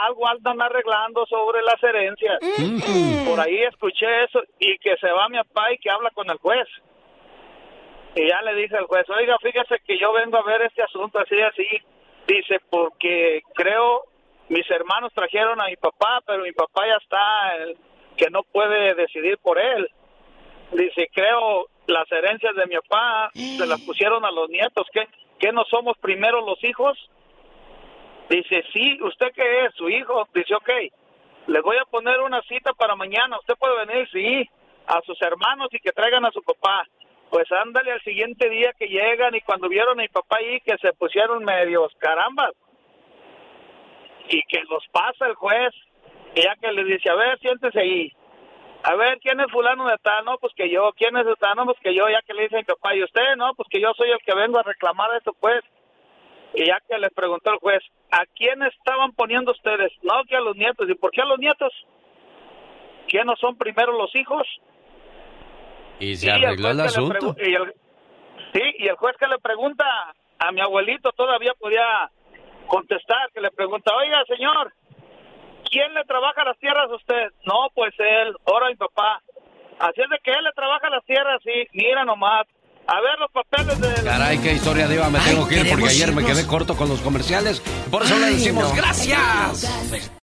[0.05, 2.37] algo andan arreglando sobre las herencias.
[3.27, 6.37] Por ahí escuché eso y que se va mi papá y que habla con el
[6.37, 6.67] juez.
[8.13, 11.17] Y ya le dije al juez, oiga, fíjese que yo vengo a ver este asunto
[11.17, 11.67] así, así.
[12.27, 14.03] Dice, porque creo
[14.49, 17.73] mis hermanos trajeron a mi papá, pero mi papá ya está,
[18.17, 19.89] que no puede decidir por él.
[20.71, 24.87] Dice, creo las herencias de mi papá se las pusieron a los nietos.
[24.91, 25.07] ¿Qué,
[25.39, 26.97] qué no somos primero los hijos?
[28.29, 29.75] Dice, sí, ¿usted qué es?
[29.75, 30.27] Su hijo.
[30.33, 30.69] Dice, ok,
[31.47, 33.37] le voy a poner una cita para mañana.
[33.39, 34.09] ¿Usted puede venir?
[34.11, 34.49] Sí,
[34.87, 36.87] a sus hermanos y que traigan a su papá.
[37.29, 40.77] Pues ándale al siguiente día que llegan y cuando vieron a mi papá ahí que
[40.77, 42.51] se pusieron medios carambas
[44.29, 45.73] y que los pasa el juez
[46.35, 48.11] y ya que le dice, a ver, siéntese ahí.
[48.83, 50.25] A ver, ¿quién es fulano de tal?
[50.25, 50.91] No, pues que yo.
[50.97, 51.55] ¿Quién es de tal?
[51.55, 52.09] No, pues que yo.
[52.09, 53.35] Ya que le dice a mi papá, ¿y usted?
[53.37, 55.63] No, pues que yo soy el que vengo a reclamar eso, pues.
[56.53, 57.81] Y ya que le preguntó el juez,
[58.11, 59.91] ¿a quién estaban poniendo ustedes?
[60.01, 60.89] No, que a los nietos.
[60.89, 61.71] ¿Y por qué a los nietos?
[63.07, 64.45] ¿Quién no son primero los hijos?
[65.99, 67.35] Y se Sí, arregló el le asunto.
[67.39, 67.73] y el-
[68.53, 69.85] sí, y el juez que le pregunta
[70.39, 72.09] a mi abuelito todavía podía
[72.67, 74.73] contestar, que le pregunta, oiga, señor,
[75.73, 77.33] ¿quién le trabaja las tierras a usted?
[77.45, 79.21] No, pues él, ahora mi papá.
[79.79, 82.45] Así es de que él le trabaja las tierras, sí, mira nomás.
[82.85, 84.03] A ver los papeles de...
[84.03, 87.01] Caray, qué historia diva, me tengo que ir porque ayer me quedé corto con los
[87.01, 87.61] comerciales.
[87.89, 88.75] Por eso le decimos no.
[88.75, 90.21] gracias.